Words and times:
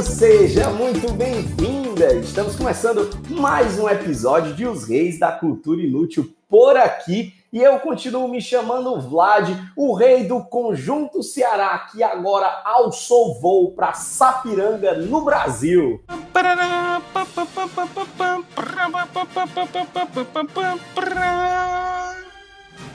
seja 0.00 0.70
muito 0.70 1.12
bem-vinda. 1.12 2.14
Estamos 2.14 2.56
começando 2.56 3.10
mais 3.28 3.78
um 3.78 3.88
episódio 3.88 4.54
de 4.54 4.66
Os 4.66 4.88
Reis 4.88 5.18
da 5.18 5.32
Cultura 5.32 5.82
Inútil 5.82 6.32
por 6.48 6.76
aqui. 6.76 7.34
E 7.52 7.58
eu 7.58 7.78
continuo 7.80 8.26
me 8.28 8.40
chamando 8.40 8.98
Vlad, 8.98 9.50
o 9.76 9.92
rei 9.92 10.24
do 10.24 10.42
Conjunto 10.44 11.22
Ceará, 11.22 11.78
que 11.90 12.02
agora 12.02 12.62
alçou 12.64 13.38
voo 13.38 13.72
para 13.72 13.92
Sapiranga, 13.92 14.94
no 14.94 15.22
Brasil. 15.22 16.02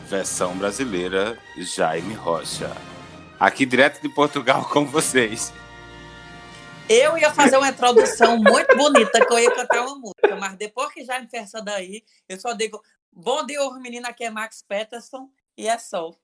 Versão 0.08 0.56
brasileira, 0.56 1.38
Jaime 1.76 2.16
Rocha. 2.16 2.72
Aqui 3.40 3.68
direto 3.68 4.02
de 4.02 4.10
Portugal 4.10 4.66
com 4.74 4.84
vocês. 4.86 5.54
Eu 6.90 7.18
ia 7.18 7.34
fazer 7.34 7.58
uma 7.58 7.68
introdução 7.68 8.38
muito 8.38 8.78
bonita, 8.78 9.26
que 9.26 9.34
eu 9.34 9.40
ia 9.40 9.54
cantar 9.54 9.82
uma 9.86 9.98
música, 9.98 10.36
mas 10.40 10.56
depois 10.56 10.94
que 10.94 11.04
já 11.04 11.20
me 11.20 11.28
essa 11.34 11.62
daí, 11.62 12.02
eu 12.30 12.40
só 12.40 12.54
digo 12.54 12.82
bom 13.12 13.46
dia, 13.46 13.62
os 13.62 13.78
meninos, 13.82 14.10
aqui 14.10 14.24
é 14.24 14.30
Max 14.30 14.62
Peterson 14.62 15.30
e 15.58 15.68
é 15.68 15.78
sol. 15.78 16.18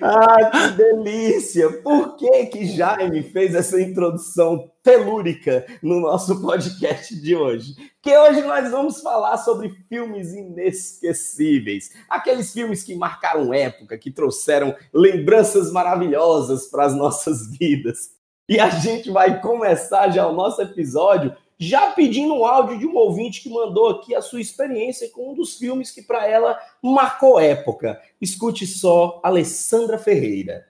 Ah, 0.00 0.50
que 0.50 0.76
delícia! 0.76 1.82
Por 1.82 2.16
que 2.16 2.46
que 2.46 2.66
Jaime 2.66 3.22
fez 3.22 3.54
essa 3.54 3.80
introdução 3.80 4.70
telúrica 4.82 5.66
no 5.82 6.00
nosso 6.00 6.40
podcast 6.40 7.20
de 7.20 7.34
hoje? 7.34 7.74
Que 8.00 8.16
hoje 8.16 8.42
nós 8.42 8.70
vamos 8.70 9.00
falar 9.00 9.36
sobre 9.38 9.70
filmes 9.88 10.32
inesquecíveis, 10.32 11.90
aqueles 12.08 12.52
filmes 12.52 12.84
que 12.84 12.94
marcaram 12.94 13.52
época, 13.52 13.98
que 13.98 14.12
trouxeram 14.12 14.74
lembranças 14.94 15.72
maravilhosas 15.72 16.68
para 16.68 16.84
as 16.84 16.94
nossas 16.94 17.50
vidas. 17.58 18.10
E 18.48 18.58
a 18.60 18.70
gente 18.70 19.10
vai 19.10 19.40
começar 19.40 20.08
já 20.10 20.26
o 20.26 20.34
nosso 20.34 20.62
episódio 20.62 21.36
já 21.58 21.90
pedindo 21.90 22.32
um 22.34 22.44
áudio 22.44 22.78
de 22.78 22.86
um 22.86 22.94
ouvinte 22.94 23.40
que 23.40 23.50
mandou 23.50 23.88
aqui 23.88 24.14
a 24.14 24.22
sua 24.22 24.40
experiência 24.40 25.10
com 25.10 25.32
um 25.32 25.34
dos 25.34 25.56
filmes 25.56 25.90
que 25.90 26.00
para 26.00 26.24
ela 26.24 26.56
marcou 26.80 27.40
época. 27.40 28.00
Escute 28.20 28.64
só 28.64 29.20
Alessandra 29.24 29.98
Ferreira. 29.98 30.68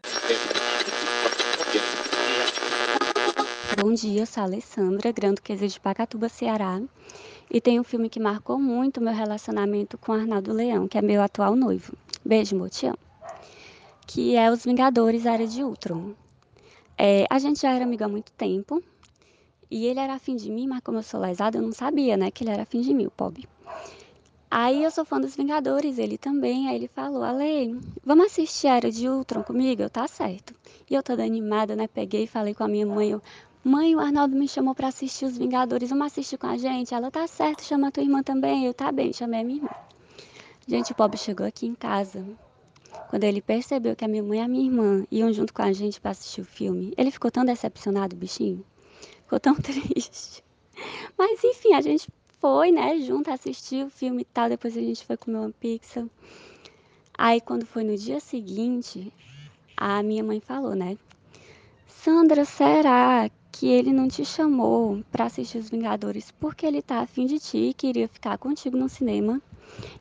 Bom 3.81 3.93
dia, 3.93 4.25
sou 4.25 4.43
a 4.43 4.47
Alessandra, 4.47 5.13
Grande 5.13 5.43
de 5.45 5.81
Pacatuba, 5.81 6.29
Ceará. 6.29 6.81
E 7.51 7.61
tem 7.61 7.79
um 7.79 7.85
filme 7.85 8.09
que 8.09 8.19
marcou 8.19 8.59
muito 8.59 9.01
meu 9.01 9.13
relacionamento 9.13 9.97
com 9.99 10.13
Arnaldo 10.13 10.53
Leão, 10.53 10.89
que 10.89 10.99
é 10.99 11.03
meu 11.03 11.23
atual 11.23 11.55
noivo. 11.55 11.93
Beijo, 12.25 12.57
amo. 12.57 12.99
Que 14.07 14.37
é 14.37 14.51
Os 14.51 14.65
Vingadores 14.65 15.27
Área 15.27 15.47
de 15.47 15.63
Ultron. 15.63 16.13
É, 16.97 17.27
a 17.31 17.39
gente 17.39 17.61
já 17.61 17.73
era 17.73 17.85
amiga 17.85 18.07
há 18.07 18.09
muito 18.09 18.33
tempo, 18.33 18.83
e 19.71 19.87
ele 19.87 20.01
era 20.01 20.15
afim 20.15 20.37
de 20.37 20.51
mim, 20.51 20.67
mas 20.67 20.81
como 20.81 20.99
eu 20.99 21.03
sou 21.03 21.21
lesada, 21.21 21.59
eu 21.59 21.63
não 21.63 21.73
sabia, 21.73 22.17
né, 22.17 22.31
que 22.31 22.43
ele 22.43 22.51
era 22.51 22.63
afim 22.63 22.81
de 22.81 22.95
mim, 22.95 23.07
o 23.07 23.11
pobre. 23.11 23.49
Aí 24.51 24.83
eu 24.83 24.91
sou 24.91 25.05
fã 25.05 25.21
dos 25.21 25.37
Vingadores, 25.37 25.99
ele 25.99 26.17
também. 26.17 26.69
Aí 26.69 26.77
ele 26.77 26.89
falou, 26.89 27.23
Ale, 27.23 27.79
vamos 28.03 28.27
assistir 28.27 28.67
a 28.67 28.77
Era 28.77 28.91
de 28.91 29.07
Ultron 29.07 29.43
comigo? 29.43 29.83
Eu, 29.83 29.91
tá 29.91 30.09
certo. 30.09 30.55
E 30.89 30.95
eu 30.95 31.03
toda 31.03 31.23
animada, 31.23 31.77
né, 31.77 31.87
peguei 31.87 32.25
e 32.25 32.27
falei 32.27 32.55
com 32.55 32.65
a 32.65 32.69
minha 32.69 32.87
mãe, 32.87 33.11
eu, 33.11 33.23
mãe, 33.63 33.95
o 33.95 34.01
Arnaldo 34.01 34.35
me 34.35 34.49
chamou 34.49 34.75
para 34.75 34.89
assistir 34.89 35.27
os 35.27 35.37
Vingadores, 35.37 35.91
vamos 35.91 36.07
assistir 36.07 36.39
com 36.39 36.47
a 36.47 36.57
gente? 36.57 36.95
Ela, 36.95 37.11
tá 37.11 37.27
certo, 37.27 37.63
chama 37.63 37.89
a 37.89 37.91
tua 37.91 38.03
irmã 38.03 38.23
também. 38.23 38.65
Eu, 38.65 38.73
tá 38.73 38.91
bem, 38.91 39.13
chamei 39.13 39.41
a 39.41 39.45
minha 39.45 39.59
irmã. 39.59 39.71
Gente, 40.67 40.93
o 40.93 40.95
pobre 40.95 41.19
chegou 41.19 41.47
aqui 41.47 41.67
em 41.67 41.75
casa. 41.75 42.25
Quando 43.11 43.25
ele 43.25 43.43
percebeu 43.43 43.95
que 43.95 44.05
a 44.05 44.09
minha 44.09 44.23
mãe 44.23 44.39
e 44.39 44.43
a 44.43 44.49
minha 44.49 44.65
irmã 44.65 45.07
iam 45.11 45.31
junto 45.31 45.53
com 45.53 45.61
a 45.61 45.73
gente 45.73 46.01
para 46.01 46.13
assistir 46.13 46.41
o 46.41 46.45
filme, 46.45 46.95
ele 46.97 47.11
ficou 47.11 47.31
tão 47.31 47.45
decepcionado, 47.45 48.17
bichinho. 48.17 48.65
Ficou 49.29 49.39
tão 49.39 49.55
triste. 49.61 50.43
Mas 51.19 51.45
enfim, 51.45 51.75
a 51.75 51.83
gente 51.83 52.09
foi, 52.41 52.73
né, 52.73 52.99
junto 53.01 53.31
assistir 53.31 53.85
o 53.85 53.91
filme 53.91 54.23
e 54.23 54.25
tal. 54.25 54.49
Depois 54.49 54.75
a 54.75 54.81
gente 54.81 55.05
foi 55.05 55.19
comer 55.19 55.37
uma 55.37 55.51
pizza. 55.51 56.09
Aí 57.17 57.39
quando 57.39 57.67
foi 57.67 57.85
no 57.85 57.95
dia 57.95 58.21
seguinte, 58.21 59.13
a 59.77 60.03
minha 60.03 60.25
mãe 60.25 60.41
falou, 60.41 60.75
né? 60.75 60.97
Sandra, 61.87 62.47
será 62.47 63.29
que 63.53 63.67
ele 63.67 63.93
não 63.93 64.09
te 64.09 64.25
chamou 64.25 65.05
para 65.13 65.27
assistir 65.27 65.59
Os 65.59 65.69
Vingadores 65.69 66.31
porque 66.31 66.65
ele 66.65 66.81
tá 66.81 67.01
afim 67.01 67.27
de 67.27 67.39
ti 67.39 67.59
e 67.59 67.75
queria 67.75 68.09
ficar 68.09 68.39
contigo 68.39 68.79
no 68.79 68.89
cinema? 68.89 69.43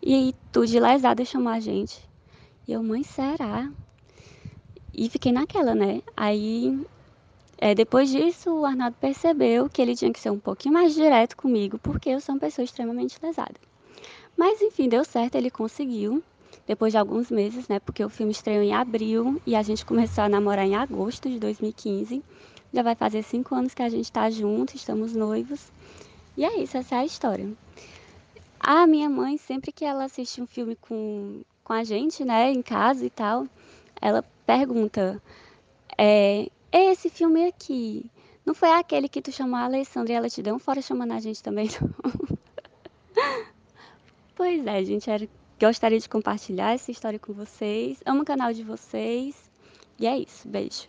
E 0.02 0.14
aí 0.14 0.36
tu 0.54 0.66
de 0.66 0.80
lesada 0.80 1.26
chamou 1.26 1.52
a 1.52 1.60
gente. 1.60 2.00
E 2.66 2.72
eu, 2.72 2.82
mãe, 2.82 3.04
será? 3.04 3.70
E 4.94 5.10
fiquei 5.10 5.34
naquela, 5.34 5.76
né? 5.76 6.02
Aí 6.16 6.80
é, 7.58 7.74
depois 7.74 8.10
disso, 8.10 8.52
o 8.52 8.66
Arnaldo 8.66 8.96
percebeu 9.00 9.68
que 9.68 9.82
ele 9.82 9.96
tinha 9.96 10.14
que 10.14 10.20
ser 10.20 10.30
um 10.30 10.40
pouquinho 10.40 10.76
mais 10.76 10.94
direto 10.94 11.36
comigo, 11.36 11.80
porque 11.80 12.10
eu 12.10 12.22
sou 12.22 12.36
uma 12.36 12.42
pessoa 12.42 12.64
extremamente 12.64 13.18
lesada. 13.22 13.56
Mas 14.38 14.62
enfim, 14.62 14.88
deu 14.88 15.04
certo, 15.04 15.36
ele 15.36 15.50
conseguiu, 15.50 16.22
depois 16.68 16.94
de 16.94 16.98
alguns 17.00 17.32
meses, 17.32 17.68
né? 17.68 17.80
Porque 17.80 18.04
o 18.04 18.10
filme 18.10 18.32
estreou 18.32 18.62
em 18.62 18.74
abril 18.74 19.42
e 19.46 19.56
a 19.56 19.64
gente 19.64 19.84
começou 19.84 20.24
a 20.24 20.30
namorar 20.30 20.66
em 20.66 20.76
agosto 20.76 21.28
de 21.28 21.40
2015. 21.40 22.24
Já 22.72 22.84
vai 22.84 22.94
fazer 22.94 23.24
cinco 23.24 23.56
anos 23.56 23.74
que 23.74 23.82
a 23.82 23.90
gente 23.90 24.06
está 24.06 24.30
junto, 24.30 24.76
estamos 24.76 25.16
noivos. 25.16 25.72
E 26.36 26.46
é 26.46 26.62
isso, 26.62 26.78
essa 26.78 26.96
é 26.96 27.00
a 27.00 27.06
história. 27.06 27.52
A 28.60 28.86
minha 28.86 29.10
mãe, 29.10 29.38
sempre 29.38 29.72
que 29.72 29.84
ela 29.84 30.04
assiste 30.04 30.40
um 30.40 30.46
filme 30.46 30.76
com, 30.76 31.42
com 31.64 31.74
a 31.74 31.84
gente, 31.84 32.24
né, 32.24 32.52
em 32.52 32.62
casa 32.62 33.04
e 33.04 33.10
tal, 33.10 33.48
ela 34.00 34.24
pergunta: 34.46 35.20
é, 35.98 36.50
esse 36.72 37.10
filme 37.10 37.48
aqui. 37.48 38.10
Não 38.46 38.54
foi 38.54 38.70
aquele 38.72 39.10
que 39.10 39.22
tu 39.22 39.32
chamou 39.32 39.58
a 39.58 39.66
Alessandra 39.66 40.14
e 40.14 40.16
ela 40.16 40.30
te 40.30 40.42
deu 40.42 40.56
um 40.56 40.60
fora 40.60 40.82
chamando 40.82 41.14
a 41.14 41.20
gente 41.20 41.44
também, 41.44 41.70
não. 41.82 42.38
pois 44.36 44.66
é, 44.66 44.84
gente. 44.84 45.10
Era... 45.10 45.28
Gostaria 45.60 46.00
de 46.00 46.08
compartilhar 46.08 46.74
essa 46.74 46.92
história 46.92 47.18
com 47.18 47.34
vocês. 47.34 47.98
Amo 48.06 48.22
o 48.22 48.26
canal 48.26 48.54
de 48.54 48.64
vocês. 48.64 49.36
E 50.00 50.06
é 50.06 50.18
isso. 50.18 50.48
Beijo. 50.48 50.88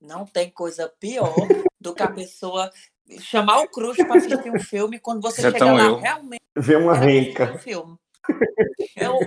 Não 0.00 0.24
tem 0.24 0.48
coisa 0.50 0.88
pior 1.00 1.34
do 1.80 1.92
que 1.92 2.02
a 2.02 2.10
pessoa 2.10 2.70
chamar 3.18 3.60
o 3.60 3.68
Cruz 3.68 3.96
para 3.96 4.16
assistir 4.16 4.50
um 4.50 4.60
filme 4.60 5.00
quando 5.00 5.20
você, 5.20 5.42
você 5.42 5.50
chega 5.50 5.72
lá 5.72 5.82
eu. 5.82 5.98
realmente. 5.98 6.42
Vê 6.56 6.76
uma 6.76 6.94
renca. 6.94 7.52
Um 7.52 7.58
filme. 7.58 7.98
Eu... 8.96 9.18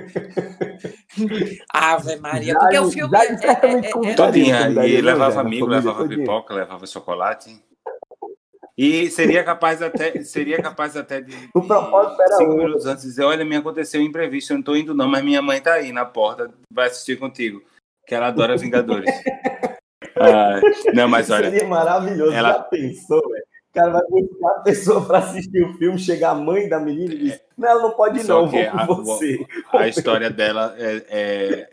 Ave 1.73 2.15
Maria, 2.17 2.57
porque 2.57 2.79
o 2.79 2.91
filme 2.91 3.17
é, 3.17 4.07
é, 4.07 4.11
é, 4.11 4.15
Todinha, 4.15 4.69
e 4.85 5.01
levava 5.01 5.41
amigo, 5.41 5.65
levava 5.65 6.07
pipoca, 6.07 6.53
levava 6.53 6.85
chocolate. 6.87 7.61
E 8.77 9.09
seria 9.09 9.43
capaz 9.43 9.81
até, 9.81 10.21
seria 10.21 10.61
capaz 10.61 10.97
até 10.97 11.21
de, 11.21 11.33
o 11.53 11.61
propósito 11.61 12.21
era 12.21 12.35
cinco 12.35 12.57
minutos 12.57 12.85
antes 12.85 13.05
dizer, 13.05 13.23
olha, 13.23 13.45
me 13.45 13.55
aconteceu 13.55 14.01
um 14.01 14.03
imprevisto, 14.03 14.51
eu 14.51 14.55
não 14.55 14.59
estou 14.59 14.75
indo 14.75 14.93
não, 14.93 15.07
mas 15.07 15.23
minha 15.23 15.41
mãe 15.41 15.59
está 15.59 15.75
aí 15.75 15.93
na 15.93 16.03
porta, 16.03 16.51
vai 16.69 16.87
assistir 16.87 17.17
contigo, 17.17 17.63
que 18.05 18.13
ela 18.13 18.27
adora 18.27 18.57
Vingadores. 18.57 19.09
ah, 20.19 20.59
não, 20.93 21.07
mas 21.07 21.29
olha... 21.29 21.49
Seria 21.49 21.67
maravilhoso, 21.67 22.33
ela... 22.33 22.49
já 22.49 22.59
pensou, 22.63 23.21
velho? 23.29 23.54
Cara 23.75 23.91
vai 23.91 24.21
buscar 24.23 24.49
a 24.49 24.59
pessoa 24.61 25.05
para 25.05 25.19
assistir 25.19 25.63
o 25.63 25.77
filme, 25.77 25.99
chega 25.99 26.29
a 26.29 26.35
mãe 26.35 26.67
da 26.67 26.79
menina 26.79 27.13
e 27.13 27.17
diz: 27.17 27.41
Não, 27.57 27.69
ela 27.69 27.81
não 27.83 27.91
pode 27.91 28.19
ir, 28.19 28.23
não, 28.23 28.47
vou 28.47 28.65
com 28.65 28.77
a, 28.77 28.85
você. 28.85 29.45
A 29.71 29.87
história 29.87 30.29
dela 30.29 30.73
é, 30.77 31.05
é, 31.09 31.69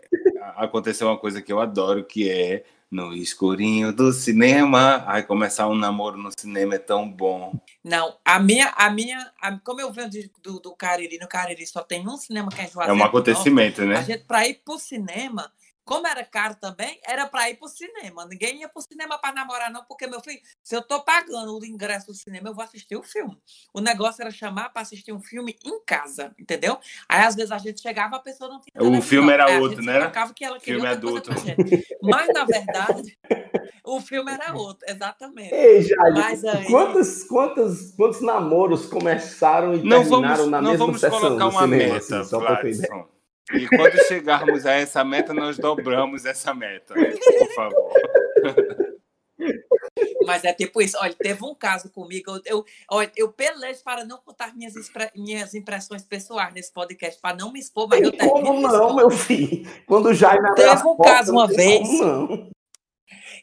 Aconteceu 0.55 1.07
uma 1.07 1.17
coisa 1.17 1.41
que 1.41 1.51
eu 1.51 1.59
adoro, 1.59 2.03
que 2.03 2.29
é 2.29 2.63
no 2.91 3.13
escurinho 3.13 3.91
do 3.91 4.11
cinema. 4.11 5.03
Ai, 5.07 5.23
começar 5.23 5.67
um 5.67 5.75
namoro 5.75 6.17
no 6.17 6.29
cinema 6.37 6.75
é 6.75 6.79
tão 6.79 7.09
bom. 7.09 7.53
Não, 7.83 8.15
a 8.23 8.39
minha, 8.39 8.69
a 8.77 8.89
minha, 8.91 9.31
a, 9.41 9.57
como 9.59 9.81
eu 9.81 9.91
venho 9.91 10.09
de, 10.09 10.29
do, 10.43 10.59
do 10.59 10.75
Cariri, 10.75 11.17
no 11.17 11.27
Cariri 11.27 11.65
só 11.65 11.81
tem 11.81 12.07
um 12.07 12.17
cinema 12.17 12.49
que 12.49 12.61
é 12.61 12.67
Juazeiro. 12.67 12.99
É 12.99 13.03
um 13.03 13.05
acontecente, 13.05 13.81
né? 13.81 13.97
A 13.97 14.03
gente, 14.03 14.25
para 14.25 14.47
ir 14.47 14.61
pro 14.63 14.77
cinema, 14.77 15.51
como 15.85 16.07
era 16.07 16.23
caro 16.23 16.55
também, 16.55 16.99
era 17.05 17.27
para 17.27 17.49
ir 17.49 17.55
pro 17.57 17.67
cinema. 17.67 18.25
Ninguém 18.25 18.61
ia 18.61 18.69
pro 18.69 18.81
cinema 18.81 19.17
para 19.17 19.33
namorar, 19.33 19.71
não, 19.71 19.83
porque, 19.85 20.07
meu 20.07 20.21
filho, 20.21 20.39
se 20.63 20.75
eu 20.75 20.81
tô 20.81 21.01
pagando 21.03 21.57
o 21.59 21.65
ingresso 21.65 22.07
do 22.07 22.13
cinema, 22.13 22.49
eu 22.49 22.53
vou 22.53 22.63
assistir 22.63 22.95
o 22.95 23.03
filme. 23.03 23.37
O 23.73 23.81
negócio 23.81 24.21
era 24.21 24.31
chamar 24.31 24.69
para 24.69 24.81
assistir 24.81 25.11
um 25.11 25.19
filme 25.21 25.57
em 25.63 25.83
casa, 25.85 26.33
entendeu? 26.39 26.79
Aí, 27.09 27.21
às 27.23 27.35
vezes, 27.35 27.51
a 27.51 27.57
gente 27.57 27.81
chegava, 27.81 28.15
a 28.15 28.19
pessoa 28.19 28.49
não 28.49 28.59
tinha. 28.61 28.97
O 28.97 29.01
filme 29.01 29.31
era 29.31 29.45
Aí, 29.45 29.55
a 29.55 29.59
outro, 29.59 29.83
né? 29.83 30.11
que 30.35 30.45
ela 30.45 30.59
Filme 30.59 30.81
coisa 30.81 30.93
adulto. 30.95 31.29
Mas, 32.01 32.33
na 32.33 32.45
verdade, 32.45 33.17
o 33.83 33.99
filme 33.99 34.31
era 34.31 34.53
outro, 34.53 34.85
exatamente. 34.89 35.53
Ei, 35.53 35.81
Jade, 35.81 36.11
Mas 36.13 36.45
aí- 36.45 36.65
quantos, 36.67 37.23
quantos, 37.23 37.91
quantos 37.91 38.21
namoros 38.21 38.85
começaram 38.85 39.73
e 39.75 39.83
Não 39.83 39.99
terminaram 40.01 40.35
vamos, 40.37 40.47
na 40.49 40.61
não 40.61 40.71
mesma 40.71 40.85
vamos 40.85 41.01
sessão 41.01 41.19
colocar 41.19 41.45
do 41.45 41.49
uma 41.51 41.61
cinema? 41.63 41.93
meta, 41.93 42.19
assim, 42.19 42.29
só? 42.29 42.39
Vladson. 42.39 43.12
E 43.51 43.67
quando 43.67 43.97
chegarmos 44.07 44.65
a 44.65 44.73
essa 44.73 45.03
meta, 45.03 45.33
nós 45.33 45.57
dobramos 45.57 46.25
essa 46.25 46.53
meta. 46.53 46.93
Por 46.93 47.55
favor. 47.55 47.93
Mas 50.25 50.43
é 50.43 50.53
tipo 50.53 50.81
isso. 50.81 50.97
Olha, 50.99 51.13
teve 51.13 51.43
um 51.43 51.53
caso 51.53 51.89
comigo. 51.89 52.31
Eu, 52.31 52.41
eu, 52.45 52.65
olha, 52.89 53.11
eu 53.15 53.31
pelejo 53.31 53.83
para 53.83 54.05
não 54.05 54.17
contar 54.19 54.55
minhas, 54.55 54.73
minhas 55.15 55.53
impressões 55.53 56.03
pessoais 56.03 56.53
nesse 56.53 56.71
podcast, 56.71 57.19
para 57.19 57.35
não 57.35 57.51
me 57.51 57.59
expor, 57.59 57.87
mas 57.89 58.01
eu 58.01 58.15
como 58.17 58.61
não, 58.61 58.95
meu 58.95 59.09
filho? 59.09 59.69
Quando 59.85 60.07
o 60.07 60.13
Jaime 60.13 60.53
Teve 60.55 60.87
um 60.87 60.97
caso 60.97 61.31
uma 61.31 61.47
vez. 61.47 61.87
como 61.87 62.05
não. 62.05 62.53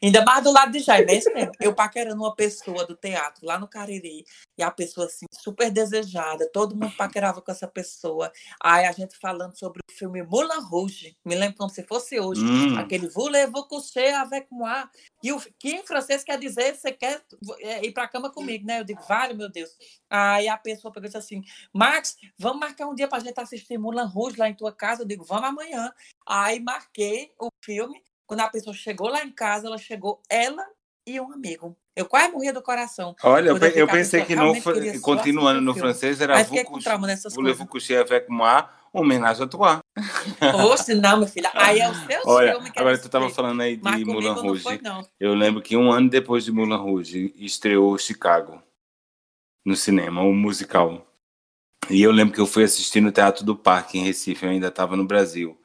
Ainda 0.03 0.23
mais 0.23 0.43
do 0.43 0.51
lado 0.51 0.71
de 0.71 0.79
Jaime, 0.79 1.11
é 1.11 1.17
isso 1.17 1.31
mesmo. 1.33 1.51
Eu 1.59 1.73
paquerando 1.73 2.21
uma 2.21 2.35
pessoa 2.35 2.85
do 2.85 2.95
teatro 2.95 3.45
lá 3.45 3.59
no 3.59 3.67
Cariri, 3.67 4.25
e 4.57 4.63
a 4.63 4.71
pessoa 4.71 5.07
assim, 5.07 5.25
super 5.31 5.71
desejada, 5.71 6.49
todo 6.51 6.75
mundo 6.75 6.95
paquerava 6.95 7.41
com 7.41 7.51
essa 7.51 7.67
pessoa. 7.67 8.31
Aí 8.61 8.85
a 8.85 8.91
gente 8.91 9.17
falando 9.17 9.57
sobre 9.57 9.79
o 9.79 9.93
filme 9.93 10.23
Moulin 10.23 10.61
Rouge, 10.61 11.15
me 11.25 11.35
lembro 11.35 11.57
como 11.57 11.69
se 11.69 11.83
fosse 11.83 12.19
hoje. 12.19 12.41
Hum. 12.41 12.77
Aquele 12.77 13.07
Voulez-vous 13.07 13.67
coucher 13.67 14.13
avec 14.15 14.47
moi? 14.51 14.87
E 15.23 15.31
o 15.31 15.39
que 15.59 15.71
em 15.71 15.83
francês 15.85 16.23
quer 16.23 16.37
dizer 16.37 16.75
você 16.75 16.91
quer 16.91 17.23
é, 17.59 17.85
ir 17.85 17.91
para 17.91 18.03
a 18.03 18.07
cama 18.07 18.31
comigo, 18.31 18.65
né? 18.65 18.79
Eu 18.79 18.83
digo, 18.83 19.01
vale, 19.07 19.33
meu 19.33 19.49
Deus. 19.49 19.69
Aí 20.09 20.47
a 20.47 20.57
pessoa 20.57 20.91
pegou 20.91 21.05
e 21.05 21.09
disse 21.09 21.17
assim: 21.17 21.41
Max, 21.73 22.17
vamos 22.37 22.59
marcar 22.59 22.87
um 22.87 22.95
dia 22.95 23.07
para 23.07 23.17
a 23.17 23.21
gente 23.21 23.39
assistir 23.39 23.77
Moulin 23.77 24.05
Rouge 24.05 24.37
lá 24.37 24.49
em 24.49 24.55
tua 24.55 24.71
casa? 24.71 25.03
Eu 25.03 25.07
digo, 25.07 25.23
vamos 25.23 25.49
amanhã. 25.49 25.91
Aí 26.27 26.59
marquei 26.59 27.31
o 27.39 27.49
filme. 27.63 28.01
Quando 28.31 28.39
a 28.39 28.47
pessoa 28.47 28.73
chegou 28.73 29.09
lá 29.09 29.25
em 29.25 29.29
casa, 29.29 29.67
ela 29.67 29.77
chegou, 29.77 30.21
ela 30.29 30.65
e 31.05 31.19
um 31.19 31.33
amigo. 31.33 31.75
Eu 31.93 32.05
quase 32.05 32.31
morria 32.31 32.53
do 32.53 32.61
coração. 32.61 33.13
Olha, 33.23 33.49
eu, 33.49 33.57
eu 33.57 33.87
pensei 33.89 34.21
eu 34.21 34.25
que 34.25 34.37
não 34.37 34.53
continuando 35.01 35.59
no 35.59 35.73
francês, 35.75 36.21
era 36.21 36.41
Voulez-vous 37.35 37.67
coucher 37.67 37.97
avec 37.99 38.29
moi, 38.29 38.63
homenagem 38.93 39.43
à 39.43 39.47
toi. 39.49 39.79
Ou 40.63 40.77
se 40.77 40.95
não, 40.95 41.17
meu 41.17 41.27
filho. 41.27 41.49
Aí 41.53 41.81
é 41.81 41.89
o 41.89 41.93
seu 42.07 42.21
Olha, 42.25 42.53
filme 42.53 42.71
que 42.71 42.79
agora 42.79 42.95
era 42.95 43.01
tu 43.01 43.07
estava 43.07 43.29
falando 43.29 43.59
aí 43.59 43.75
de 43.75 43.83
Mas 43.83 44.01
Moulin 44.05 44.27
não 44.27 44.41
Rouge. 44.41 44.63
foi, 44.63 44.79
não. 44.81 45.05
Eu 45.19 45.33
lembro 45.33 45.61
que 45.61 45.75
um 45.75 45.91
ano 45.91 46.09
depois 46.09 46.45
de 46.45 46.53
Moulin 46.53 46.77
Rouge 46.77 47.33
estreou 47.35 47.97
Chicago 47.97 48.63
no 49.65 49.75
cinema, 49.75 50.21
o 50.21 50.33
musical. 50.33 51.05
E 51.89 52.01
eu 52.01 52.13
lembro 52.13 52.33
que 52.33 52.39
eu 52.39 52.47
fui 52.47 52.63
assistir 52.63 53.01
no 53.01 53.11
Teatro 53.11 53.43
do 53.43 53.57
Parque 53.57 53.97
em 53.97 54.05
Recife, 54.05 54.45
eu 54.45 54.51
ainda 54.51 54.69
estava 54.69 54.95
no 54.95 55.03
Brasil. 55.03 55.60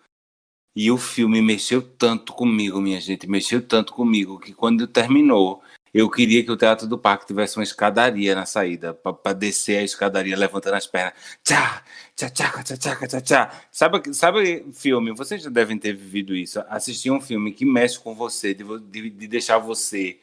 E 0.77 0.91
o 0.91 0.99
filme 0.99 1.41
mexeu 1.41 1.81
tanto 1.81 2.35
comigo, 2.35 2.79
minha 2.83 3.01
gente, 3.01 3.27
mexeu 3.27 3.63
tanto 3.63 3.95
comigo 3.95 4.39
que 4.39 4.53
quando 4.53 4.87
terminou, 4.87 5.63
eu 5.95 6.11
queria 6.11 6.45
que 6.45 6.51
o 6.51 6.57
Teatro 6.57 6.87
do 6.87 6.99
Parque 6.99 7.27
tivesse 7.27 7.57
uma 7.57 7.63
escadaria 7.63 8.35
na 8.35 8.45
saída, 8.45 8.93
para 8.93 9.33
descer 9.33 9.79
a 9.79 9.83
escadaria 9.83 10.37
levantando 10.37 10.75
as 10.75 10.87
pernas. 10.87 11.15
Tchá, 11.43 11.83
tchá, 12.15 12.29
tchá, 12.29 12.63
tchá, 12.63 12.77
tchá, 12.77 13.07
tchá, 13.07 13.21
tchá. 13.23 13.63
Sabe, 13.73 14.13
sabe 14.13 14.67
filme? 14.75 15.13
Vocês 15.13 15.43
já 15.43 15.49
devem 15.49 15.79
ter 15.79 15.95
vivido 15.97 16.37
isso. 16.37 16.63
Assistir 16.69 17.11
um 17.11 17.23
filme 17.23 17.53
que 17.53 17.65
mexe 17.65 17.99
com 17.99 18.15
você, 18.15 18.53
de, 18.53 18.63
de, 18.81 19.09
de 19.09 19.27
deixar 19.27 19.57
você 19.57 20.19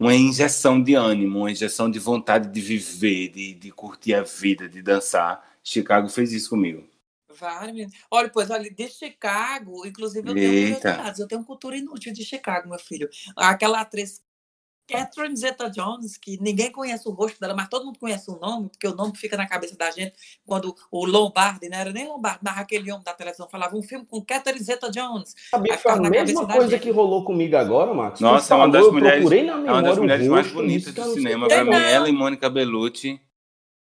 uma 0.00 0.14
injeção 0.14 0.82
de 0.82 0.94
ânimo, 0.94 1.40
uma 1.40 1.50
injeção 1.50 1.90
de 1.90 1.98
vontade 1.98 2.48
de 2.48 2.60
viver, 2.62 3.28
de, 3.28 3.52
de 3.52 3.70
curtir 3.70 4.14
a 4.14 4.22
vida, 4.22 4.66
de 4.66 4.80
dançar. 4.80 5.46
Chicago 5.62 6.08
fez 6.08 6.32
isso 6.32 6.48
comigo. 6.48 6.88
Vários. 7.38 7.92
Olha, 8.10 8.28
pois, 8.28 8.50
olha, 8.50 8.70
de 8.70 8.88
Chicago, 8.88 9.86
inclusive 9.86 10.28
eu 10.28 10.34
tenho 10.34 10.52
Eita. 10.52 10.80
curiosidades, 10.80 11.20
eu 11.20 11.28
tenho 11.28 11.44
cultura 11.44 11.76
inútil 11.76 12.12
de 12.12 12.24
Chicago, 12.24 12.68
meu 12.68 12.78
filho. 12.78 13.08
Aquela 13.36 13.80
atriz 13.80 14.22
Catherine 14.88 15.36
Zeta-Jones, 15.36 16.16
que 16.16 16.40
ninguém 16.40 16.72
conhece 16.72 17.06
o 17.06 17.12
rosto 17.12 17.38
dela, 17.38 17.54
mas 17.54 17.68
todo 17.68 17.84
mundo 17.84 17.98
conhece 17.98 18.30
o 18.30 18.38
nome, 18.38 18.70
porque 18.70 18.88
o 18.88 18.94
nome 18.94 19.14
fica 19.16 19.36
na 19.36 19.46
cabeça 19.46 19.76
da 19.76 19.90
gente 19.90 20.14
quando 20.46 20.74
o 20.90 21.04
Lombardi, 21.04 21.68
não 21.68 21.76
era 21.76 21.92
nem 21.92 22.08
Lombardi, 22.08 22.40
mas 22.42 22.56
aquele 22.56 22.90
homem 22.90 23.04
da 23.04 23.12
televisão 23.12 23.46
falava 23.48 23.76
um 23.76 23.82
filme 23.82 24.06
com 24.06 24.24
Catherine 24.24 24.64
Zeta-Jones. 24.64 25.34
Sabia 25.50 25.76
que 25.76 25.82
foi 25.82 25.92
a 25.92 26.00
mesma 26.00 26.46
coisa 26.46 26.70
gente. 26.70 26.80
que 26.80 26.90
rolou 26.90 27.22
comigo 27.22 27.54
agora, 27.56 27.92
Max. 27.92 28.18
Tu 28.18 28.22
Nossa, 28.22 28.54
é 28.54 28.56
uma 28.56 28.64
falou, 28.64 28.72
das 28.72 28.86
eu 28.86 28.92
mulheres, 28.92 29.18
procurei 29.20 29.44
na 29.44 29.52
é 29.52 29.72
uma 29.72 29.82
das 29.82 29.98
mulheres 29.98 30.26
mais 30.26 30.50
bonitas 30.50 30.94
do 30.94 31.12
cinema. 31.12 31.46
Para 31.46 31.64
mim, 31.64 31.70
não. 31.70 31.78
ela 31.78 32.08
e 32.08 32.12
Mônica 32.12 32.48
Bellucci 32.48 33.20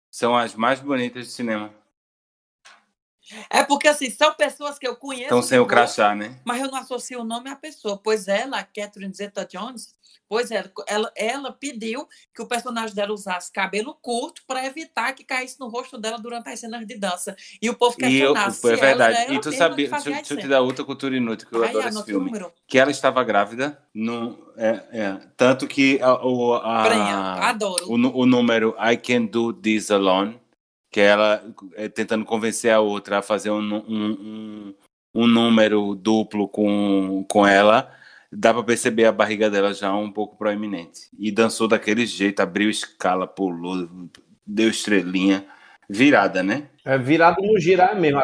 são 0.10 0.36
as 0.36 0.56
mais 0.56 0.80
bonitas 0.80 1.28
do 1.28 1.32
cinema. 1.32 1.72
É 3.50 3.64
porque, 3.64 3.88
assim, 3.88 4.10
são 4.10 4.34
pessoas 4.34 4.78
que 4.78 4.88
eu 4.88 4.96
conheço. 4.96 5.24
Estão 5.26 5.42
sem 5.42 5.60
o 5.60 5.66
crachá, 5.66 6.14
né? 6.16 6.40
mas 6.46 6.62
eu 6.62 6.70
não 6.70 6.78
associo 6.80 7.22
o 7.22 7.24
nome 7.24 7.50
à 7.50 7.56
pessoa. 7.56 8.00
Pois 8.02 8.28
ela, 8.28 8.64
Catherine 8.64 9.14
Zeta-Jones, 9.14 9.96
pois 10.28 10.52
ela, 10.52 10.72
ela, 10.88 11.12
ela 11.16 11.52
pediu 11.52 12.08
que 12.34 12.42
o 12.42 12.48
personagem 12.48 12.96
dela 12.96 13.14
usasse 13.14 13.52
cabelo 13.52 13.96
curto 14.02 14.42
para 14.48 14.66
evitar 14.66 15.14
que 15.14 15.24
caísse 15.24 15.60
no 15.60 15.68
rosto 15.68 15.98
dela 15.98 16.18
durante 16.18 16.50
as 16.50 16.60
cenas 16.60 16.86
de 16.86 16.98
dança. 16.98 17.36
E 17.62 17.70
o 17.70 17.76
povo 17.76 17.96
E 18.00 18.20
eu, 18.20 18.36
é 18.36 18.40
ela 18.40 18.50
verdade. 18.50 19.02
era 19.16 19.24
ela 19.26 19.34
e 19.36 19.40
tu 19.40 19.52
sabia, 19.52 19.90
deixa, 19.90 20.10
deixa 20.12 20.34
eu 20.34 20.38
te 20.38 20.48
dar 20.48 20.62
outra 20.62 20.84
cultura 20.86 21.16
inútil 21.16 21.48
que 21.48 21.56
eu 21.56 21.64
Ai, 21.64 21.70
adoro 21.70 21.88
esse 21.90 22.04
filme. 22.04 22.26
número. 22.26 22.52
Que 22.68 22.78
ela 22.80 22.92
estava 22.92 23.24
grávida, 23.24 23.80
é, 24.58 24.84
é, 24.92 25.20
tanto 25.38 25.68
que 25.68 26.00
a, 26.02 26.14
o, 26.26 26.54
a- 26.56 26.84
Prenha, 26.84 27.18
adoro. 27.50 27.86
o, 27.88 27.94
o 28.22 28.26
número 28.26 28.76
I 28.80 28.98
Can 28.98 29.26
Do 29.26 29.54
This 29.54 29.92
Alone, 29.92 30.40
que 30.96 31.02
ela 31.02 31.44
é, 31.74 31.90
tentando 31.90 32.24
convencer 32.24 32.72
a 32.72 32.80
outra 32.80 33.18
a 33.18 33.22
fazer 33.22 33.52
um, 33.52 33.60
um, 33.60 33.84
um, 33.90 34.76
um 35.14 35.28
número 35.28 35.94
duplo 35.94 36.48
com, 36.48 37.26
com 37.30 37.46
ela, 37.46 37.92
dá 38.32 38.54
para 38.54 38.64
perceber 38.64 39.04
a 39.04 39.12
barriga 39.12 39.50
dela 39.50 39.74
já 39.74 39.94
um 39.94 40.10
pouco 40.10 40.38
proeminente. 40.38 41.10
E 41.20 41.34
dançou 41.34 41.68
daquele 41.68 42.06
jeito, 42.06 42.40
abriu 42.40 42.70
escala, 42.70 43.28
pulou, 43.28 43.90
deu 44.48 44.70
estrelinha, 44.70 45.46
virada, 45.90 46.42
né? 46.42 46.70
É 46.86 46.98
virado 46.98 47.42
no 47.42 47.60
girar 47.60 48.00
mesmo. 48.00 48.24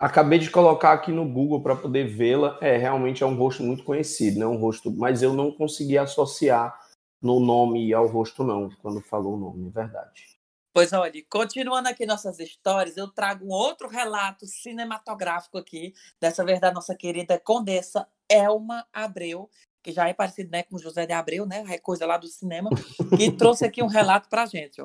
Acabei 0.00 0.38
de 0.38 0.48
colocar 0.48 0.94
aqui 0.94 1.12
no 1.12 1.28
Google 1.30 1.62
para 1.62 1.76
poder 1.76 2.04
vê-la. 2.04 2.56
É, 2.62 2.78
realmente 2.78 3.22
é 3.22 3.26
um 3.26 3.36
rosto 3.36 3.62
muito 3.62 3.84
conhecido, 3.84 4.38
né? 4.38 4.46
Um 4.46 4.56
rosto, 4.56 4.90
mas 4.90 5.20
eu 5.22 5.34
não 5.34 5.52
consegui 5.52 5.98
associar 5.98 6.74
no 7.20 7.40
nome 7.40 7.92
ao 7.92 8.06
rosto 8.06 8.42
não, 8.42 8.70
quando 8.80 9.02
falou 9.02 9.34
o 9.34 9.38
nome, 9.38 9.68
é 9.68 9.70
verdade. 9.70 10.39
Pois 10.72 10.92
olha, 10.92 11.12
continuando 11.28 11.88
aqui 11.88 12.06
nossas 12.06 12.38
histórias, 12.38 12.96
eu 12.96 13.08
trago 13.08 13.44
um 13.44 13.50
outro 13.50 13.88
relato 13.88 14.46
cinematográfico 14.46 15.58
aqui, 15.58 15.92
dessa 16.20 16.44
vez 16.44 16.60
da 16.60 16.70
nossa 16.72 16.94
querida 16.94 17.40
condessa 17.40 18.06
Elma 18.28 18.86
Abreu, 18.92 19.50
que 19.82 19.90
já 19.90 20.08
é 20.08 20.14
parecido 20.14 20.50
né, 20.52 20.62
com 20.62 20.78
José 20.78 21.06
de 21.06 21.12
Abreu, 21.12 21.44
né? 21.44 21.64
É 21.68 21.78
coisa 21.78 22.06
lá 22.06 22.16
do 22.16 22.28
cinema, 22.28 22.70
que 23.16 23.32
trouxe 23.32 23.64
aqui 23.64 23.82
um 23.82 23.88
relato 23.88 24.28
pra 24.28 24.46
gente. 24.46 24.80
ó. 24.80 24.84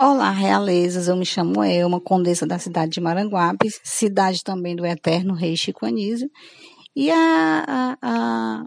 Olá, 0.00 0.30
realezas. 0.30 1.08
Eu 1.08 1.16
me 1.16 1.24
chamo 1.26 1.62
Elma, 1.64 2.00
condessa 2.00 2.46
da 2.46 2.58
cidade 2.58 2.92
de 2.92 3.00
Maranguape, 3.00 3.68
cidade 3.82 4.44
também 4.44 4.76
do 4.76 4.84
eterno 4.86 5.34
rei 5.34 5.56
Chico 5.56 5.86
Anísio. 5.86 6.30
E 6.94 7.10
a, 7.10 7.64
a- 7.66 7.96
a- 8.02 8.64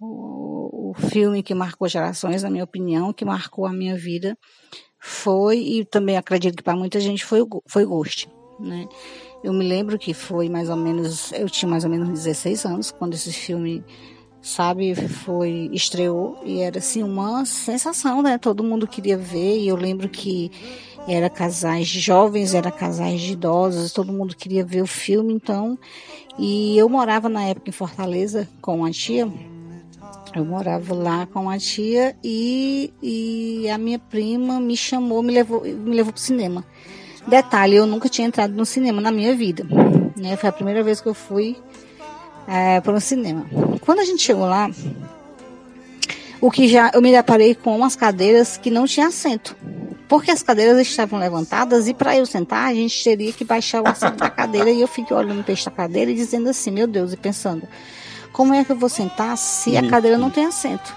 o, 0.00 0.90
o 0.90 0.94
filme 0.94 1.42
que 1.42 1.54
marcou 1.54 1.88
gerações, 1.88 2.42
na 2.42 2.50
minha 2.50 2.64
opinião, 2.64 3.12
que 3.12 3.24
marcou 3.24 3.66
a 3.66 3.72
minha 3.72 3.96
vida, 3.96 4.36
foi, 4.98 5.58
e 5.58 5.84
também 5.84 6.16
acredito 6.16 6.56
que 6.56 6.62
para 6.62 6.76
muita 6.76 7.00
gente 7.00 7.24
foi, 7.24 7.40
foi 7.66 7.84
Ghost. 7.84 8.28
Né? 8.58 8.88
Eu 9.42 9.52
me 9.52 9.66
lembro 9.66 9.98
que 9.98 10.12
foi 10.12 10.48
mais 10.48 10.68
ou 10.68 10.76
menos, 10.76 11.32
eu 11.32 11.48
tinha 11.48 11.68
mais 11.68 11.84
ou 11.84 11.90
menos 11.90 12.08
16 12.08 12.64
anos 12.64 12.90
quando 12.90 13.14
esse 13.14 13.32
filme 13.32 13.84
sabe, 14.40 14.94
foi 14.94 15.68
estreou 15.72 16.40
e 16.44 16.60
era 16.60 16.78
assim 16.78 17.02
uma 17.02 17.44
sensação, 17.44 18.22
né? 18.22 18.38
Todo 18.38 18.64
mundo 18.64 18.86
queria 18.86 19.16
ver 19.16 19.58
e 19.58 19.68
eu 19.68 19.76
lembro 19.76 20.08
que 20.08 20.50
era 21.06 21.30
casais 21.30 21.88
de 21.88 22.00
jovens, 22.00 22.54
era 22.54 22.70
casais 22.70 23.20
de 23.20 23.32
idosos, 23.32 23.92
todo 23.92 24.12
mundo 24.12 24.36
queria 24.36 24.64
ver 24.64 24.82
o 24.82 24.86
filme, 24.86 25.32
então. 25.32 25.78
E 26.38 26.76
eu 26.78 26.88
morava 26.88 27.28
na 27.28 27.44
época 27.44 27.70
em 27.70 27.72
Fortaleza 27.72 28.48
com 28.60 28.84
a 28.84 28.90
tia. 28.90 29.28
Eu 30.34 30.44
morava 30.44 30.94
lá 30.94 31.26
com 31.26 31.48
a 31.48 31.58
tia 31.58 32.16
e, 32.22 32.92
e 33.02 33.68
a 33.70 33.78
minha 33.78 33.98
prima 33.98 34.60
me 34.60 34.76
chamou, 34.76 35.22
me 35.22 35.32
levou, 35.32 35.62
me 35.62 35.94
levou 35.94 36.12
pro 36.12 36.20
cinema. 36.20 36.64
Detalhe, 37.26 37.76
eu 37.76 37.86
nunca 37.86 38.08
tinha 38.08 38.26
entrado 38.26 38.54
no 38.54 38.64
cinema 38.64 39.00
na 39.00 39.10
minha 39.10 39.34
vida. 39.34 39.66
Né? 40.16 40.36
Foi 40.36 40.48
a 40.48 40.52
primeira 40.52 40.82
vez 40.82 41.00
que 41.00 41.08
eu 41.08 41.14
fui 41.14 41.56
é, 42.46 42.80
para 42.80 42.94
o 42.94 43.00
cinema. 43.00 43.46
Quando 43.80 44.00
a 44.00 44.04
gente 44.04 44.22
chegou 44.22 44.46
lá, 44.46 44.70
o 46.40 46.50
que 46.50 46.68
já 46.68 46.90
eu 46.94 47.02
me 47.02 47.10
deparei 47.10 47.54
com 47.54 47.76
umas 47.76 47.96
cadeiras 47.96 48.56
que 48.56 48.70
não 48.70 48.86
tinha 48.86 49.08
assento, 49.08 49.56
porque 50.08 50.30
as 50.30 50.42
cadeiras 50.42 50.78
estavam 50.78 51.18
levantadas 51.18 51.88
e 51.88 51.94
para 51.94 52.16
eu 52.16 52.24
sentar 52.24 52.70
a 52.70 52.74
gente 52.74 53.02
teria 53.04 53.32
que 53.32 53.44
baixar 53.44 53.82
o 53.82 53.88
assento 53.88 54.16
da 54.16 54.30
cadeira 54.30 54.70
e 54.70 54.80
eu 54.80 54.88
fiquei 54.88 55.16
olhando 55.16 55.42
para 55.42 55.52
esta 55.52 55.70
cadeira 55.70 56.10
e 56.10 56.14
dizendo 56.14 56.48
assim, 56.48 56.70
meu 56.70 56.86
Deus, 56.86 57.12
e 57.12 57.16
pensando, 57.16 57.68
como 58.38 58.54
é 58.54 58.64
que 58.64 58.70
eu 58.70 58.76
vou 58.76 58.88
sentar 58.88 59.36
se 59.36 59.76
a 59.76 59.88
cadeira 59.88 60.16
não 60.16 60.30
tem 60.30 60.46
assento? 60.46 60.94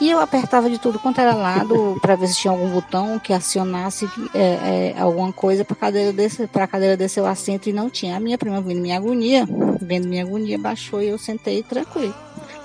E 0.00 0.08
eu 0.08 0.20
apertava 0.20 0.70
de 0.70 0.78
tudo 0.78 1.00
quanto 1.00 1.20
era 1.20 1.34
lado 1.34 1.98
para 2.00 2.14
ver 2.14 2.28
se 2.28 2.36
tinha 2.36 2.52
algum 2.52 2.70
botão 2.70 3.18
que 3.18 3.32
acionasse 3.32 4.08
é, 4.32 4.94
é, 4.96 5.00
alguma 5.00 5.32
coisa 5.32 5.64
para 5.64 5.74
cadeira 5.74 6.12
descer, 6.12 6.46
para 6.46 6.62
a 6.62 6.68
cadeira 6.68 6.96
descer 6.96 7.22
o 7.22 7.26
assento 7.26 7.68
e 7.68 7.72
não 7.72 7.90
tinha. 7.90 8.16
A 8.16 8.20
minha 8.20 8.38
prima 8.38 8.60
vendo 8.60 8.80
minha 8.80 8.96
agonia, 8.96 9.48
vendo 9.82 10.06
minha 10.06 10.22
agonia, 10.22 10.56
baixou 10.56 11.02
e 11.02 11.08
eu 11.08 11.18
sentei 11.18 11.60
tranquilo. 11.64 12.14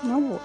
Não 0.04 0.28
vou. 0.28 0.40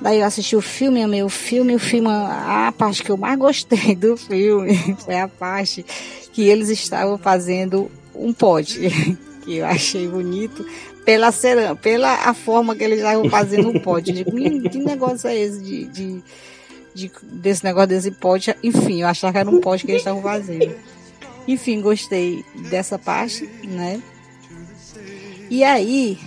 Daí 0.00 0.20
eu 0.20 0.26
assisti 0.26 0.54
o 0.54 0.62
filme, 0.62 1.02
amei 1.02 1.24
o 1.24 1.28
filme. 1.28 1.74
O 1.74 1.80
filme, 1.80 2.08
a 2.08 2.72
parte 2.78 3.02
que 3.02 3.10
eu 3.10 3.16
mais 3.16 3.36
gostei 3.36 3.92
do 3.98 4.16
filme 4.16 4.96
foi 5.00 5.18
a 5.18 5.26
parte 5.26 5.84
que 6.32 6.46
eles 6.46 6.68
estavam 6.68 7.18
fazendo 7.18 7.90
um 8.14 8.32
pote, 8.32 8.88
que 9.44 9.56
eu 9.56 9.66
achei 9.66 10.06
bonito 10.06 10.64
pela 11.08 11.32
pela 11.80 12.28
a 12.28 12.34
forma 12.34 12.76
que 12.76 12.84
eles 12.84 12.98
estavam 12.98 13.30
fazendo 13.30 13.70
o 13.70 13.80
pote. 13.80 14.12
Digo, 14.12 14.30
que 14.68 14.78
negócio 14.78 15.26
é 15.26 15.38
esse 15.38 15.58
de, 15.58 15.84
de, 15.86 16.22
de, 16.94 17.10
desse 17.22 17.64
negócio 17.64 17.88
desse 17.88 18.10
pote? 18.10 18.54
Enfim, 18.62 19.00
eu 19.00 19.08
achava 19.08 19.32
que 19.32 19.38
era 19.38 19.48
um 19.48 19.58
pote 19.58 19.86
que 19.86 19.92
eles 19.92 20.02
estavam 20.02 20.20
fazendo. 20.20 20.74
Enfim, 21.46 21.80
gostei 21.80 22.44
dessa 22.68 22.98
parte, 22.98 23.48
né? 23.64 24.02
E 25.48 25.64
aí, 25.64 26.18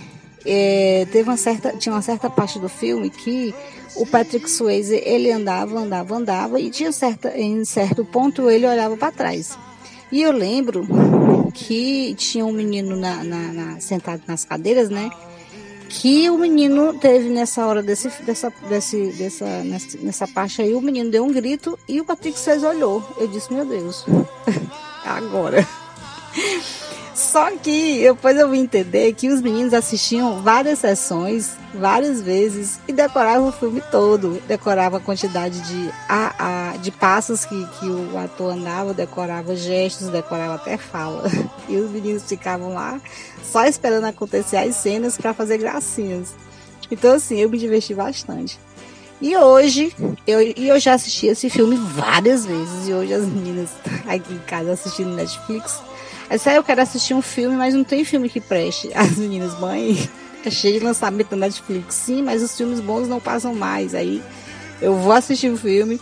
é, 0.44 1.06
teve 1.12 1.30
uma 1.30 1.36
certa, 1.36 1.76
tinha 1.76 1.94
uma 1.94 2.02
certa 2.02 2.28
parte 2.28 2.58
do 2.58 2.68
filme 2.68 3.08
que 3.08 3.54
o 3.94 4.04
Patrick 4.04 4.50
Swayze 4.50 5.00
ele 5.04 5.30
andava, 5.30 5.78
andava, 5.78 6.16
andava 6.16 6.58
e 6.58 6.70
tinha 6.70 6.90
certa, 6.90 7.38
em 7.38 7.64
certo 7.64 8.04
ponto 8.04 8.50
ele 8.50 8.66
olhava 8.66 8.96
para 8.96 9.12
trás. 9.12 9.56
E 10.12 10.20
eu 10.20 10.30
lembro 10.30 10.86
que 11.54 12.14
tinha 12.16 12.44
um 12.44 12.52
menino 12.52 12.94
na, 12.94 13.24
na, 13.24 13.52
na, 13.52 13.80
sentado 13.80 14.22
nas 14.26 14.44
cadeiras, 14.44 14.90
né? 14.90 15.10
Que 15.88 16.28
o 16.28 16.36
menino 16.36 16.92
teve 16.98 17.30
nessa 17.30 17.66
hora 17.66 17.82
desse, 17.82 18.10
dessa, 18.22 18.52
desse, 18.68 19.10
dessa, 19.12 19.64
nessa, 19.64 19.98
nessa 19.98 20.28
parte 20.28 20.60
aí, 20.60 20.74
o 20.74 20.82
menino 20.82 21.10
deu 21.10 21.24
um 21.24 21.32
grito 21.32 21.78
e 21.88 21.98
o 21.98 22.04
Patrick 22.04 22.38
Swayze 22.38 22.66
olhou. 22.66 23.02
Eu 23.18 23.26
disse, 23.26 23.52
meu 23.52 23.64
Deus, 23.64 24.04
agora. 25.04 25.66
Só 27.32 27.50
que 27.56 28.02
depois 28.02 28.36
eu 28.36 28.50
vim 28.50 28.60
entender 28.60 29.14
que 29.14 29.30
os 29.30 29.40
meninos 29.40 29.72
assistiam 29.72 30.42
várias 30.42 30.80
sessões, 30.80 31.56
várias 31.72 32.20
vezes, 32.20 32.78
e 32.86 32.92
decoravam 32.92 33.48
o 33.48 33.52
filme 33.52 33.82
todo. 33.90 34.38
Decorava 34.46 34.98
a 34.98 35.00
quantidade 35.00 35.58
de, 35.62 35.90
a, 36.06 36.72
a, 36.72 36.76
de 36.76 36.90
passos 36.90 37.46
que, 37.46 37.66
que 37.78 37.86
o 37.86 38.18
ator 38.18 38.52
andava, 38.52 38.92
decorava 38.92 39.56
gestos, 39.56 40.08
decorava 40.08 40.56
até 40.56 40.76
fala. 40.76 41.22
E 41.68 41.76
os 41.76 41.90
meninos 41.90 42.24
ficavam 42.24 42.74
lá 42.74 43.00
só 43.42 43.64
esperando 43.64 44.04
acontecer 44.04 44.58
as 44.58 44.76
cenas 44.76 45.16
para 45.16 45.32
fazer 45.32 45.56
gracinhas. 45.56 46.34
Então, 46.90 47.14
assim, 47.14 47.38
eu 47.38 47.48
me 47.48 47.56
diverti 47.56 47.94
bastante. 47.94 48.58
E 49.22 49.34
hoje, 49.36 49.94
eu, 50.26 50.42
eu 50.42 50.78
já 50.78 50.94
assisti 50.94 51.28
esse 51.28 51.48
filme 51.48 51.76
várias 51.76 52.44
vezes. 52.44 52.88
E 52.88 52.92
hoje 52.92 53.14
as 53.14 53.24
meninas 53.24 53.70
aqui 54.06 54.34
em 54.34 54.38
casa 54.40 54.72
assistindo 54.72 55.14
Netflix 55.14 55.80
Essa 56.28 56.50
aí 56.50 56.56
eu 56.56 56.64
quero 56.64 56.80
assistir 56.80 57.14
um 57.14 57.22
filme, 57.22 57.56
mas 57.56 57.74
não 57.74 57.84
tem 57.84 58.04
filme 58.04 58.28
que 58.28 58.40
preste. 58.40 58.90
As 58.94 59.16
meninas, 59.16 59.58
mãe, 59.58 60.08
é 60.44 60.50
cheio 60.50 60.78
de 60.78 60.84
lançamento 60.84 61.30
da 61.30 61.36
Netflix. 61.36 61.94
Sim, 61.94 62.22
mas 62.22 62.42
os 62.42 62.56
filmes 62.56 62.80
bons 62.80 63.08
não 63.08 63.20
passam 63.20 63.54
mais. 63.54 63.94
Aí 63.94 64.22
eu 64.80 64.96
vou 64.96 65.12
assistir 65.12 65.50
o 65.50 65.56
filme. 65.56 66.00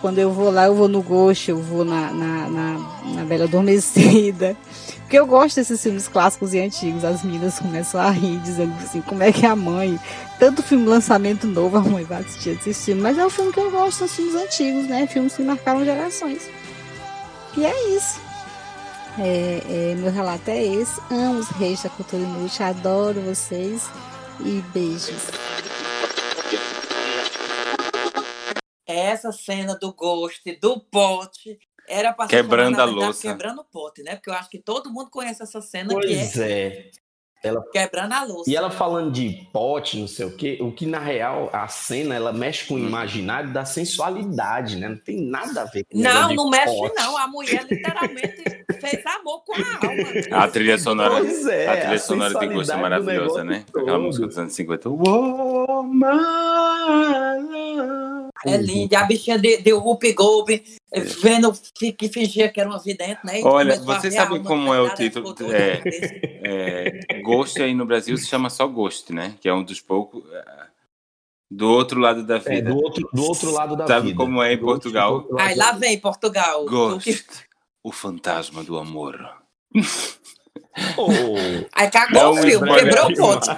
Quando 0.00 0.18
eu 0.18 0.30
vou 0.30 0.50
lá, 0.50 0.66
eu 0.66 0.74
vou 0.74 0.88
no 0.88 1.02
Ghost, 1.02 1.50
eu 1.50 1.58
vou 1.58 1.84
na, 1.84 2.12
na, 2.12 2.48
na, 2.48 2.78
na 3.14 3.24
Bela 3.24 3.44
Adormecida. 3.44 4.56
Porque 5.06 5.18
eu 5.18 5.26
gosto 5.26 5.56
desses 5.56 5.80
filmes 5.80 6.08
clássicos 6.08 6.52
e 6.52 6.58
antigos. 6.58 7.04
As 7.04 7.22
meninas 7.22 7.60
começam 7.60 8.00
a 8.00 8.10
rir, 8.10 8.38
dizendo 8.40 8.74
assim, 8.82 9.00
como 9.00 9.22
é 9.22 9.30
que 9.30 9.46
é 9.46 9.48
a 9.48 9.56
mãe? 9.56 9.98
Tanto 10.38 10.64
filme 10.64 10.84
lançamento 10.84 11.46
novo, 11.46 11.76
a 11.76 11.80
mãe 11.80 12.04
vai 12.04 12.22
assistir 12.22 12.58
esse 12.60 12.74
filme. 12.74 13.00
Mas 13.00 13.16
é 13.16 13.24
o 13.24 13.30
filme 13.30 13.52
que 13.52 13.60
eu 13.60 13.70
gosto, 13.70 13.98
são 13.98 14.08
filmes 14.08 14.34
antigos, 14.34 14.88
né? 14.88 15.06
Filmes 15.06 15.34
que 15.34 15.42
marcaram 15.42 15.84
gerações. 15.84 16.50
E 17.56 17.64
é 17.64 17.96
isso. 17.96 18.25
É, 19.18 19.92
é, 19.92 19.94
meu 19.94 20.12
relato 20.12 20.50
é 20.50 20.62
esse. 20.62 21.00
Amo 21.10 21.40
os 21.40 21.48
reis 21.48 21.82
da 21.82 21.88
cultura 21.88 22.22
inútil, 22.22 22.66
adoro 22.66 23.20
vocês 23.22 23.84
e 24.40 24.60
beijos. 24.72 25.30
Essa 28.86 29.32
cena 29.32 29.74
do 29.74 29.92
Ghost, 29.94 30.42
do 30.60 30.80
pote, 30.80 31.58
era 31.88 32.12
pra 32.12 32.28
ser 32.28 32.36
Quebrando 32.36 32.80
a 32.80 32.84
verdade, 32.84 33.04
louça. 33.06 33.22
Quebrando 33.22 33.60
o 33.60 33.64
pote, 33.64 34.02
né? 34.02 34.16
Porque 34.16 34.28
eu 34.28 34.34
acho 34.34 34.50
que 34.50 34.58
todo 34.58 34.92
mundo 34.92 35.10
conhece 35.10 35.42
essa 35.42 35.62
cena 35.62 35.94
Pois 35.94 36.32
que 36.34 36.42
é, 36.42 36.68
é. 36.68 36.90
Ela 37.42 37.62
quebrando 37.70 38.12
a 38.12 38.24
louça. 38.24 38.50
E 38.50 38.56
ela 38.56 38.70
falando 38.70 39.12
de 39.12 39.46
pote, 39.52 39.98
não 39.98 40.08
sei 40.08 40.26
o 40.26 40.34
quê, 40.36 40.58
o 40.60 40.72
que 40.72 40.84
na 40.86 40.98
real, 40.98 41.48
a 41.52 41.68
cena, 41.68 42.14
ela 42.14 42.32
mexe 42.32 42.66
com 42.66 42.74
o 42.74 42.78
imaginário 42.78 43.52
da 43.52 43.64
sensualidade, 43.64 44.76
né? 44.76 44.88
Não 44.88 44.96
tem 44.96 45.20
nada 45.20 45.62
a 45.62 45.64
ver 45.66 45.84
com 45.84 45.98
Não, 45.98 46.34
não 46.34 46.50
mexe 46.50 46.74
pote. 46.76 46.94
não. 46.96 47.16
A 47.16 47.28
mulher 47.28 47.64
literalmente 47.70 48.42
fez 48.80 49.06
amor 49.06 49.44
com 49.44 49.52
a 49.54 49.58
alma. 49.86 50.44
A 50.44 50.48
trilha 50.48 50.78
sonora, 50.78 51.16
Pois 51.20 51.46
é, 51.46 51.68
a 51.68 51.76
trilha 51.76 51.94
a 51.94 51.98
sonora 51.98 52.38
tem 52.38 52.52
gosto 52.52 52.72
do 52.72 52.78
maravilhosa, 52.78 53.44
né? 53.44 53.64
Aquela 53.68 53.86
todo. 53.92 54.02
música 54.02 54.26
dos 54.26 54.38
anos 54.38 54.52
50. 54.54 54.88
Woman. 54.88 56.16
É 58.44 58.56
linda. 58.56 58.94
E 58.94 58.96
a 58.96 59.04
bichinha 59.04 59.38
de, 59.38 59.58
de 59.58 59.72
Whoopi 59.72 60.12
Goldberg 60.12 60.62
eh, 60.92 61.00
vendo 61.00 61.52
fi- 61.78 61.92
que 61.92 62.08
fingia 62.08 62.48
que 62.50 62.60
era 62.60 62.68
uma 62.68 62.78
vidente, 62.78 63.20
né? 63.24 63.40
E 63.40 63.44
Olha, 63.44 63.76
sabem 63.80 64.18
alma 64.38 64.44
como 64.44 64.74
é 64.74 64.80
o 64.80 64.94
título? 64.94 65.34
É, 65.52 65.82
é, 67.08 67.22
Ghost 67.22 67.60
aí 67.62 67.74
no 67.74 67.86
Brasil 67.86 68.16
se 68.18 68.26
chama 68.26 68.50
só 68.50 68.66
Ghost, 68.66 69.12
né? 69.12 69.36
Que 69.40 69.48
é 69.48 69.54
um 69.54 69.64
dos 69.64 69.80
poucos. 69.80 70.22
é, 70.32 70.66
Do 71.50 71.68
outro 71.70 71.98
lado 72.00 72.24
da 72.26 72.36
É, 72.36 72.38
vida. 72.40 72.70
do 72.70 72.76
outro, 72.76 73.08
do 73.12 73.22
outro 73.22 73.50
lado 73.52 73.76
da 73.76 73.86
Sabe 73.86 74.08
vida. 74.08 74.16
como 74.16 74.42
é 74.42 74.52
em 74.52 74.58
Do 74.58 74.64
Portugal? 74.64 75.26
Aí 75.38 75.54
lá 75.54 75.72
vem 75.72 75.98
Portugal. 75.98 76.64
Ghost. 76.66 77.04
que- 77.24 77.46
O 77.82 77.92
fantasma 77.92 78.62
do 78.64 78.76
amor. 78.78 79.16
Oh, 80.96 81.08
Aí 81.72 81.90
cagou 81.90 82.20
É 82.20 82.26
o 82.26 82.32
um 82.32 82.36
filme, 82.42 82.74
quebrou 82.74 83.06
o 83.10 83.14
pote. 83.14 83.48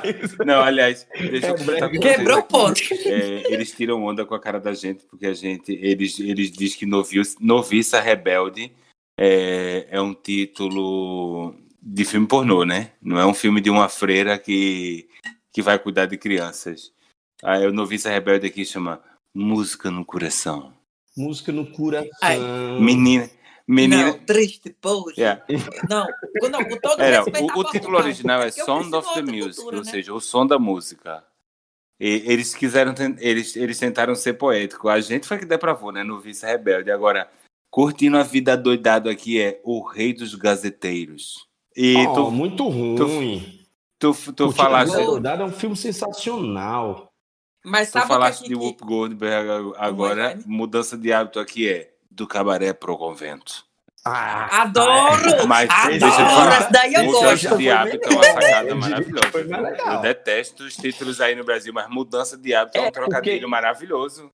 Não, 0.45 0.61
aliás, 0.63 1.07
deixa 1.19 1.49
eu 1.49 1.55
É 1.55 1.59
contar 1.59 1.65
brega. 1.65 1.89
com 1.89 1.97
vocês 1.97 2.17
Quebrou 2.17 2.39
o 2.39 2.43
pote. 2.43 3.09
É, 3.09 3.53
eles 3.53 3.73
tiram 3.73 4.05
onda 4.05 4.25
com 4.25 4.35
a 4.35 4.41
cara 4.41 4.61
da 4.61 4.73
gente, 4.75 5.05
porque 5.05 5.27
a 5.27 5.35
gente. 5.35 5.73
Eles, 5.73 6.19
eles 6.21 6.51
dizem 6.51 6.79
que 6.79 6.87
Noviça, 6.87 7.37
Noviça 7.41 8.01
Rebelde 8.01 8.73
é, 9.19 9.87
é 9.91 10.01
um 10.01 10.15
título 10.15 11.55
de 11.83 12.05
filme 12.05 12.27
pornô, 12.27 12.65
né? 12.65 12.93
Não 13.03 13.19
é 13.19 13.27
um 13.27 13.35
filme 13.35 13.61
de 13.61 13.71
uma 13.71 13.89
freira 13.89 14.39
que, 14.39 15.09
que 15.53 15.63
vai 15.63 15.79
cuidar 15.79 16.07
de 16.07 16.17
crianças. 16.17 16.93
Aí 17.43 17.67
o 17.67 17.73
Noviça 17.73 18.11
Rebelde 18.11 18.47
aqui 18.47 18.65
chama 18.65 19.01
Música 19.35 19.91
no 19.91 20.05
Coração. 20.05 20.73
Música 21.17 21.51
no 21.51 21.67
coração. 21.67 22.11
Ai. 22.23 22.39
Menina. 22.81 23.29
Menina. 23.69 24.07
Não, 24.07 24.19
triste, 24.21 24.75
poxa. 24.81 25.21
Yeah. 25.21 25.45
Não, 25.91 26.07
não, 26.51 26.65
com 26.65 26.79
todo 26.79 27.03
É, 27.03 27.19
não, 27.19 27.25
respeito 27.25 27.53
a 27.53 27.57
o, 27.57 27.61
o 27.61 27.65
título 27.65 27.99
original 27.99 28.41
é 28.43 28.51
Sound 28.51 28.95
of 28.95 29.13
the 29.13 29.21
Music, 29.21 29.57
cultura, 29.57 29.77
ou 29.77 29.85
né? 29.85 29.91
seja, 29.91 30.15
o 30.15 30.21
som 30.21 30.47
da 30.47 30.59
música. 30.59 31.23
E 32.01 32.23
eles 32.25 32.55
quiseram, 32.55 32.95
eles, 33.19 33.55
eles 33.57 33.79
tentaram 33.79 34.15
ser 34.15 34.35
poético. 34.35 34.89
A 34.89 34.99
gente 35.01 35.27
foi 35.29 35.37
que 35.39 35.45
depravou, 35.45 35.93
né, 35.93 36.03
no 36.03 36.19
Vice 36.19 36.47
Rebelde. 36.47 36.91
Agora, 36.91 37.29
curtindo 37.71 38.17
a 38.17 38.23
vida 38.23 38.57
doidado 38.57 39.11
aqui 39.11 39.39
é 39.41 39.61
o 39.63 39.87
rei 39.87 40.15
dos 40.15 40.35
gazeteiros. 40.35 41.47
E 41.77 41.95
Oh, 42.07 42.15
tu, 42.15 42.31
muito 42.31 42.67
ruim. 42.69 42.97
tu, 42.97 43.05
tu, 43.99 44.33
tu 44.33 44.45
Curtindo 44.47 44.51
a 44.51 44.53
falaste, 44.53 44.93
Vida 44.93 45.05
Doidada 45.05 45.43
é 45.43 45.47
um 45.47 45.53
filme 45.53 45.77
sensacional. 45.77 47.13
Mas 47.65 47.91
tu 47.91 47.93
sabe 47.93 48.05
o 48.05 48.09
que, 48.09 48.15
falaste 48.15 48.43
que, 48.45 48.49
de 48.49 48.55
Whoop 48.55 48.83
Goldberg 48.85 49.75
agora, 49.77 50.29
Jaime? 50.31 50.45
mudança 50.47 50.97
de 50.97 51.13
hábito 51.13 51.39
aqui 51.39 51.69
é 51.69 51.93
do 52.11 52.27
cabaré 52.27 52.73
pro 52.73 52.97
convento. 52.97 53.67
Ah, 54.05 54.63
Adoro! 54.63 55.47
Mas 55.47 55.69
adoro! 55.69 55.99
deixa 55.99 56.07
eu 56.23 56.27
falar, 56.29 56.57
Essa 56.61 56.71
daí 56.71 56.95
eu 56.95 57.05
Mudança 57.05 57.49
gosto. 57.49 57.59
de 57.59 57.71
hábito 57.71 58.09
é 58.09 58.13
uma 58.15 58.25
sacada 58.25 58.75
maravilhosa. 58.75 59.93
Eu 59.93 60.01
detesto 60.01 60.63
os 60.65 60.77
títulos 60.77 61.21
aí 61.21 61.35
no 61.35 61.45
Brasil, 61.45 61.73
mas 61.75 61.89
mudança 61.91 62.39
de 62.39 62.55
hábito 62.55 62.79
é, 62.79 62.85
É, 62.85 62.89
um 62.89 62.93
trocadilho 62.93 63.35
porque- 63.41 63.47
maravilhoso. 63.51 64.31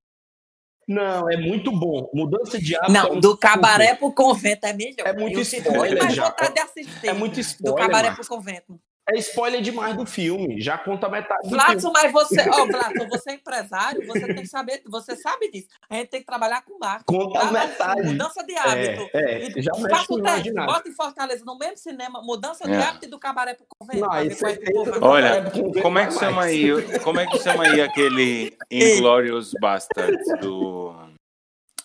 Não, 0.87 1.31
é 1.31 1.37
muito 1.39 1.73
bom. 1.73 2.11
Mudança 2.15 2.59
de 2.59 2.77
hábito. 2.77 2.91
é 2.91 2.95
Não, 2.95 3.13
um 3.15 3.21
do 3.21 3.37
cabaré 3.39 3.95
pro 3.95 4.13
convento 4.13 4.67
é 4.67 4.73
melhor. 4.75 5.07
É 5.07 5.13
muito 5.15 5.41
spoiler 5.41 5.79
muito 5.79 5.99
mais 6.03 6.15
já. 6.15 6.27
vontade 6.27 6.55
de 6.55 6.61
assistir. 6.61 7.09
É 7.09 7.13
muito 7.15 7.35
Do 7.35 7.41
spoiler. 7.41 7.87
cabaré 7.87 8.09
Marcos. 8.11 8.29
pro 8.29 8.37
convento. 8.37 8.79
É 9.07 9.19
spoiler 9.19 9.61
demais 9.61 9.95
do 9.97 10.07
filme. 10.07 10.61
Já 10.63 10.79
conta 10.79 11.11
metade 11.11 11.47
filme. 11.47 11.63
mas 11.93 12.11
você, 12.13 12.41
ó, 12.49 12.67
Flatson, 12.67 13.09
você 13.11 13.31
é 13.31 13.35
empresário, 13.35 14.07
você 14.07 14.27
tem 14.27 14.37
que 14.37 14.47
saber, 14.47 14.83
você 14.87 15.15
sabe 15.15 15.51
disso. 15.51 15.69
A 15.91 15.97
gente 15.97 16.09
tem 16.09 16.21
que 16.21 16.27
trabalhar 16.27 16.63
com 16.65 16.79
marketing. 16.79 17.05
Conta 17.19 17.41
tá? 17.41 17.53
metade. 17.53 18.03
Mudança 18.03 18.43
de 18.45 18.57
hábito. 18.57 19.11
É, 19.13 19.47
é, 19.47 19.63
já 19.63 19.73
mexe 19.73 19.89
Faça 19.91 20.07
com 20.07 20.15
o 20.15 20.23
teste, 20.23 20.53
bota 20.53 20.89
em 20.89 20.93
Fortaleza, 20.93 21.45
no 21.45 21.59
mesmo 21.59 21.77
cinema, 21.77 22.23
mudança 22.23 22.65
de 22.65 22.73
É. 22.73 22.83
hábito 22.83 23.05
e 23.05 23.09
do 23.09 23.19
cabaré 23.19 23.53
pro 23.55 23.67
convento. 23.79 24.01
Não, 24.01 24.25
isso 24.25 24.47
é 24.47 24.59
Olha, 25.03 25.51
com- 25.51 25.73
como 25.83 25.99
é 25.99 26.07
que 26.07 26.15
chama 26.15 26.43
aí, 26.45 26.99
como 27.01 27.21
é 27.21 27.27
que 27.27 27.39
chama 27.41 27.65
aí 27.65 27.81
aquele 27.83 28.57
Inglorious 28.71 29.53
Bastards 29.61 30.41
do, 30.41 30.95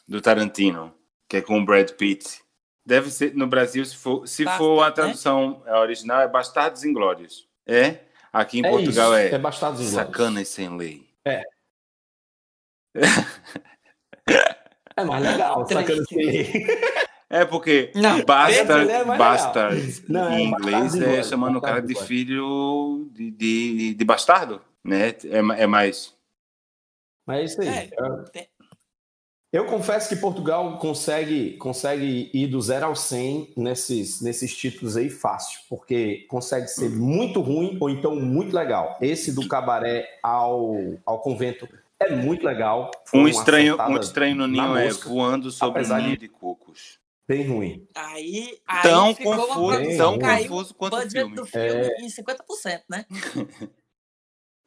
do 0.08 0.22
Tarantino? 0.22 0.94
que 1.30 1.38
é 1.38 1.42
com 1.42 1.60
o 1.60 1.66
Brad 1.66 1.92
Pitt. 1.92 2.42
Deve 2.90 3.12
ser, 3.12 3.36
no 3.36 3.46
Brasil, 3.46 3.86
se 3.86 3.96
for, 3.96 4.28
se 4.28 4.44
for 4.58 4.82
a 4.82 4.88
né? 4.88 4.92
tradução 4.92 5.62
original, 5.68 6.22
é 6.22 6.28
Bastardos 6.28 6.84
Inglórios. 6.84 7.48
É? 7.64 8.00
Aqui 8.34 8.62
em 8.62 8.66
É 8.66 8.70
Portugal 8.72 9.14
isso, 9.14 9.20
é, 9.20 9.36
é 9.36 9.38
Bastardos 9.38 9.80
Inglórios. 9.80 10.12
Sacanas 10.12 10.48
Sem 10.48 10.76
Lei. 10.76 11.08
É 11.24 11.44
mais 15.06 15.24
legal, 15.24 15.68
sacando 15.68 16.04
sem 16.08 16.66
É 17.30 17.46
porque 17.46 17.92
Não, 17.94 18.26
bastard, 18.26 18.86
esse 18.86 18.92
é 18.92 19.06
mais 19.06 19.20
bastard 19.20 20.04
Não, 20.10 20.32
é 20.32 20.42
em 20.42 20.50
Bastardos 20.50 20.96
inglês 20.96 21.20
é 21.20 21.24
chamando 21.30 21.58
o 21.58 21.62
cara 21.62 21.84
de 21.84 21.94
filho 21.94 23.08
de, 23.12 23.30
de, 23.30 23.94
de 23.94 24.04
bastardo, 24.04 24.64
né? 24.84 25.10
É, 25.10 25.38
é 25.38 25.68
mais. 25.68 26.18
Mas 27.24 27.38
é 27.38 27.44
isso 27.44 27.62
aí. 27.62 27.92
É, 28.34 28.49
Eu- 29.52 29.66
confesso 29.66 30.08
que 30.10 30.16
Portugal 30.16 30.78
consegue, 30.78 31.58
consegue 31.58 32.30
ir 32.34 32.48
do 32.48 32.62
zero 32.62 32.86
ao 32.86 32.96
100 32.96 33.52
nesses, 33.58 34.22
nesses 34.22 34.56
títulos 34.56 34.96
aí 34.96 35.10
fácil, 35.10 35.60
porque 35.70 36.26
consegue 36.30 36.68
ser 36.68 36.90
muito 36.90 37.42
ruim 37.42 37.78
ou 37.80 37.90
então 37.90 38.16
muito 38.16 38.56
legal. 38.56 38.98
Esse 39.02 39.32
do 39.32 39.48
cabaré 39.48 40.20
ao, 40.22 40.76
ao 41.06 41.20
convento 41.20 41.68
é 42.00 42.16
muito 42.16 42.46
legal. 42.46 42.92
Um 43.14 43.28
estranho, 43.28 43.76
um 43.90 43.98
estranho 44.00 44.36
no 44.36 44.48
ninho 44.48 44.78
é 44.78 44.90
voando 44.90 45.50
sobre 45.52 45.84
um 45.84 45.98
ninho 45.98 46.10
de- 46.12 46.18
de 46.18 46.28
cocos. 46.30 47.00
Bem 47.28 47.48
ruim. 47.48 47.88
Aí, 47.94 48.58
aí 48.66 48.82
Tão 48.82 49.14
confuso, 49.14 49.98
tão 49.98 50.18
confuso 50.18 50.72
o 50.72 50.76
quanto 50.76 50.98
o 50.98 51.10
filme. 51.10 51.36
do 51.36 51.46
filme 51.46 51.88
em 52.00 52.10
50%, 52.10 52.82
né? 52.90 53.06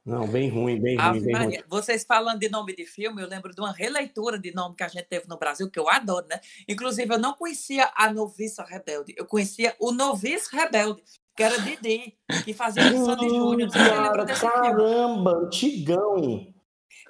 Não, 0.04 0.26
bem 0.26 0.48
ruim, 0.48 0.80
bem 0.80 0.96
ruim, 0.96 1.12
bem 1.12 1.22
ruim. 1.22 1.32
Maria. 1.32 1.64
Vocês 1.68 2.04
falando 2.04 2.40
de 2.40 2.48
nome 2.48 2.74
de 2.74 2.84
filme, 2.84 3.22
eu 3.22 3.28
lembro 3.28 3.54
de 3.54 3.60
uma 3.60 3.72
releitura 3.72 4.36
de 4.36 4.52
nome 4.52 4.74
que 4.74 4.82
a 4.82 4.88
gente 4.88 5.04
teve 5.04 5.28
no 5.28 5.38
Brasil, 5.38 5.70
que 5.70 5.78
eu 5.78 5.88
adoro, 5.88 6.26
né? 6.28 6.40
Inclusive, 6.68 7.14
eu 7.14 7.18
não 7.18 7.34
conhecia 7.34 7.88
a 7.94 8.12
Noviça 8.12 8.64
Rebelde, 8.64 9.14
eu 9.16 9.24
conhecia 9.24 9.76
o 9.78 9.92
Novice 9.92 10.48
Rebelde, 10.54 11.02
que 11.36 11.42
era 11.42 11.56
Didi, 11.60 12.16
que 12.44 12.52
fazia 12.52 12.82
de 12.82 12.96
Sandy 12.96 13.28
Júnior. 13.28 13.68
Não 13.68 13.70
sei 13.70 13.80
se 13.80 13.88
você 13.88 13.94
lembra 13.94 14.10
Cara, 14.10 14.24
desse 14.24 14.40
filme. 14.40 14.54
caramba, 14.54 15.30
antigão. 15.36 16.54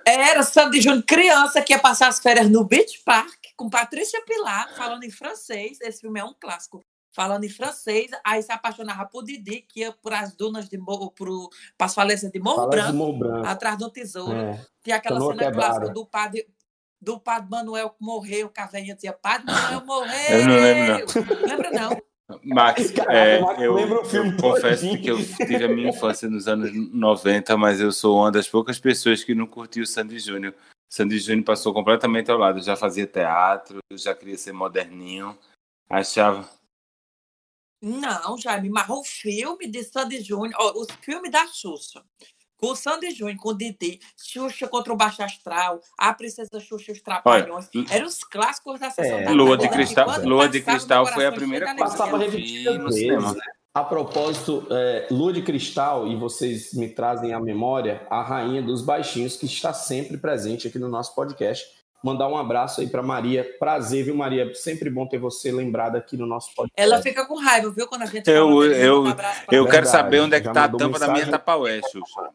Era 0.06 0.42
Sandy 0.42 0.80
Júnior, 0.80 1.04
criança, 1.04 1.62
que 1.62 1.72
ia 1.72 1.78
passar 1.78 2.08
as 2.08 2.20
férias 2.20 2.50
no 2.50 2.64
Beach 2.64 3.02
Park 3.04 3.42
com 3.56 3.70
Patrícia 3.70 4.22
Pilar, 4.26 4.74
falando 4.76 5.04
em 5.04 5.10
francês. 5.10 5.78
Esse 5.80 6.00
filme 6.00 6.20
é 6.20 6.24
um 6.24 6.34
clássico. 6.38 6.84
Falando 7.12 7.44
em 7.44 7.48
francês, 7.48 8.10
aí 8.24 8.42
se 8.42 8.50
apaixonava 8.50 9.04
por 9.06 9.22
Didi, 9.22 9.60
que 9.60 9.80
ia 9.80 9.92
por 9.92 10.14
as 10.14 10.34
dunas 10.34 10.68
de 10.68 10.78
Morro, 10.78 11.12
para 11.76 11.86
as 11.86 11.94
falências 11.94 12.32
de 12.32 12.40
Morro 12.40 12.56
Fala 12.56 12.70
de 12.70 12.76
Branco, 12.76 12.96
Morro 12.96 13.18
Branco. 13.18 13.46
atrás 13.46 13.76
do 13.76 13.90
tesouro. 13.90 14.32
É. 14.32 14.66
Tinha 14.82 14.96
aquela 14.96 15.18
Canoa 15.18 15.34
cena 15.34 15.44
quebrada. 15.44 15.74
clássica 15.74 15.92
do 15.92 16.06
padre, 16.06 16.48
do 17.00 17.20
padre 17.20 17.50
Manuel 17.50 17.90
que 17.90 18.02
morreu, 18.02 18.48
que 18.48 18.60
a 18.60 18.66
velhinha 18.66 18.94
dizia, 18.94 19.12
Padre 19.12 19.46
Manuel 19.46 19.84
morreu! 19.86 20.38
Eu 20.38 20.46
não 20.46 20.56
lembro, 20.56 21.46
Lembra 21.46 21.70
não? 21.70 22.02
Max, 22.42 22.90
Caraca, 22.92 23.12
é, 23.14 23.40
eu, 23.58 23.78
eu 23.78 24.36
confesso 24.40 24.96
que 24.98 25.08
eu 25.08 25.18
tive 25.18 25.64
a 25.64 25.68
minha 25.68 25.90
infância 25.90 26.30
nos 26.30 26.48
anos 26.48 26.72
90, 26.72 27.56
mas 27.58 27.78
eu 27.78 27.92
sou 27.92 28.16
uma 28.16 28.32
das 28.32 28.48
poucas 28.48 28.80
pessoas 28.80 29.22
que 29.22 29.34
não 29.34 29.46
curtiu 29.46 29.82
o 29.82 29.86
Sandy 29.86 30.18
Júnior. 30.18 30.54
Sandy 30.88 31.18
Júnior 31.18 31.44
passou 31.44 31.74
completamente 31.74 32.30
ao 32.30 32.38
lado. 32.38 32.58
Eu 32.58 32.62
já 32.62 32.76
fazia 32.76 33.06
teatro, 33.06 33.80
eu 33.90 33.98
já 33.98 34.14
queria 34.14 34.38
ser 34.38 34.52
moderninho. 34.52 35.36
Achava. 35.90 36.48
Não, 37.82 38.38
Jaime, 38.38 38.70
mas 38.70 38.88
o 38.88 39.02
filme 39.02 39.66
de 39.66 39.82
Sandy 39.82 40.22
Júnior, 40.22 40.54
ó, 40.56 40.70
o 40.80 40.86
filme 41.02 41.28
da 41.28 41.44
Xuxa, 41.48 42.00
com 42.56 42.68
o 42.68 42.76
Sandy 42.76 43.10
Júnior, 43.10 43.36
com 43.38 43.48
o 43.48 43.54
Didi, 43.54 43.98
Xuxa 44.16 44.68
contra 44.68 44.92
o 44.92 44.96
Baixo 44.96 45.20
Astral, 45.20 45.80
a 45.98 46.14
Princesa 46.14 46.60
Xuxa 46.60 46.92
e 46.92 46.94
os 46.94 47.02
Trapalhões, 47.02 47.68
eram 47.90 48.06
os 48.06 48.22
clássicos 48.22 48.78
da 48.78 48.88
sessão 48.88 49.18
É. 49.18 49.24
da 49.24 49.32
Lua 49.32 49.58
de? 49.58 49.68
Cristal, 49.68 50.06
Lua 50.22 50.48
de 50.48 50.60
Cristal 50.62 51.06
foi 51.06 51.26
a 51.26 51.32
primeira 51.32 51.66
que 51.74 51.76
Passava 51.76 52.18
no 52.18 52.92
cinema. 52.92 53.34
A 53.74 53.82
propósito, 53.82 54.66
é, 54.70 55.08
Lua 55.10 55.32
de 55.32 55.40
Cristal, 55.42 56.06
e 56.06 56.14
vocês 56.14 56.74
me 56.74 56.88
trazem 56.90 57.32
à 57.32 57.40
memória 57.40 58.06
a 58.10 58.22
rainha 58.22 58.62
dos 58.62 58.82
baixinhos, 58.82 59.34
que 59.34 59.46
está 59.46 59.72
sempre 59.72 60.18
presente 60.18 60.68
aqui 60.68 60.78
no 60.78 60.88
nosso 60.88 61.14
podcast. 61.14 61.66
Mandar 62.02 62.28
um 62.28 62.36
abraço 62.36 62.80
aí 62.80 62.88
para 62.88 63.02
Maria. 63.02 63.44
Prazer, 63.58 64.04
viu, 64.04 64.14
Maria? 64.14 64.52
Sempre 64.54 64.90
bom 64.90 65.06
ter 65.06 65.18
você 65.18 65.52
lembrada 65.52 65.98
aqui 65.98 66.16
no 66.16 66.26
nosso 66.26 66.52
podcast. 66.54 66.72
Ela 66.76 67.00
fica 67.00 67.24
com 67.26 67.36
raiva, 67.36 67.70
viu? 67.70 67.86
Quando 67.86 68.02
a 68.02 68.06
gente 68.06 68.28
Eu, 68.28 68.64
eu, 68.64 69.02
um 69.02 69.08
eu 69.08 69.14
quero 69.14 69.66
Verdade, 69.66 69.88
saber 69.88 70.20
onde 70.20 70.34
é 70.34 70.40
que 70.40 70.46
já 70.46 70.52
tá 70.52 70.64
a 70.64 70.68
tampa 70.68 70.98
da 70.98 71.06
minha 71.06 71.12
mensagem. 71.12 71.30
Tapaué, 71.30 71.80
Xuxa. 71.82 72.30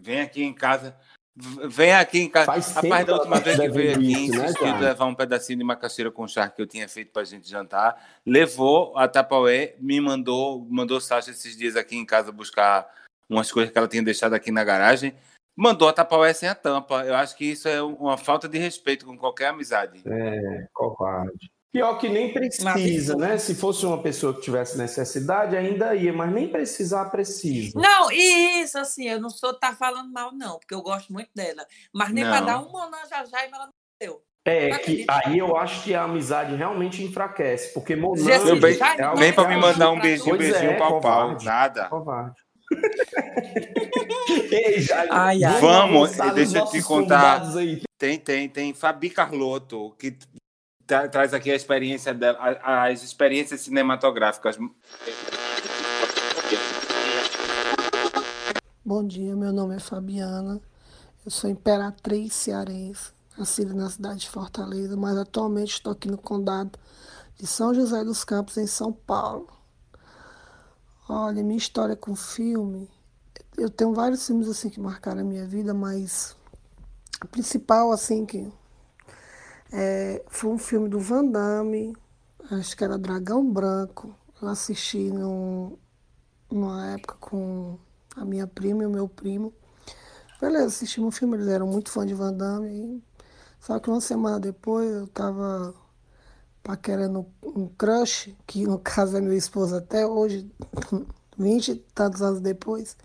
Vem 0.00 0.20
aqui 0.20 0.42
em 0.42 0.54
casa. 0.54 0.96
Vem 1.34 1.94
aqui 1.94 2.20
em 2.20 2.28
casa. 2.28 2.46
Faz 2.46 2.72
Rapaz, 2.72 3.06
da 3.06 3.14
última 3.14 3.40
vez 3.40 3.58
que 3.58 3.68
veio 3.68 3.94
aqui, 3.94 4.12
isso, 4.12 4.38
né, 4.38 4.44
insistiu 4.44 4.66
Jaime? 4.66 4.84
levar 4.84 5.04
um 5.06 5.14
pedacinho 5.14 5.58
de 5.58 5.64
macaxeira 5.64 6.10
com 6.10 6.26
charque 6.26 6.56
que 6.56 6.62
eu 6.62 6.66
tinha 6.66 6.88
feito 6.88 7.12
pra 7.12 7.24
gente 7.24 7.48
jantar. 7.48 8.20
Levou 8.24 8.96
a 8.96 9.06
Tapaué, 9.06 9.74
me 9.78 10.00
mandou, 10.00 10.66
mandou 10.70 11.00
Sasha 11.00 11.30
esses 11.30 11.56
dias 11.56 11.76
aqui 11.76 11.96
em 11.96 12.04
casa 12.04 12.32
buscar 12.32 12.86
umas 13.28 13.50
coisas 13.50 13.72
que 13.72 13.78
ela 13.78 13.88
tinha 13.88 14.02
deixado 14.02 14.34
aqui 14.34 14.50
na 14.50 14.64
garagem. 14.64 15.14
Mandou 15.62 15.88
a 15.88 15.92
Tapaué 15.92 16.32
sem 16.32 16.48
a 16.48 16.56
tampa. 16.56 17.04
Eu 17.04 17.14
acho 17.14 17.36
que 17.36 17.44
isso 17.44 17.68
é 17.68 17.80
uma 17.80 18.16
falta 18.16 18.48
de 18.48 18.58
respeito 18.58 19.06
com 19.06 19.16
qualquer 19.16 19.50
amizade. 19.50 20.02
É, 20.04 20.66
covarde. 20.74 21.52
Pior 21.70 21.98
que 21.98 22.08
nem 22.08 22.32
precisa, 22.32 23.14
né? 23.14 23.38
Se 23.38 23.54
fosse 23.54 23.86
uma 23.86 24.02
pessoa 24.02 24.34
que 24.34 24.40
tivesse 24.40 24.76
necessidade, 24.76 25.56
ainda 25.56 25.94
ia, 25.94 26.12
mas 26.12 26.32
nem 26.32 26.48
precisar 26.48 27.04
precisa. 27.10 27.78
Não, 27.78 28.10
e 28.10 28.60
isso, 28.60 28.76
assim, 28.76 29.08
eu 29.08 29.20
não 29.20 29.30
sou 29.30 29.54
tá 29.54 29.72
falando 29.72 30.12
mal, 30.12 30.34
não, 30.34 30.58
porque 30.58 30.74
eu 30.74 30.82
gosto 30.82 31.12
muito 31.12 31.30
dela. 31.32 31.64
Mas 31.94 32.10
nem 32.10 32.24
para 32.24 32.40
Não. 32.40 32.46
dar 32.46 32.58
uma 32.58 32.86
Monanja 32.86 33.24
Jaime, 33.30 33.52
ela 33.54 33.66
não 33.66 33.72
deu. 34.00 34.20
É, 34.44 34.70
Não 34.70 34.78
que 34.80 35.06
aí 35.08 35.38
eu 35.38 35.56
acho 35.56 35.84
que 35.84 35.94
a 35.94 36.02
amizade 36.02 36.56
realmente 36.56 37.04
enfraquece, 37.04 37.72
porque 37.72 37.92
é 37.92 37.96
algo 37.96 38.16
não 38.16 39.14
nem 39.14 39.32
pra 39.32 39.46
me 39.46 39.54
é 39.54 39.58
mandar 39.58 39.90
um 39.90 39.94
pra 39.94 40.02
beijinho, 40.02 40.36
Pois 40.36 40.50
beijinho 40.50 40.72
é, 40.72 40.76
pau 40.76 41.00
pau. 41.00 41.38
Nada. 41.40 41.84
Covarde. 41.84 42.41
Ei, 44.50 44.86
Ai, 45.10 45.44
ai. 45.44 45.60
Vamos, 45.60 46.10
deixa 46.34 46.58
eu 46.58 46.66
te 46.66 46.82
contar. 46.82 47.40
Tem, 47.98 48.18
tem, 48.18 48.48
tem 48.48 48.74
Fabi 48.74 49.10
Carlotto, 49.10 49.94
que 49.98 50.16
tra- 50.86 51.08
traz 51.08 51.32
aqui 51.34 51.50
a 51.50 51.54
experiência 51.56 52.12
dela, 52.12 52.38
a- 52.40 52.84
as 52.86 53.02
experiências 53.02 53.60
cinematográficas. 53.60 54.58
Bom 58.84 59.06
dia, 59.06 59.34
meu 59.36 59.52
nome 59.52 59.76
é 59.76 59.78
Fabiana. 59.78 60.60
Eu 61.24 61.30
sou 61.30 61.48
imperatriz 61.48 62.34
cearense, 62.34 63.12
nascida 63.38 63.72
na 63.72 63.88
cidade 63.88 64.20
de 64.20 64.28
Fortaleza, 64.28 64.96
mas 64.96 65.16
atualmente 65.16 65.74
estou 65.74 65.92
aqui 65.92 66.08
no 66.08 66.18
condado 66.18 66.72
de 67.38 67.46
São 67.46 67.72
José 67.72 68.02
dos 68.04 68.24
Campos, 68.24 68.56
em 68.56 68.66
São 68.66 68.92
Paulo. 68.92 69.46
Olha, 71.14 71.42
minha 71.42 71.58
história 71.58 71.94
com 71.94 72.16
filme, 72.16 72.90
eu 73.58 73.68
tenho 73.68 73.92
vários 73.92 74.26
filmes 74.26 74.48
assim 74.48 74.70
que 74.70 74.80
marcaram 74.80 75.20
a 75.20 75.24
minha 75.24 75.46
vida, 75.46 75.74
mas 75.74 76.34
o 77.22 77.28
principal 77.28 77.92
assim 77.92 78.24
que 78.24 78.50
é, 79.70 80.24
foi 80.26 80.48
um 80.48 80.56
filme 80.56 80.88
do 80.88 80.98
Van 80.98 81.26
Damme, 81.26 81.94
acho 82.50 82.74
que 82.74 82.82
era 82.82 82.96
Dragão 82.96 83.46
Branco. 83.52 84.16
Eu 84.40 84.48
assisti 84.48 85.10
num, 85.10 85.76
numa 86.50 86.92
época 86.92 87.16
com 87.20 87.78
a 88.16 88.24
minha 88.24 88.46
prima 88.46 88.82
e 88.82 88.86
o 88.86 88.90
meu 88.90 89.06
primo. 89.06 89.52
Beleza, 90.40 90.68
assistimos 90.68 91.08
um 91.08 91.10
filme, 91.10 91.36
eles 91.36 91.48
eram 91.48 91.66
muito 91.66 91.90
fãs 91.90 92.06
de 92.06 92.14
Van 92.14 92.32
Damme. 92.32 93.04
Só 93.60 93.78
que 93.78 93.90
uma 93.90 94.00
semana 94.00 94.40
depois 94.40 94.90
eu 94.90 95.06
tava 95.08 95.74
paquerando 96.62 97.26
um 97.42 97.68
crush, 97.68 98.34
que 98.46 98.64
no 98.66 98.78
caso 98.80 99.16
é 99.16 99.20
meu 99.20 99.34
esposo 99.34 99.76
até 99.76 100.06
hoje, 100.06 100.50
20 101.36 101.72
e 101.72 101.74
tantos 101.94 102.22
anos 102.22 102.40
depois. 102.40 102.96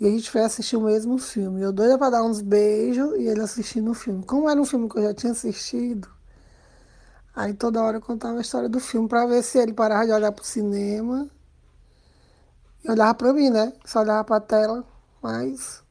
E 0.00 0.06
a 0.06 0.10
gente 0.10 0.30
foi 0.30 0.42
assistir 0.42 0.76
o 0.76 0.80
mesmo 0.80 1.18
filme. 1.18 1.62
Eu 1.62 1.72
doida 1.72 1.96
pra 1.96 2.10
dar 2.10 2.24
uns 2.24 2.40
beijos 2.40 3.14
e 3.18 3.28
ele 3.28 3.40
assistindo 3.40 3.90
o 3.90 3.94
filme. 3.94 4.24
Como 4.24 4.48
era 4.50 4.60
um 4.60 4.64
filme 4.64 4.88
que 4.88 4.98
eu 4.98 5.02
já 5.04 5.14
tinha 5.14 5.32
assistido, 5.32 6.08
aí 7.34 7.54
toda 7.54 7.82
hora 7.82 7.98
eu 7.98 8.00
contava 8.00 8.38
a 8.38 8.40
história 8.40 8.68
do 8.68 8.80
filme 8.80 9.08
pra 9.08 9.26
ver 9.26 9.42
se 9.42 9.58
ele 9.58 9.72
parava 9.72 10.06
de 10.06 10.12
olhar 10.12 10.32
pro 10.32 10.44
cinema 10.44 11.28
e 12.84 12.90
olhava 12.90 13.14
pra 13.14 13.32
mim, 13.32 13.48
né? 13.50 13.72
Só 13.84 14.00
olhava 14.00 14.24
pra 14.24 14.40
tela, 14.40 14.84
mas 15.22 15.82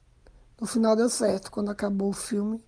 no 0.59 0.67
final 0.67 0.95
deu 0.95 1.09
certo. 1.09 1.49
Quando 1.49 1.71
acabou 1.71 2.09
o 2.09 2.13
filme, 2.13 2.61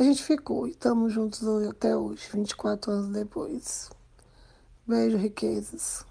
a 0.00 0.02
gente 0.04 0.22
ficou 0.22 0.66
e 0.66 0.70
estamos 0.70 1.12
juntos 1.12 1.42
hoje, 1.42 1.68
até 1.68 1.94
hoje, 1.94 2.22
24 2.32 2.90
anos 2.90 3.12
depois. 3.12 3.90
Beijo, 4.86 5.18
riquezas. 5.18 6.06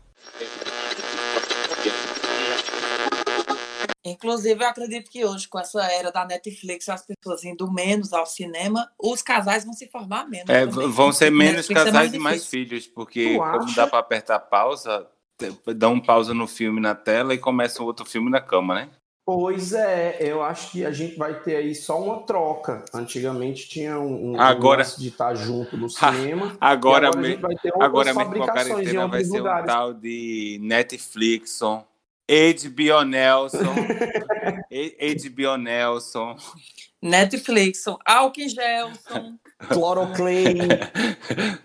Inclusive, 4.06 4.64
eu 4.64 4.68
acredito 4.68 5.10
que 5.10 5.26
hoje, 5.26 5.48
com 5.48 5.60
essa 5.60 5.84
era 5.92 6.12
da 6.12 6.24
Netflix, 6.24 6.88
as 6.88 7.04
pessoas 7.06 7.44
indo 7.44 7.72
menos 7.72 8.14
ao 8.14 8.26
cinema, 8.26 8.90
os 8.98 9.22
casais 9.24 9.66
vão 9.66 9.74
se 9.74 9.88
formar 9.90 10.30
menos. 10.30 10.50
É, 10.50 10.66
vão 10.66 11.12
ser 11.12 11.32
menos 11.32 11.68
Netflix 11.68 11.82
é 11.82 11.86
casais 11.86 12.14
e 12.14 12.20
mais 12.20 12.46
filhos, 12.46 12.86
porque 12.88 13.34
Tu 13.34 13.38
como 13.38 13.64
acha? 13.64 13.76
dá 13.76 13.88
pra 13.88 14.00
apertar 14.00 14.40
pausa, 14.40 15.08
dá 15.76 15.90
um 15.90 16.00
pausa 16.00 16.34
no 16.34 16.48
filme 16.48 16.80
na 16.80 16.94
tela 16.94 17.34
e 17.34 17.40
começa 17.40 17.82
um 17.82 17.86
outro 17.86 18.06
filme 18.06 18.30
na 18.30 18.40
cama, 18.40 18.76
né? 18.76 18.90
Pois 19.32 19.74
é, 19.74 20.18
eu 20.22 20.42
acho 20.42 20.72
que 20.72 20.84
a 20.84 20.90
gente 20.92 21.16
vai 21.16 21.40
ter 21.40 21.58
aí 21.58 21.76
só 21.76 22.02
uma 22.02 22.24
troca. 22.24 22.84
Antigamente 22.92 23.70
tinha 23.70 24.00
um, 24.00 24.32
um 24.32 24.42
Agora- 24.42 24.84
de 24.84 25.08
estar 25.10 25.36
junto 25.36 25.78
no 25.78 25.88
cinema. 25.88 26.58
Agora, 26.60 27.10
agora 27.10 27.10
a 27.10 27.22
me- 27.22 27.28
gente 27.30 27.42
vai 27.42 27.56
ter 27.56 27.72
agora 27.80 28.12
mesmo 28.12 28.34
com 28.34 28.44
a 28.44 28.48
quarentena 28.52 29.08
vai 29.08 29.24
ser 29.24 29.36
um 29.36 29.38
lugares. 29.38 29.66
tal 29.68 29.94
de 29.94 30.58
Netflixon, 30.64 31.86
HBO 32.28 33.04
Nelson, 33.06 33.76
HBO 34.74 35.58
Nelson, 35.58 36.36
Netflix, 37.00 37.86
álcool 38.04 38.42
em 38.42 38.50
gelson. 38.50 39.38
Cloroclane. 39.72 40.58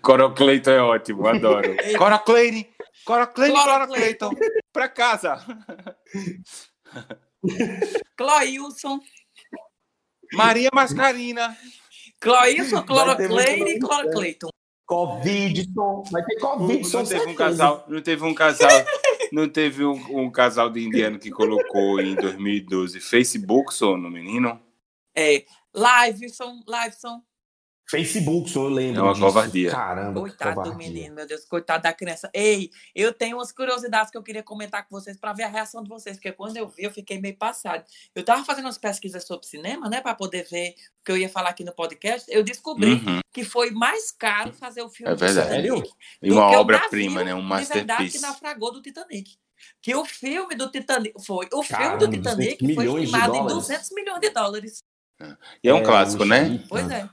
Corocleiton 0.03 0.69
é 0.71 0.81
ótimo, 0.81 1.25
adoro. 1.27 1.75
Corocleine, 1.97 2.67
Corocleine, 3.03 3.53
Clorocleiton. 3.55 4.29
Pra 4.71 4.87
casa. 4.87 5.39
Cloilson. 8.17 8.99
Maria 10.33 10.69
Mascarina. 10.73 11.57
Cloilson, 12.19 12.83
nome 12.85 13.75
e 13.75 13.79
Clorocleiton. 13.79 14.49
Covidson. 14.85 16.03
Vai 16.11 16.23
ter 16.23 16.35
Não 16.35 16.57
Covidson, 16.57 17.03
teve 17.03 17.25
um 17.25 17.35
casal, 17.35 17.85
não 17.87 18.01
teve 18.01 18.23
um 18.23 18.33
casal, 18.33 18.69
não 19.31 19.49
teve 19.49 19.83
um, 19.83 20.25
um 20.25 20.31
casal 20.31 20.69
de 20.69 20.83
indiano 20.83 21.17
que 21.17 21.31
colocou 21.31 21.99
em 21.99 22.15
2012 22.15 22.99
Facebook 22.99 23.73
só 23.73 23.97
no 23.97 24.09
menino? 24.09 24.59
É, 25.15 25.45
Liveson, 25.73 26.61
Liveson. 26.67 27.21
Facebook, 27.87 28.55
eu 28.55 28.67
lembro 28.67 28.99
É 29.01 29.03
uma 29.03 29.13
disso. 29.13 29.25
covardia. 29.25 29.69
Caramba, 29.71 30.19
Coitado 30.21 30.51
do 30.55 30.63
covardia. 30.63 30.77
menino, 30.89 31.15
meu 31.15 31.27
Deus, 31.27 31.45
coitado 31.45 31.83
da 31.83 31.93
criança. 31.93 32.29
Ei, 32.33 32.71
eu 32.95 33.13
tenho 33.13 33.37
umas 33.37 33.51
curiosidades 33.51 34.09
que 34.11 34.17
eu 34.17 34.23
queria 34.23 34.41
comentar 34.41 34.87
com 34.87 34.95
vocês 34.99 35.15
para 35.17 35.33
ver 35.33 35.43
a 35.43 35.47
reação 35.47 35.83
de 35.83 35.89
vocês, 35.89 36.17
porque 36.17 36.31
quando 36.31 36.57
eu 36.57 36.67
vi, 36.67 36.83
eu 36.83 36.91
fiquei 36.91 37.19
meio 37.21 37.37
passado. 37.37 37.83
Eu 38.15 38.23
tava 38.25 38.43
fazendo 38.43 38.65
umas 38.65 38.77
pesquisas 38.77 39.23
sobre 39.25 39.45
cinema, 39.45 39.87
né, 39.89 40.01
para 40.01 40.15
poder 40.15 40.47
ver 40.49 40.71
o 41.01 41.05
que 41.05 41.11
eu 41.11 41.17
ia 41.17 41.29
falar 41.29 41.49
aqui 41.49 41.63
no 41.63 41.73
podcast. 41.73 42.25
Eu 42.31 42.43
descobri 42.43 42.93
Uhum. 42.93 43.19
que 43.31 43.43
foi 43.43 43.69
mais 43.71 44.11
caro 44.11 44.51
fazer 44.53 44.81
o 44.81 44.89
filme 44.89 45.11
É 45.11 45.15
do 45.15 45.19
verdade. 45.19 45.61
Titanic 45.61 45.91
E 46.21 46.29
do 46.29 46.35
uma 46.35 46.59
obra-prima, 46.59 47.23
né? 47.23 47.35
Um 47.35 47.41
de 47.41 47.47
verdade 47.47 47.65
que 47.65 47.83
masterpiece. 47.83 48.21
naufragou 48.21 48.71
do 48.73 48.81
Titanic. 48.81 49.35
Que 49.81 49.95
o 49.95 50.03
filme 50.05 50.55
do 50.55 50.69
Titanic 50.71 51.13
foi. 51.25 51.47
O 51.53 51.63
filme 51.63 51.83
Caramba, 51.83 52.07
do 52.07 52.11
Titanic 52.11 52.57
200 52.65 52.75
foi 52.75 53.03
estimado 53.03 53.35
em 53.35 53.37
dólares. 53.37 53.53
200 53.55 53.91
milhões 53.91 54.19
de 54.21 54.29
dólares. 54.31 54.83
E 55.63 55.69
é 55.69 55.73
um 55.73 55.81
clássico, 55.83 56.25
né? 56.25 56.61
Pois 56.67 56.89
é. 56.91 57.09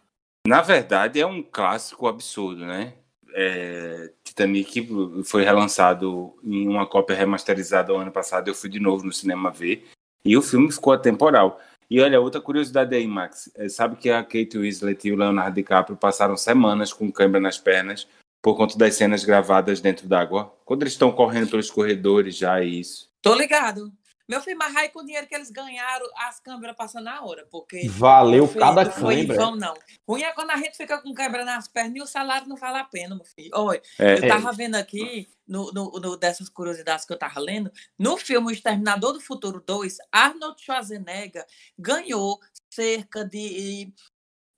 Na 0.47 0.61
verdade, 0.61 1.21
é 1.21 1.27
um 1.27 1.43
clássico 1.43 2.07
absurdo, 2.09 2.67
né? 2.67 2.95
É, 3.35 4.11
Titanic 4.25 4.89
foi 5.25 5.45
relançado 5.45 6.35
em 6.43 6.69
uma 6.69 6.87
cópia 6.87 7.17
remasterizada 7.17 7.93
o 7.93 7.97
ano 7.97 8.11
passado. 8.11 8.49
Eu 8.49 8.55
fui 8.55 8.69
de 8.69 8.81
novo 8.81 9.05
no 9.05 9.13
cinema 9.13 9.51
ver. 9.51 9.89
E 10.25 10.37
o 10.37 10.43
filme 10.43 10.71
ficou 10.71 10.93
atemporal. 10.93 11.61
E 11.89 12.01
olha, 12.01 12.21
outra 12.21 12.41
curiosidade 12.41 12.95
aí, 12.95 13.07
Max. 13.07 13.51
É, 13.55 13.69
sabe 13.69 13.97
que 13.97 14.11
a 14.11 14.23
Kate 14.23 14.59
Winslet 14.59 15.07
e 15.07 15.13
o 15.13 15.17
Leonardo 15.17 15.55
DiCaprio 15.55 15.97
passaram 15.97 16.37
semanas 16.37 16.93
com 16.93 17.13
câimbra 17.13 17.41
nas 17.41 17.59
pernas 17.59 18.09
por 18.41 18.57
conta 18.57 18.77
das 18.77 18.95
cenas 18.95 19.25
gravadas 19.25 19.81
dentro 19.81 20.09
d'água? 20.09 20.53
Quando 20.65 20.83
eles 20.83 20.95
estão 20.95 21.13
correndo 21.13 21.51
pelos 21.51 21.71
corredores 21.71 22.37
já, 22.37 22.61
é 22.61 22.65
isso. 22.65 23.11
Tô 23.21 23.35
ligado. 23.35 23.93
Meu 24.29 24.41
filho, 24.41 24.57
mas 24.59 24.75
aí 24.77 24.89
com 24.89 25.01
o 25.01 25.05
dinheiro 25.05 25.27
que 25.27 25.35
eles 25.35 25.51
ganharam, 25.51 26.07
as 26.17 26.39
câmeras 26.41 26.77
passam 26.77 27.03
na 27.03 27.23
hora, 27.23 27.47
porque 27.51 27.89
Valeu 27.89 28.47
filho, 28.47 28.61
cada 28.61 28.85
não 28.85 28.93
foi 28.93 29.15
em 29.15 29.27
câimbra. 29.27 29.37
vão, 29.37 29.57
não. 29.57 29.75
Ruim 30.09 30.23
é 30.23 30.33
quando 30.33 30.51
a 30.51 30.57
gente 30.57 30.77
fica 30.77 31.01
com 31.03 31.13
câimbra 31.13 31.45
nas 31.45 31.69
pernas 31.69 31.97
e 31.97 32.01
o 32.03 32.07
salário 32.07 32.49
não 32.49 32.57
vale 32.57 32.79
a 32.79 32.85
pena, 32.85 33.15
meu 33.15 33.25
filho. 33.25 33.51
Olha, 33.55 33.83
É, 33.99 34.15
eu 34.19 34.29
tava 34.29 34.53
vendo 34.53 34.77
aqui, 34.77 35.29
no, 35.47 35.73
no, 35.73 35.91
no- 36.01 36.17
dessas 36.17 36.49
curiosidades 36.49 37.05
que 37.05 37.13
eu 37.13 37.19
tava 37.19 37.41
lendo, 37.41 37.71
no 37.99 38.17
filme 38.17 38.47
O 38.49 38.51
Exterminador 38.51 39.13
do 39.13 39.21
Futuro 39.21 39.61
2, 39.67 39.97
Arnold 40.11 40.61
Schwarzenegger 40.63 41.45
ganhou 41.79 42.41
cerca 42.73 43.25
de 43.25 43.93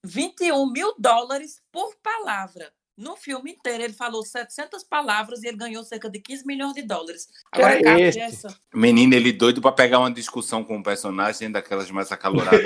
21 0.04 0.70
mil 0.70 0.94
dólares 0.98 1.62
por 1.72 1.96
palavra. 1.96 2.72
No 2.96 3.16
filme 3.16 3.50
inteiro, 3.50 3.82
ele 3.82 3.92
falou 3.92 4.24
700 4.24 4.84
palavras 4.84 5.42
e 5.42 5.48
ele 5.48 5.56
ganhou 5.56 5.82
cerca 5.82 6.08
de 6.08 6.20
15 6.20 6.46
milhões 6.46 6.74
de 6.74 6.82
dólares. 6.82 7.26
Agora, 7.50 7.80
é 7.84 8.02
essa. 8.20 8.56
Menino, 8.72 9.14
ele 9.14 9.32
doido 9.32 9.60
pra 9.60 9.72
pegar 9.72 9.98
uma 9.98 10.12
discussão 10.12 10.62
com 10.62 10.78
o 10.78 10.82
personagem 10.82 11.50
daquelas 11.50 11.90
mais 11.90 12.12
acaloradas. 12.12 12.60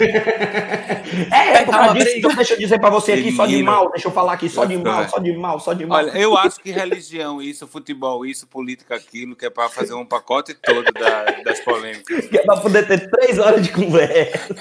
É, 1.32 1.64
por 1.64 1.72
Tá 1.72 1.78
causa 1.78 1.94
disso, 1.94 2.18
então 2.18 2.34
deixa 2.34 2.54
eu 2.54 2.58
dizer 2.58 2.78
pra 2.78 2.90
você 2.90 3.12
aqui 3.12 3.32
só 3.32 3.46
de 3.46 3.52
Menino. 3.52 3.70
mal, 3.72 3.90
deixa 3.90 4.08
eu 4.08 4.12
falar 4.12 4.34
aqui 4.34 4.48
só 4.48 4.64
de 4.66 4.76
mal, 4.76 5.08
só 5.08 5.18
de 5.18 5.32
mal, 5.36 5.58
só 5.60 5.72
de 5.72 5.86
mal. 5.86 5.98
Olha, 5.98 6.10
eu 6.18 6.36
acho 6.36 6.60
que 6.60 6.70
religião, 6.70 7.40
isso, 7.40 7.66
futebol, 7.66 8.26
isso, 8.26 8.46
política, 8.46 8.94
aquilo, 8.96 9.34
que 9.34 9.46
é 9.46 9.50
para 9.50 9.68
fazer 9.70 9.94
um 9.94 10.04
pacote 10.04 10.54
todo 10.54 10.92
da- 10.92 11.24
das 11.42 11.60
polêmicas. 11.60 12.26
Que 12.26 12.38
é 12.38 12.42
pra 12.42 12.58
poder 12.60 12.86
ter 12.86 13.08
três 13.10 13.38
horas 13.38 13.62
de 13.62 13.72
conversa. 13.72 14.54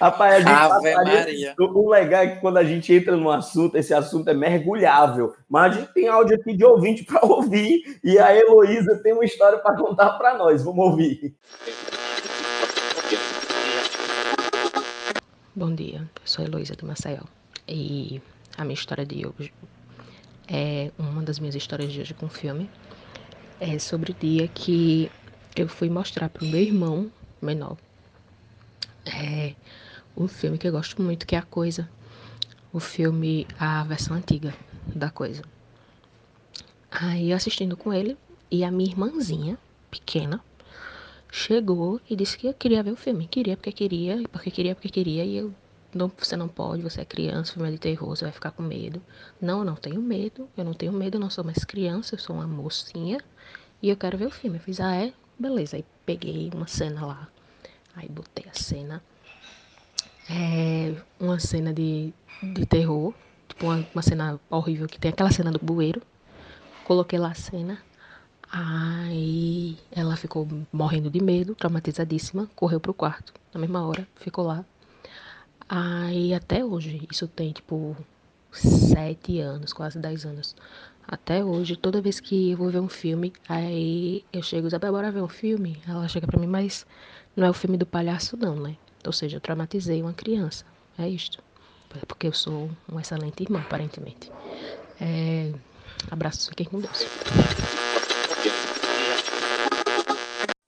Rapaz, 0.00 0.34
a 0.34 0.38
gente 0.38 0.48
Ave 0.50 0.92
passaria- 0.92 1.14
Maria. 1.18 1.54
O, 1.58 1.64
o 1.86 1.90
legal 1.90 2.22
é 2.22 2.26
que 2.28 2.40
quando 2.40 2.56
a 2.56 2.64
gente 2.64 2.92
entra 2.92 3.16
num 3.16 3.30
assunto, 3.30 3.76
esse 3.76 3.92
assunto 3.94 4.28
é 4.28 4.34
mergulhável. 4.34 5.34
Mas 5.48 5.76
a 5.76 5.80
gente 5.80 5.92
tem 5.92 6.08
áudio 6.08 6.36
aqui 6.36 6.56
de 6.56 6.64
ouvinte 6.64 7.04
para 7.06 7.24
ouvir. 7.24 8.00
E 8.02 8.18
a 8.18 8.34
Heloísa 8.34 8.96
tem 9.02 9.12
uma 9.12 9.24
história 9.24 9.58
para 9.58 9.76
contar 9.76 10.10
para 10.18 10.36
nós. 10.36 10.62
Vamos 10.64 10.84
ouvir. 10.86 11.34
Bom 15.54 15.74
dia, 15.74 15.98
eu 16.00 16.06
sou 16.24 16.44
a 16.44 16.48
Heloísa 16.48 16.74
de 16.74 16.84
Maceió 16.84 17.20
e 17.68 18.20
a 18.56 18.64
minha 18.64 18.74
história 18.74 19.04
de 19.04 19.26
hoje 19.26 19.52
é 20.48 20.90
uma 20.98 21.22
das 21.22 21.38
minhas 21.38 21.54
histórias 21.54 21.92
de 21.92 22.00
hoje 22.00 22.14
com 22.14 22.26
o 22.26 22.28
filme. 22.30 22.68
É 23.60 23.78
sobre 23.78 24.12
o 24.12 24.14
dia 24.14 24.48
que 24.48 25.10
eu 25.54 25.68
fui 25.68 25.88
mostrar 25.90 26.28
para 26.30 26.42
o 26.42 26.46
meu 26.48 26.60
irmão 26.60 27.10
menor 27.40 27.76
é, 29.06 29.54
um 30.16 30.28
filme 30.28 30.58
que 30.58 30.68
eu 30.68 30.72
gosto 30.72 31.00
muito, 31.00 31.26
que 31.26 31.34
é 31.34 31.38
A 31.38 31.42
Coisa. 31.42 31.88
O 32.72 32.80
filme, 32.80 33.46
a 33.58 33.84
versão 33.84 34.16
antiga 34.16 34.54
da 34.94 35.10
Coisa. 35.10 35.42
Aí 36.90 37.30
eu 37.30 37.36
assistindo 37.36 37.76
com 37.76 37.92
ele 37.92 38.16
e 38.50 38.64
a 38.64 38.70
minha 38.70 38.90
irmãzinha, 38.90 39.58
pequena, 39.90 40.44
chegou 41.30 42.00
e 42.08 42.14
disse 42.14 42.36
que 42.36 42.52
queria 42.52 42.82
ver 42.82 42.92
o 42.92 42.96
filme. 42.96 43.26
Queria 43.26 43.56
porque 43.56 43.72
queria, 43.72 44.22
porque 44.30 44.50
queria 44.50 44.74
porque 44.74 44.90
queria. 44.90 45.24
E 45.24 45.36
eu, 45.36 45.54
não, 45.94 46.10
você 46.18 46.36
não 46.36 46.48
pode, 46.48 46.82
você 46.82 47.00
é 47.00 47.04
criança, 47.04 47.54
filme 47.54 47.68
é 47.68 47.72
de 47.72 47.78
terror, 47.78 48.08
você 48.08 48.24
vai 48.24 48.32
ficar 48.32 48.50
com 48.50 48.62
medo. 48.62 49.00
Não, 49.40 49.60
eu 49.60 49.64
não 49.64 49.74
tenho 49.74 50.02
medo, 50.02 50.48
eu 50.56 50.64
não 50.64 50.74
tenho 50.74 50.92
medo, 50.92 51.16
eu 51.16 51.20
não 51.20 51.30
sou 51.30 51.42
mais 51.44 51.64
criança, 51.64 52.14
eu 52.14 52.18
sou 52.18 52.36
uma 52.36 52.46
mocinha. 52.46 53.18
E 53.82 53.88
eu 53.88 53.96
quero 53.96 54.18
ver 54.18 54.26
o 54.26 54.30
filme. 54.30 54.58
Eu 54.58 54.62
fiz, 54.62 54.80
ah, 54.80 54.94
é? 54.94 55.12
Beleza. 55.38 55.76
Aí 55.76 55.84
peguei 56.04 56.50
uma 56.54 56.66
cena 56.66 57.06
lá. 57.06 57.28
Aí 57.96 58.08
botei 58.08 58.44
a 58.50 58.54
cena. 58.54 59.02
É 60.30 60.94
uma 61.18 61.38
cena 61.38 61.72
de, 61.72 62.12
de 62.42 62.66
terror. 62.66 63.12
Tipo, 63.48 63.66
uma, 63.66 63.86
uma 63.94 64.02
cena 64.02 64.40
horrível 64.48 64.86
que 64.86 64.98
tem 64.98 65.10
aquela 65.10 65.30
cena 65.30 65.50
do 65.50 65.58
bueiro. 65.58 66.02
Coloquei 66.84 67.18
lá 67.18 67.30
a 67.30 67.34
cena. 67.34 67.78
Aí 68.50 69.78
ela 69.90 70.16
ficou 70.16 70.46
morrendo 70.72 71.10
de 71.10 71.22
medo, 71.22 71.54
traumatizadíssima, 71.54 72.48
correu 72.54 72.78
pro 72.78 72.92
quarto. 72.92 73.32
Na 73.52 73.60
mesma 73.60 73.86
hora, 73.86 74.06
ficou 74.16 74.44
lá. 74.44 74.64
Aí 75.68 76.34
até 76.34 76.62
hoje, 76.64 77.06
isso 77.10 77.26
tem 77.26 77.52
tipo 77.52 77.96
sete 78.52 79.40
anos, 79.40 79.72
quase 79.72 79.98
dez 79.98 80.26
anos. 80.26 80.54
Até 81.08 81.42
hoje, 81.44 81.76
toda 81.76 82.02
vez 82.02 82.20
que 82.20 82.50
eu 82.50 82.58
vou 82.58 82.70
ver 82.70 82.80
um 82.80 82.88
filme, 82.88 83.32
aí 83.48 84.24
eu 84.32 84.42
chego, 84.42 84.66
Isabel, 84.66 84.92
bora 84.92 85.10
ver 85.10 85.22
um 85.22 85.28
filme? 85.28 85.80
Ela 85.88 86.06
chega 86.08 86.26
pra 86.26 86.38
mim, 86.38 86.46
mas 86.46 86.86
não 87.34 87.46
é 87.46 87.50
o 87.50 87.54
filme 87.54 87.78
do 87.78 87.86
palhaço 87.86 88.36
não, 88.36 88.54
né? 88.54 88.76
Ou 89.04 89.12
seja, 89.12 89.36
eu 89.36 89.40
traumatizei 89.40 90.00
uma 90.02 90.12
criança. 90.12 90.64
É 90.98 91.08
isto. 91.08 91.42
Porque 92.06 92.26
eu 92.26 92.32
sou 92.32 92.70
um 92.90 92.98
excelente 92.98 93.42
irmão, 93.42 93.60
aparentemente. 93.60 94.30
É... 95.00 95.52
Abraços, 96.10 96.48
fiquem 96.48 96.66
com 96.66 96.80
Deus. 96.80 96.98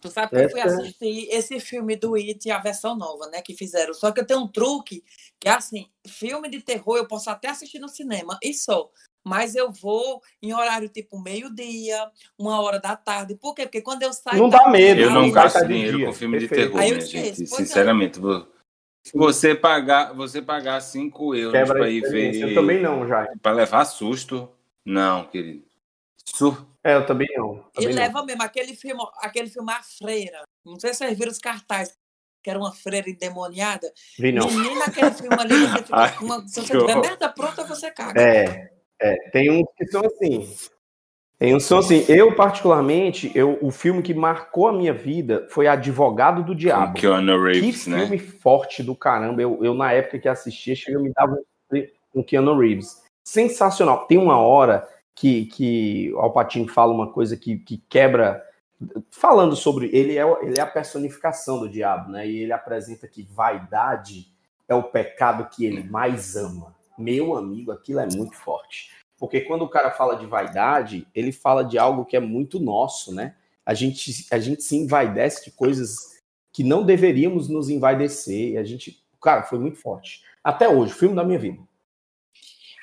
Tu 0.01 0.11
sabe 0.11 0.29
que 0.31 0.37
eu 0.37 0.51
fui 0.51 0.61
Essa- 0.61 0.83
assistir 0.83 1.29
esse 1.31 1.59
filme 1.61 1.97
do 1.97 2.14
It, 2.14 2.51
a 2.51 2.59
versão 2.59 2.94
nova, 2.94 3.27
né? 3.29 3.40
Que 3.40 3.55
fizeram. 3.57 3.94
Só 3.94 4.12
que 4.12 4.20
eu 4.20 4.27
tenho 4.27 4.40
um 4.40 4.49
truque, 4.49 5.03
que 5.40 5.49
é 5.49 5.53
assim, 5.53 5.88
filme 6.07 6.51
de 6.51 6.61
terror 6.61 6.99
eu 6.99 7.09
posso 7.09 7.31
até 7.31 7.49
assistir 7.49 7.79
no 7.79 7.88
cinema, 7.88 8.38
e 8.42 8.53
só. 8.53 8.90
Mas 9.24 9.54
eu 9.54 9.72
vou 9.72 10.20
em 10.42 10.52
horário 10.52 10.88
tipo 10.88 11.18
meio-dia, 11.18 12.10
uma 12.38 12.60
hora 12.60 12.78
da 12.78 12.94
tarde. 12.94 13.34
Por 13.34 13.54
quê? 13.54 13.62
Porque 13.62 13.80
quando 13.80 14.02
eu 14.02 14.12
saio. 14.12 14.38
Não 14.42 14.50
dá 14.50 14.68
medo, 14.68 15.00
Eu 15.00 15.10
não 15.10 15.22
Não 15.22 15.30
gasto 15.30 15.62
de 15.62 15.68
dinheiro 15.68 15.96
dia. 15.96 16.06
com 16.06 16.12
filme 16.12 16.38
de 16.38 16.46
Perfeito. 16.48 16.68
terror, 16.72 16.82
Aí 16.82 16.90
eu 16.90 16.96
minha 16.96 17.04
esqueço, 17.06 17.40
gente. 17.40 17.52
é. 17.52 17.56
Sinceramente, 17.56 18.20
vo- 18.20 18.46
você 19.14 19.54
pagar, 19.54 20.12
você 20.14 20.40
pagar 20.42 20.80
5 20.80 21.34
euros 21.34 21.52
Quebra 21.52 21.74
para 21.74 21.84
a 21.87 21.90
ir 21.90 22.02
ver, 22.02 22.34
Eu 22.37 22.54
também 22.54 22.80
não, 22.82 23.06
já. 23.08 23.26
para 23.40 23.52
levar 23.52 23.84
susto, 23.87 24.48
não, 24.84 25.24
querido. 25.26 25.64
Su- 26.26 26.66
É, 26.82 26.94
eu 26.94 27.06
também 27.06 27.28
não. 27.37 27.64
E 27.72 27.80
Também 27.80 27.94
não. 27.94 28.02
leva 28.02 28.24
mesmo 28.24 28.42
aquele 28.42 28.74
filme, 28.74 29.02
aquele 29.20 29.48
filme 29.48 29.72
A 29.72 29.82
Freira. 29.82 30.42
Não 30.64 30.78
sei 30.78 30.92
se 30.92 30.98
vocês 30.98 31.18
viram 31.18 31.30
os 31.32 31.38
cartazes, 31.38 31.94
que 32.42 32.48
era 32.50 32.58
uma 32.58 32.72
freira 32.74 33.08
endemoniada. 33.08 33.90
Vi 34.18 34.32
não. 34.32 34.46
Menina, 34.50 34.84
aquele 34.87 35.12
filme 35.12 35.37
ali, 35.40 35.54
você 35.66 35.82
fica 35.84 35.96
Ai, 35.96 36.16
uma, 36.20 36.46
se 36.48 36.60
você 36.62 36.78
tiver 36.78 36.96
merda 36.96 37.28
pronta, 37.30 37.64
você 37.64 37.90
caga. 37.90 38.20
É, 38.20 38.72
é, 39.04 39.16
tem 39.30 39.50
uns 39.50 39.66
que 39.76 39.86
são 39.86 40.00
assim. 40.00 40.48
Então, 41.38 41.78
assim, 41.78 42.06
eu 42.08 42.34
particularmente, 42.34 43.30
eu, 43.34 43.58
o 43.60 43.70
filme 43.70 44.02
que 44.02 44.14
marcou 44.14 44.66
a 44.66 44.72
minha 44.72 44.94
vida 44.94 45.46
foi 45.50 45.66
Advogado 45.66 46.42
do 46.42 46.54
Diabo. 46.54 46.94
Com 46.94 47.00
Keanu 47.00 47.42
Reeves, 47.42 47.84
que 47.84 47.90
né? 47.90 48.00
filme 48.00 48.18
forte 48.18 48.82
do 48.82 48.94
caramba. 48.94 49.42
Eu, 49.42 49.62
eu 49.62 49.74
na 49.74 49.92
época 49.92 50.18
que 50.18 50.28
assistia, 50.28 50.74
chega 50.74 50.98
me 50.98 51.12
dava 51.12 51.38
um 52.14 52.22
Keanu 52.22 52.58
Reeves. 52.58 53.02
Sensacional. 53.22 54.06
Tem 54.06 54.16
uma 54.16 54.38
hora 54.38 54.88
que, 55.14 55.44
que 55.46 56.10
o 56.14 56.20
Alpatino 56.20 56.66
fala 56.68 56.94
uma 56.94 57.12
coisa 57.12 57.36
que, 57.36 57.58
que 57.58 57.82
quebra. 57.90 58.42
Falando 59.10 59.54
sobre. 59.54 59.90
Ele 59.92 60.16
é, 60.16 60.22
ele 60.42 60.58
é 60.58 60.62
a 60.62 60.66
personificação 60.66 61.60
do 61.60 61.68
diabo, 61.68 62.10
né? 62.10 62.26
E 62.26 62.42
ele 62.42 62.52
apresenta 62.52 63.06
que 63.06 63.22
vaidade 63.22 64.28
é 64.66 64.74
o 64.74 64.82
pecado 64.82 65.48
que 65.50 65.66
ele 65.66 65.82
mais 65.82 66.36
ama. 66.36 66.73
Meu 66.98 67.37
amigo, 67.37 67.72
aquilo 67.72 68.00
é 68.00 68.07
muito 68.07 68.37
forte. 68.37 68.90
Porque 69.18 69.40
quando 69.40 69.62
o 69.62 69.68
cara 69.68 69.90
fala 69.90 70.16
de 70.16 70.26
vaidade, 70.26 71.07
ele 71.14 71.33
fala 71.33 71.64
de 71.64 71.78
algo 71.78 72.04
que 72.04 72.16
é 72.16 72.20
muito 72.20 72.59
nosso, 72.61 73.14
né? 73.14 73.35
A 73.64 73.72
gente, 73.72 74.26
a 74.30 74.38
gente 74.38 74.62
se 74.62 74.76
envaidece 74.76 75.44
de 75.44 75.50
coisas 75.50 76.20
que 76.52 76.62
não 76.62 76.85
deveríamos 76.85 77.48
nos 77.48 77.68
envaidecer. 77.68 78.59
A 78.59 78.64
gente, 78.64 79.02
cara, 79.20 79.42
foi 79.44 79.59
muito 79.59 79.78
forte. 79.78 80.22
Até 80.42 80.68
hoje, 80.68 80.92
filme 80.92 81.14
da 81.14 81.24
minha 81.24 81.38
vida. 81.38 81.59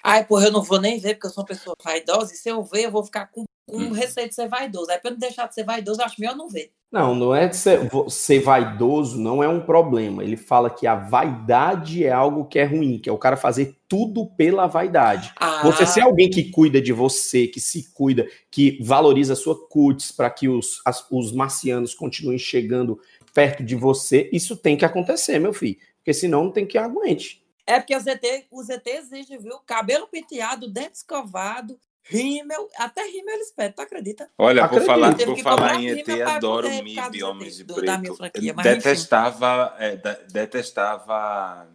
Ai, 0.03 0.25
porra, 0.25 0.45
eu 0.45 0.51
não 0.51 0.63
vou 0.63 0.81
nem 0.81 0.99
ver, 0.99 1.13
porque 1.13 1.27
eu 1.27 1.31
sou 1.31 1.43
uma 1.43 1.47
pessoa 1.47 1.75
vaidosa, 1.83 2.33
e 2.33 2.35
se 2.35 2.49
eu 2.49 2.63
ver, 2.63 2.85
eu 2.85 2.91
vou 2.91 3.03
ficar 3.03 3.27
com, 3.27 3.45
com 3.65 3.91
receio 3.91 4.27
de 4.27 4.35
ser 4.35 4.47
vaidoso. 4.47 4.91
Aí, 4.91 4.97
pra 4.99 5.09
eu 5.09 5.13
não 5.13 5.19
deixar 5.19 5.47
de 5.47 5.53
ser 5.55 5.63
vaidoso, 5.63 6.01
eu 6.01 6.05
acho 6.05 6.19
melhor 6.19 6.35
não 6.35 6.49
ver. 6.49 6.71
Não, 6.91 7.15
não 7.15 7.33
é 7.33 7.47
de 7.47 7.55
ser, 7.55 7.89
ser 8.09 8.41
vaidoso, 8.41 9.17
não 9.17 9.41
é 9.41 9.47
um 9.47 9.61
problema. 9.61 10.23
Ele 10.23 10.35
fala 10.35 10.69
que 10.69 10.85
a 10.85 10.95
vaidade 10.95 12.03
é 12.03 12.11
algo 12.11 12.45
que 12.45 12.59
é 12.59 12.65
ruim, 12.65 12.99
que 12.99 13.09
é 13.09 13.13
o 13.13 13.17
cara 13.17 13.37
fazer 13.37 13.77
tudo 13.87 14.25
pela 14.25 14.67
vaidade. 14.67 15.31
Ah. 15.37 15.61
Você 15.63 15.85
ser 15.85 16.01
alguém 16.01 16.29
que 16.29 16.51
cuida 16.51 16.81
de 16.81 16.91
você, 16.91 17.47
que 17.47 17.61
se 17.61 17.93
cuida, 17.93 18.27
que 18.49 18.77
valoriza 18.83 19.33
a 19.33 19.37
sua 19.37 19.55
cutis 19.69 20.11
para 20.11 20.29
que 20.29 20.49
os, 20.49 20.81
as- 20.85 21.05
os 21.09 21.31
marcianos 21.31 21.93
continuem 21.93 22.37
chegando 22.37 22.99
perto 23.33 23.63
de 23.63 23.75
você, 23.75 24.29
isso 24.33 24.57
tem 24.57 24.75
que 24.75 24.83
acontecer, 24.83 25.39
meu 25.39 25.53
filho. 25.53 25.77
Porque 25.99 26.13
senão 26.13 26.43
não 26.45 26.51
tem 26.51 26.65
que 26.65 26.77
aguente. 26.77 27.41
É 27.65 27.79
porque 27.79 27.95
os 27.95 28.05
ET, 28.05 28.21
os 28.51 28.69
ET 28.69 28.85
exigem, 28.87 29.37
viu? 29.37 29.59
Cabelo 29.65 30.07
penteado, 30.07 30.67
dente 30.67 30.95
escovado, 30.97 31.79
rímel, 32.03 32.67
até 32.77 33.03
rímel 33.05 33.35
eles 33.35 33.51
pedem, 33.51 33.73
tu 33.73 33.81
acredita? 33.81 34.29
Olha, 34.37 34.61
por 34.61 34.65
Acredito. 34.79 34.87
falar, 34.87 35.13
Teve 35.13 35.25
por 35.25 35.35
que 35.35 35.43
falar 35.43 35.75
em 35.81 35.87
ET, 35.89 36.09
adoro 36.21 36.69
MIB, 36.69 37.23
Homens 37.23 37.57
de 37.57 37.63
do- 37.63 37.75
da 37.81 37.97
minha 37.97 38.13
Preto. 38.13 38.17
franquia, 38.17 38.53
mas 38.53 38.63
detestava, 38.65 39.75
é, 39.79 39.95
detestava 40.31 41.67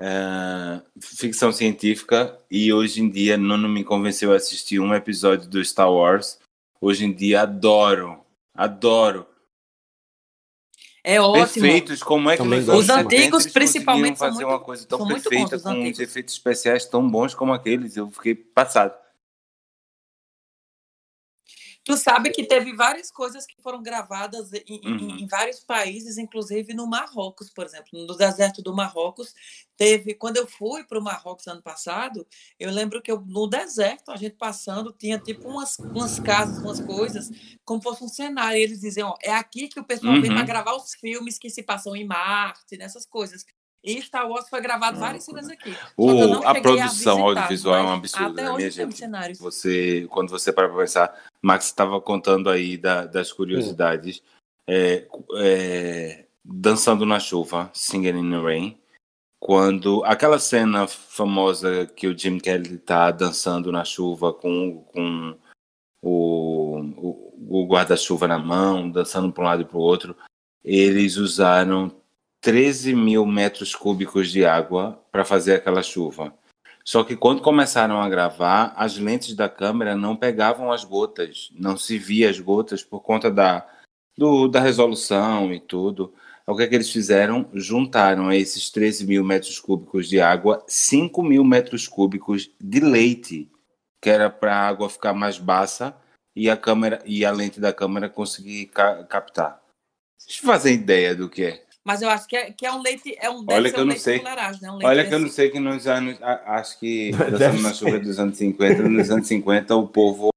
é, 0.00 0.80
ficção 1.00 1.50
científica 1.52 2.38
e 2.50 2.72
hoje 2.72 3.00
em 3.02 3.10
dia 3.10 3.36
não, 3.36 3.56
não 3.56 3.68
me 3.68 3.82
convenceu 3.84 4.32
a 4.32 4.36
assistir 4.36 4.78
um 4.80 4.94
episódio 4.94 5.48
do 5.48 5.64
Star 5.64 5.90
Wars. 5.92 6.38
Hoje 6.80 7.04
em 7.04 7.12
dia 7.12 7.42
adoro, 7.42 8.24
adoro. 8.54 9.26
É 11.02 11.20
ótimo. 11.20 11.44
Perfeitos, 11.64 12.02
como 12.02 12.28
é 12.28 12.36
que 12.36 12.42
Também 12.42 12.58
Os 12.60 12.66
70 12.66 12.92
antigos, 13.00 13.42
eles 13.44 13.52
principalmente, 13.52 14.18
fazer 14.18 14.34
muito- 14.44 14.48
uma 14.48 14.60
coisa 14.60 14.86
tão 14.86 15.06
perfeita, 15.06 15.56
os 15.56 15.62
com 15.62 15.74
efeitos 15.86 16.34
especiais 16.34 16.84
tão 16.84 17.08
bons 17.08 17.34
como 17.34 17.52
aqueles. 17.52 17.96
Eu 17.96 18.10
fiquei 18.10 18.34
passado. 18.34 18.94
Tu 21.88 21.96
sabe 21.96 22.28
que 22.30 22.44
teve 22.44 22.74
várias 22.76 23.10
coisas 23.10 23.46
que 23.46 23.54
foram 23.62 23.82
gravadas 23.82 24.52
em, 24.52 24.78
Uhum. 24.84 25.16
em 25.20 25.26
vários 25.26 25.60
países, 25.64 26.18
inclusive 26.18 26.74
no 26.74 26.86
Marrocos, 26.86 27.48
por 27.48 27.64
exemplo. 27.64 27.88
No 28.06 28.14
deserto 28.14 28.60
do 28.60 28.74
Marrocos, 28.74 29.32
teve. 29.74 30.12
Quando 30.14 30.36
eu 30.36 30.46
fui 30.46 30.84
para 30.84 30.98
o 30.98 31.02
Marrocos 31.02 31.46
ano 31.46 31.62
passado, 31.62 32.26
eu 32.60 32.70
lembro 32.70 33.00
que 33.00 33.10
eu, 33.10 33.22
no 33.22 33.46
deserto, 33.48 34.10
a 34.10 34.16
gente 34.16 34.36
passando, 34.36 34.92
tinha 34.92 35.18
tipo 35.18 35.48
umas, 35.48 35.80
umas 35.94 36.18
casas, 36.20 36.60
umas 36.60 36.78
coisas, 36.78 37.30
como 37.64 37.80
fosse 37.80 38.04
um 38.04 38.08
cenário. 38.08 38.58
E 38.58 38.62
eles 38.64 38.80
diziam: 38.80 39.08
ó, 39.08 39.16
é 39.22 39.32
aqui 39.32 39.66
que 39.68 39.80
o 39.80 39.84
pessoal 39.84 40.20
vem 40.20 40.30
Uhum. 40.30 40.34
para 40.34 40.44
gravar 40.44 40.74
os 40.76 40.94
filmes 40.94 41.38
que 41.38 41.48
se 41.48 41.62
passam 41.62 41.96
em 41.96 42.04
Marte, 42.06 42.76
nessas 42.76 43.06
coisas. 43.06 43.46
E 43.82 44.02
Star 44.02 44.28
Wars 44.28 44.48
foi 44.48 44.60
gravado 44.60 44.98
várias 44.98 45.24
cenas 45.24 45.48
aqui. 45.48 45.72
Que 45.72 45.78
eu 45.96 46.04
O, 46.04 46.46
a 46.46 46.52
produção 46.60 46.88
visitar, 46.88 47.10
audiovisual 47.20 47.74
é 47.76 47.82
um 47.82 47.92
absurdo, 47.92 48.32
Até 48.32 48.42
né, 48.42 48.56
minha 48.56 48.70
gente? 48.70 48.96
cenários. 48.96 49.38
Você, 49.38 50.06
quando 50.10 50.28
você 50.30 50.52
para 50.52 50.68
para 50.68 50.78
pensar, 50.78 51.24
Max 51.40 51.66
estava 51.66 52.00
contando 52.00 52.50
aí 52.50 52.76
da- 52.76 53.06
das 53.06 53.32
curiosidades, 53.32 54.22
é, 54.66 55.06
é, 55.36 56.24
dançando 56.44 57.06
na 57.06 57.20
chuva, 57.20 57.70
Singing 57.72 58.18
in 58.18 58.30
the 58.30 58.38
Rain, 58.40 58.78
quando 59.40 60.02
aquela 60.04 60.38
cena 60.38 60.88
famosa 60.88 61.86
que 61.86 62.08
o 62.08 62.18
Jim 62.18 62.38
Kelly 62.38 62.78
tá 62.78 63.10
dançando 63.12 63.70
na 63.70 63.84
chuva 63.84 64.32
com, 64.32 64.82
com 64.92 65.38
o, 66.02 66.80
o, 66.96 67.62
o 67.62 67.66
guarda-chuva 67.68 68.26
na 68.26 68.38
mão, 68.38 68.90
dançando 68.90 69.32
para 69.32 69.44
um 69.44 69.46
lado 69.46 69.62
e 69.62 69.64
para 69.64 69.78
o 69.78 69.80
outro, 69.80 70.16
eles 70.64 71.16
usaram 71.16 71.88
13 72.40 72.94
mil 72.94 73.26
metros 73.26 73.74
cúbicos 73.74 74.30
de 74.30 74.44
água 74.44 75.02
para 75.10 75.24
fazer 75.24 75.54
aquela 75.54 75.82
chuva. 75.82 76.32
Só 76.84 77.04
que 77.04 77.16
quando 77.16 77.42
começaram 77.42 78.00
a 78.00 78.08
gravar, 78.08 78.72
as 78.76 78.96
lentes 78.96 79.34
da 79.34 79.48
câmera 79.48 79.94
não 79.94 80.16
pegavam 80.16 80.72
as 80.72 80.84
gotas, 80.84 81.50
não 81.52 81.76
se 81.76 81.98
via 81.98 82.30
as 82.30 82.40
gotas 82.40 82.82
por 82.82 83.00
conta 83.00 83.30
da, 83.30 83.66
do- 84.16 84.48
da 84.48 84.60
resolução 84.60 85.52
e 85.52 85.60
tudo. 85.60 86.14
O 86.46 86.56
que 86.56 86.62
é 86.62 86.66
que 86.66 86.74
eles 86.74 86.90
fizeram? 86.90 87.50
Juntaram 87.52 88.28
a 88.28 88.36
esses 88.36 88.70
13 88.70 89.06
mil 89.06 89.22
metros 89.22 89.58
cúbicos 89.58 90.08
de 90.08 90.18
água 90.18 90.64
5 90.66 91.22
mil 91.22 91.44
metros 91.44 91.86
cúbicos 91.86 92.50
de 92.58 92.80
leite, 92.80 93.50
que 94.00 94.08
era 94.08 94.30
para 94.30 94.56
a 94.56 94.66
água 94.68 94.88
ficar 94.88 95.12
mais 95.12 95.36
baixa 95.38 95.94
e 96.34 96.48
a 96.48 96.56
câmera 96.56 97.00
e 97.04 97.22
a 97.22 97.30
lente 97.30 97.60
da 97.60 97.70
câmera 97.72 98.08
conseguir 98.08 98.66
ca- 98.66 99.04
captar. 99.04 99.60
Vocês 100.18 100.38
fazem 100.38 100.74
ideia 100.76 101.14
do 101.14 101.28
que 101.28 101.44
é? 101.44 101.67
Mas 101.84 102.02
eu 102.02 102.10
acho 102.10 102.26
que 102.26 102.36
é, 102.36 102.52
que 102.52 102.66
é 102.66 102.72
um 102.72 102.82
leite, 102.82 103.16
é 103.18 103.30
um, 103.30 103.44
Olha 103.48 103.68
ser 103.68 103.74
que 103.74 103.80
eu 103.80 103.84
não 103.84 103.92
leite 103.92 104.02
sei. 104.02 104.18
né? 104.60 104.70
Um 104.70 104.76
leite 104.76 104.84
Olha 104.90 105.06
que 105.06 105.14
eu 105.14 105.18
não 105.18 105.28
sei 105.28 105.50
que 105.50 105.58
nos 105.60 105.86
anos. 105.86 106.18
Acho 106.22 106.78
que 106.78 107.12
dançando 107.12 107.62
na 107.62 107.72
chuva 107.72 107.98
dos 107.98 108.18
anos 108.18 108.36
50, 108.36 108.82
nos 108.82 109.10
anos 109.10 109.26
50 109.26 109.74
o 109.76 109.88
povo 109.88 110.28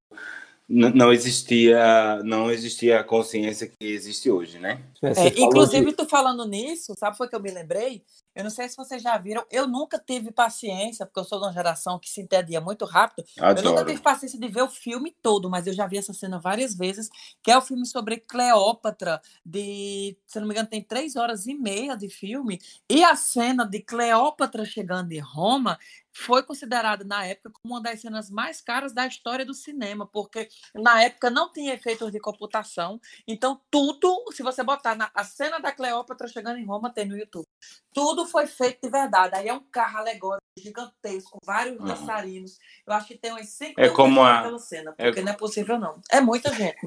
não 0.70 1.12
existia, 1.12 2.22
não 2.24 2.50
existia 2.50 3.02
a 3.02 3.04
consciência 3.04 3.68
que 3.68 3.86
existe 3.86 4.30
hoje, 4.32 4.58
né? 4.58 4.80
É, 5.04 5.28
inclusive, 5.42 5.88
de- 5.88 5.98
tu 5.98 6.08
falando 6.08 6.48
nisso, 6.48 6.94
sabe 6.98 7.18
foi 7.18 7.28
que 7.28 7.36
eu 7.36 7.42
me 7.42 7.52
lembrei? 7.52 8.04
Eu 8.36 8.44
não 8.44 8.50
sei 8.50 8.70
se 8.70 8.78
vocês 8.78 9.02
já 9.02 9.18
viram, 9.18 9.46
eu 9.52 9.68
nunca 9.68 10.00
tive 10.00 10.32
paciência, 10.32 11.06
porque 11.06 11.20
eu 11.20 11.24
sou 11.24 11.40
de 11.40 11.46
uma 11.46 11.54
geração 11.54 12.00
que 12.00 12.10
se 12.10 12.22
entendia 12.22 12.62
muito 12.62 12.86
rápido. 12.86 13.26
Eu 13.38 13.56
nunca 13.56 13.70
Adoro. 13.70 13.86
tive 13.86 14.02
paciência 14.02 14.40
de 14.40 14.48
ver 14.48 14.62
o 14.62 14.70
filme 14.70 15.16
todo, 15.22 15.50
mas 15.50 15.68
eu 15.68 15.74
já 15.74 15.86
vi 15.86 15.98
essa 15.98 16.14
cena 16.14 16.40
várias 16.40 16.74
vezes, 16.76 17.10
que 17.44 17.52
é 17.52 17.58
o 17.58 17.62
filme 17.62 17.86
sobre 17.86 18.18
Cleópatra, 18.18 19.22
de, 19.46 20.18
se 20.26 20.40
não 20.40 20.48
me 20.48 20.54
engano, 20.54 20.70
tem 20.70 20.82
três 20.82 21.16
horas 21.16 21.46
e 21.46 21.54
meia 21.54 21.96
de 21.96 22.10
filme, 22.10 22.60
e 22.90 23.04
a 23.04 23.16
cena 23.16 23.66
de 23.66 23.82
Cleópatra 23.82 24.64
chegando 24.64 25.12
em 25.12 25.20
Roma 25.20 25.78
foi 26.14 26.44
considerada 26.44 27.04
na 27.04 27.26
época 27.26 27.52
como 27.52 27.74
uma 27.74 27.82
das 27.82 28.02
cenas 28.02 28.30
mais 28.30 28.62
caras 28.62 28.94
da 28.94 29.08
história 29.08 29.46
do 29.46 29.54
cinema, 29.54 30.06
porque 30.06 30.50
na 30.76 31.04
época 31.04 31.30
não 31.30 31.52
tinha 31.52 31.74
efeitos 31.74 32.12
de 32.12 32.20
computação, 32.20 33.00
então 33.28 33.62
tudo, 33.70 34.26
se 34.32 34.44
você 34.44 34.64
botar 34.64 34.96
na, 34.96 35.10
a 35.14 35.24
cena 35.24 35.60
da 35.60 35.72
Cleópatra 35.72 36.28
chegando 36.28 36.58
em 36.58 36.66
Roma, 36.66 36.92
tem 36.92 37.06
no 37.06 37.18
YouTube. 37.18 37.48
Tudo 37.94 38.21
foi 38.26 38.48
feito 38.48 38.80
de 38.84 38.90
verdade. 38.90 39.36
Aí 39.36 39.48
é 39.48 39.54
um 39.54 39.64
carro 39.72 40.00
alegórico 40.00 40.42
gigantesco, 40.58 41.38
vários 41.46 41.80
Uhum. 41.80 41.86
dançarinos. 41.86 42.58
Eu 42.86 42.94
acho 42.94 43.08
que 43.08 43.18
tem 43.18 43.32
umas 43.32 43.50
cinco 43.50 43.80
É 43.80 43.86
mil 43.86 43.94
como 43.94 44.16
pessoas 44.16 44.30
a- 44.30 44.36
naquela 44.36 44.60
cena, 44.60 44.96
é 44.98 45.06
porque 45.06 45.22
não 45.22 45.32
é 45.32 45.36
possível 45.36 45.80
não. 45.80 46.00
É 46.12 46.20
muita 46.22 46.54
gente. 46.54 46.78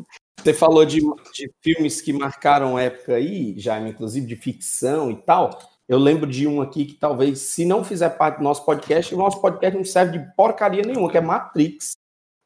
Você 0.40 0.52
falou 0.52 0.84
de, 0.84 1.00
de 1.32 1.50
filmes 1.62 2.00
que 2.00 2.12
marcaram 2.12 2.78
época 2.78 3.14
aí, 3.14 3.54
Jaime, 3.58 3.90
inclusive 3.90 4.26
de 4.26 4.36
ficção 4.36 5.10
e 5.10 5.16
tal. 5.16 5.58
Eu 5.88 5.98
lembro 5.98 6.26
de 6.30 6.46
um 6.46 6.60
aqui 6.62 6.84
que 6.86 6.94
talvez, 6.94 7.38
se 7.40 7.64
não 7.64 7.84
fizer 7.84 8.10
parte 8.10 8.38
do 8.38 8.44
nosso 8.44 8.64
podcast, 8.64 9.14
o 9.14 9.18
nosso 9.18 9.40
podcast 9.40 9.76
não 9.76 9.84
serve 9.84 10.18
de 10.18 10.34
porcaria 10.34 10.82
nenhuma, 10.82 11.10
que 11.10 11.16
é 11.18 11.20
Matrix. 11.20 11.92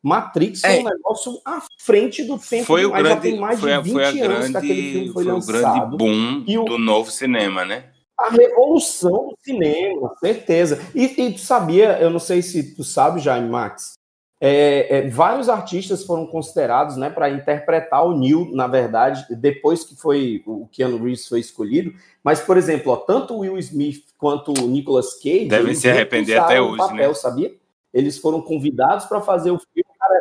Matrix 0.03 0.63
é, 0.63 0.77
É. 0.77 0.81
um 0.81 0.85
negócio 0.85 1.41
à 1.45 1.61
frente 1.81 2.23
do 2.23 2.39
tempo, 2.39 2.65
Foi 2.67 2.85
o 2.87 2.91
mas 2.91 3.03
já 3.03 3.09
grande, 3.09 3.23
tem 3.23 3.41
mais 3.41 3.59
foi, 3.61 3.73
a- 3.73 3.79
de 3.81 3.83
20 3.85 3.93
foi 3.95 4.05
a 4.05 4.07
anos 4.09 4.51
que 4.51 4.57
aquele 4.57 4.75
grande, 4.75 4.93
filme 4.93 5.07
foi, 5.13 5.25
foi 5.25 5.33
o 5.33 5.35
lançado. 5.35 5.53
grande 5.63 5.97
boom 5.97 6.45
E 6.47 6.59
o- 6.59 6.65
do 6.65 6.79
novo 6.79 7.11
cinema, 7.11 7.65
né? 7.65 7.91
A 8.19 8.31
revolução 8.31 9.29
do 9.29 9.39
cinema, 9.41 10.13
certeza. 10.19 10.81
E, 10.95 11.05
e 11.05 11.33
tu 11.33 11.41
sabia, 11.41 11.99
eu 12.01 12.11
não 12.11 12.19
sei 12.19 12.43
se 12.43 12.75
tu 12.75 12.83
sabe, 12.83 13.21
Jaime 13.21 13.49
Max, 13.49 13.99
é, 14.41 14.99
é, 14.99 15.09
vários 15.09 15.49
artistas 15.49 16.05
foram 16.05 16.27
considerados 16.27 16.97
né, 16.97 17.11
para 17.11 17.31
interpretar 17.31 18.05
o 18.05 18.17
Neil, 18.17 18.51
na 18.53 18.67
verdade, 18.67 19.27
depois 19.37 19.83
que 19.85 19.97
foi 19.97 20.43
o 20.47 20.69
Keanu 20.71 20.99
Reeves 20.99 21.27
foi 21.29 21.41
escolhido. 21.41 21.93
Mas, 22.23 22.41
por 22.41 22.57
exemplo, 22.57 22.93
ó, 22.93 22.97
tanto 22.97 23.35
o 23.35 23.41
Will 23.41 23.59
Smith 23.59 24.05
quanto 24.17 24.53
o 24.53 24.67
Nicolas 24.69 25.15
Cage 25.15 25.47
Devem 25.47 25.75
se 25.75 25.89
arrepender 25.89 26.39
até 26.39 26.61
hoje, 26.61 26.77
papel, 26.77 27.09
né? 27.09 27.15
sabia? 27.15 27.55
Eles 27.93 28.19
foram 28.19 28.41
convidados 28.41 29.07
para 29.07 29.21
fazer 29.21 29.51
o 29.51 29.59
filme. 29.59 29.85
Cara, 29.99 30.15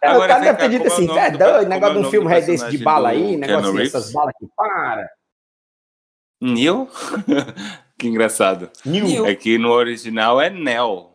cara, 0.00 0.14
Agora, 0.14 0.24
o 0.24 0.28
cara 0.28 0.44
deve 0.44 0.58
ter 0.58 0.68
dito 0.70 0.86
é 0.86 0.90
o 0.90 0.92
assim: 0.92 1.18
é 1.18 1.30
do- 1.30 1.38
doido, 1.38 1.62
é 1.66 1.68
negócio 1.68 2.00
de 2.00 2.06
um 2.06 2.10
filme 2.10 2.40
desse 2.40 2.70
de 2.70 2.78
bala 2.78 3.10
aí, 3.10 3.36
negócio 3.36 3.74
dessas 3.74 4.12
balas 4.12 4.34
que 4.38 4.46
para. 4.56 5.10
Neil? 6.40 6.88
que 7.98 8.06
engraçado. 8.08 8.70
Neil. 8.84 9.04
Neil. 9.04 9.26
É 9.26 9.34
que 9.34 9.58
no 9.58 9.70
original 9.70 10.40
é 10.40 10.50
Neo. 10.50 11.14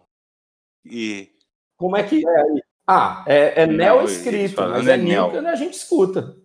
E 0.86 1.31
Como 1.77 1.95
é 1.95 2.03
que 2.03 2.27
é 2.27 2.41
aí? 2.41 2.62
Ah, 2.88 3.23
é, 3.27 3.63
é 3.63 3.67
Neo 3.67 3.97
Não, 3.97 4.05
escrito, 4.05 4.62
mas 4.62 4.86
né, 4.86 4.93
é 4.93 4.97
Neo 4.97 5.31
Neo. 5.31 5.41
que 5.41 5.47
a 5.47 5.55
gente 5.55 5.75
escuta. 5.75 6.36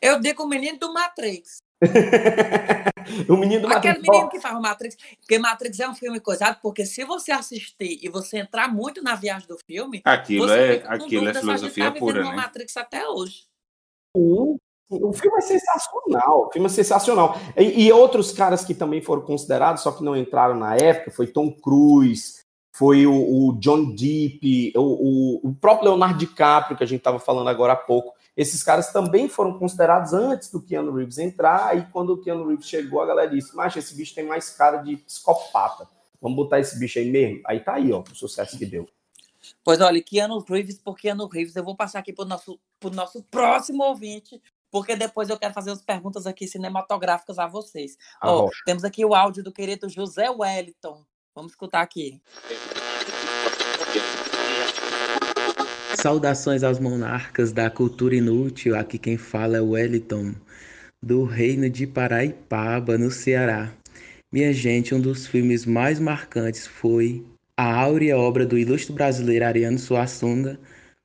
Eu 0.00 0.20
digo 0.20 0.42
o 0.42 0.48
menino 0.48 0.78
do 0.78 0.92
Matrix. 0.92 1.62
o 3.28 3.36
menino 3.36 3.62
do 3.62 3.68
Aquele 3.68 3.94
Matrix. 3.94 4.08
menino 4.08 4.30
que 4.30 4.40
faz 4.40 4.56
o 4.56 4.60
Matrix. 4.60 4.96
Porque 5.18 5.38
Matrix 5.38 5.80
é 5.80 5.88
um 5.88 5.94
filme 5.94 6.20
coisado, 6.20 6.58
porque 6.62 6.86
se 6.86 7.04
você 7.04 7.30
assistir 7.32 7.98
e 8.02 8.08
você 8.08 8.38
entrar 8.38 8.72
muito 8.72 9.02
na 9.02 9.14
viagem 9.14 9.46
do 9.46 9.58
filme, 9.66 10.00
Aquilo 10.04 10.46
você 10.46 10.58
é, 10.58 10.72
fica 10.74 10.88
com 10.88 11.04
aquilo 11.04 11.28
é 11.28 11.34
filosofia 11.34 11.84
tá 11.84 11.90
vivendo 11.90 12.12
pura, 12.12 12.24
né? 12.24 12.34
Matrix 12.34 12.76
até 12.76 13.06
hoje. 13.08 13.44
Sim, 14.16 14.56
O 15.00 15.12
filme 15.12 15.38
é 15.38 15.40
sensacional, 15.40 16.46
o 16.46 16.52
filme 16.52 16.66
é 16.66 16.70
sensacional. 16.70 17.36
E, 17.56 17.86
e 17.86 17.92
outros 17.92 18.30
caras 18.30 18.64
que 18.64 18.74
também 18.74 19.00
foram 19.00 19.22
considerados, 19.22 19.82
só 19.82 19.90
que 19.90 20.04
não 20.04 20.14
entraram 20.14 20.54
na 20.54 20.76
época, 20.76 21.10
foi 21.10 21.26
Tom 21.26 21.50
Cruise, 21.50 22.42
foi 22.72 23.06
o, 23.06 23.12
o 23.14 23.52
John 23.58 23.94
Depp, 23.94 24.72
o, 24.76 24.80
o, 24.80 25.48
o 25.48 25.54
próprio 25.54 25.88
Leonardo 25.88 26.18
DiCaprio, 26.18 26.76
que 26.76 26.84
a 26.84 26.86
gente 26.86 27.00
estava 27.00 27.18
falando 27.18 27.48
agora 27.48 27.72
há 27.72 27.76
pouco. 27.76 28.12
Esses 28.36 28.62
caras 28.62 28.92
também 28.92 29.28
foram 29.28 29.58
considerados 29.58 30.12
antes 30.12 30.50
do 30.50 30.60
Keanu 30.60 30.92
Reeves 30.92 31.18
entrar, 31.18 31.76
e 31.76 31.86
quando 31.90 32.14
o 32.14 32.18
Keanu 32.20 32.48
Reeves 32.48 32.66
chegou, 32.66 33.00
a 33.00 33.06
galera 33.06 33.30
disse, 33.30 33.54
mas 33.56 33.76
esse 33.76 33.94
bicho 33.94 34.14
tem 34.14 34.26
mais 34.26 34.50
cara 34.50 34.78
de 34.78 34.96
psicopata. 34.96 35.88
Vamos 36.20 36.36
botar 36.36 36.60
esse 36.60 36.78
bicho 36.78 36.98
aí 36.98 37.10
mesmo? 37.10 37.40
Aí 37.46 37.60
tá 37.60 37.74
aí, 37.74 37.92
ó, 37.92 38.00
o 38.00 38.14
sucesso 38.14 38.58
que 38.58 38.66
deu. 38.66 38.86
Pois 39.64 39.80
olha, 39.80 40.00
Keanu 40.00 40.38
Reeves 40.38 40.78
por 40.78 40.96
Keanu 40.96 41.26
Reeves, 41.26 41.56
eu 41.56 41.64
vou 41.64 41.76
passar 41.76 41.98
aqui 41.98 42.12
para 42.12 42.24
o 42.24 42.28
nosso, 42.28 42.58
pro 42.78 42.90
nosso 42.90 43.22
próximo 43.24 43.82
ouvinte, 43.82 44.40
porque 44.72 44.96
depois 44.96 45.28
eu 45.28 45.38
quero 45.38 45.52
fazer 45.52 45.70
umas 45.70 45.82
perguntas 45.82 46.26
aqui 46.26 46.48
cinematográficas 46.48 47.38
a 47.38 47.46
vocês. 47.46 47.98
Temos 48.64 48.82
aqui 48.82 49.04
o 49.04 49.14
áudio 49.14 49.44
do 49.44 49.52
querido 49.52 49.86
José 49.88 50.30
Wellington. 50.30 51.04
Vamos 51.34 51.52
escutar 51.52 51.82
aqui. 51.82 52.20
Saudações 55.94 56.64
aos 56.64 56.80
monarcas 56.80 57.52
da 57.52 57.70
cultura 57.70 58.16
inútil. 58.16 58.74
Aqui 58.74 58.98
quem 58.98 59.18
fala 59.18 59.58
é 59.58 59.60
o 59.60 59.70
Wellington, 59.70 60.34
do 61.02 61.24
reino 61.24 61.68
de 61.68 61.86
Paraipaba, 61.86 62.96
no 62.96 63.10
Ceará. 63.10 63.72
Minha 64.32 64.52
gente, 64.54 64.94
um 64.94 65.00
dos 65.00 65.26
filmes 65.26 65.66
mais 65.66 66.00
marcantes 66.00 66.66
foi 66.66 67.24
a 67.54 67.74
áurea 67.74 68.16
obra 68.16 68.46
do 68.46 68.56
ilustre 68.56 68.94
brasileiro 68.94 69.44
Ariano 69.44 69.78
Suassuna, 69.78 70.58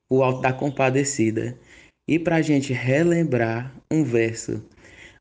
O 0.10 0.24
Alto 0.24 0.42
da 0.42 0.54
Compadecida. 0.54 1.60
E 2.08 2.18
pra 2.18 2.42
gente 2.42 2.72
relembrar 2.72 3.70
um 3.92 4.02
verso. 4.02 4.64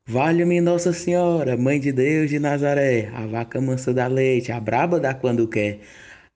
Valha-me 0.07 0.61
Nossa 0.61 0.93
Senhora, 0.93 1.57
Mãe 1.57 1.81
de 1.81 1.91
Deus 1.91 2.31
de 2.31 2.39
Nazaré, 2.39 3.11
a 3.13 3.27
vaca 3.27 3.61
mansa 3.61 3.93
dá 3.93 4.07
leite, 4.07 4.53
a 4.53 4.61
braba 4.61 5.01
dá 5.01 5.13
quando 5.13 5.49
quer. 5.49 5.81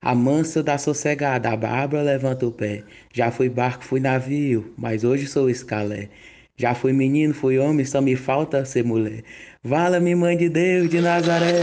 A 0.02 0.12
mansa 0.12 0.60
dá 0.60 0.76
sossegada, 0.76 1.50
a 1.50 1.56
bárbara 1.56 2.02
levanta 2.02 2.46
o 2.46 2.50
pé. 2.50 2.82
Já 3.12 3.30
fui 3.30 3.48
barco, 3.48 3.84
fui 3.84 4.00
navio, 4.00 4.74
mas 4.76 5.04
hoje 5.04 5.28
sou 5.28 5.48
escalé. 5.48 6.08
Já 6.56 6.74
fui 6.74 6.92
menino, 6.92 7.32
fui 7.32 7.56
homem, 7.56 7.86
só 7.86 8.00
me 8.00 8.16
falta 8.16 8.64
ser 8.64 8.82
mulher. 8.82 9.22
Vala-me, 9.62 10.16
mãe 10.16 10.36
de 10.36 10.48
Deus 10.48 10.90
de 10.90 11.00
Nazaré. 11.00 11.62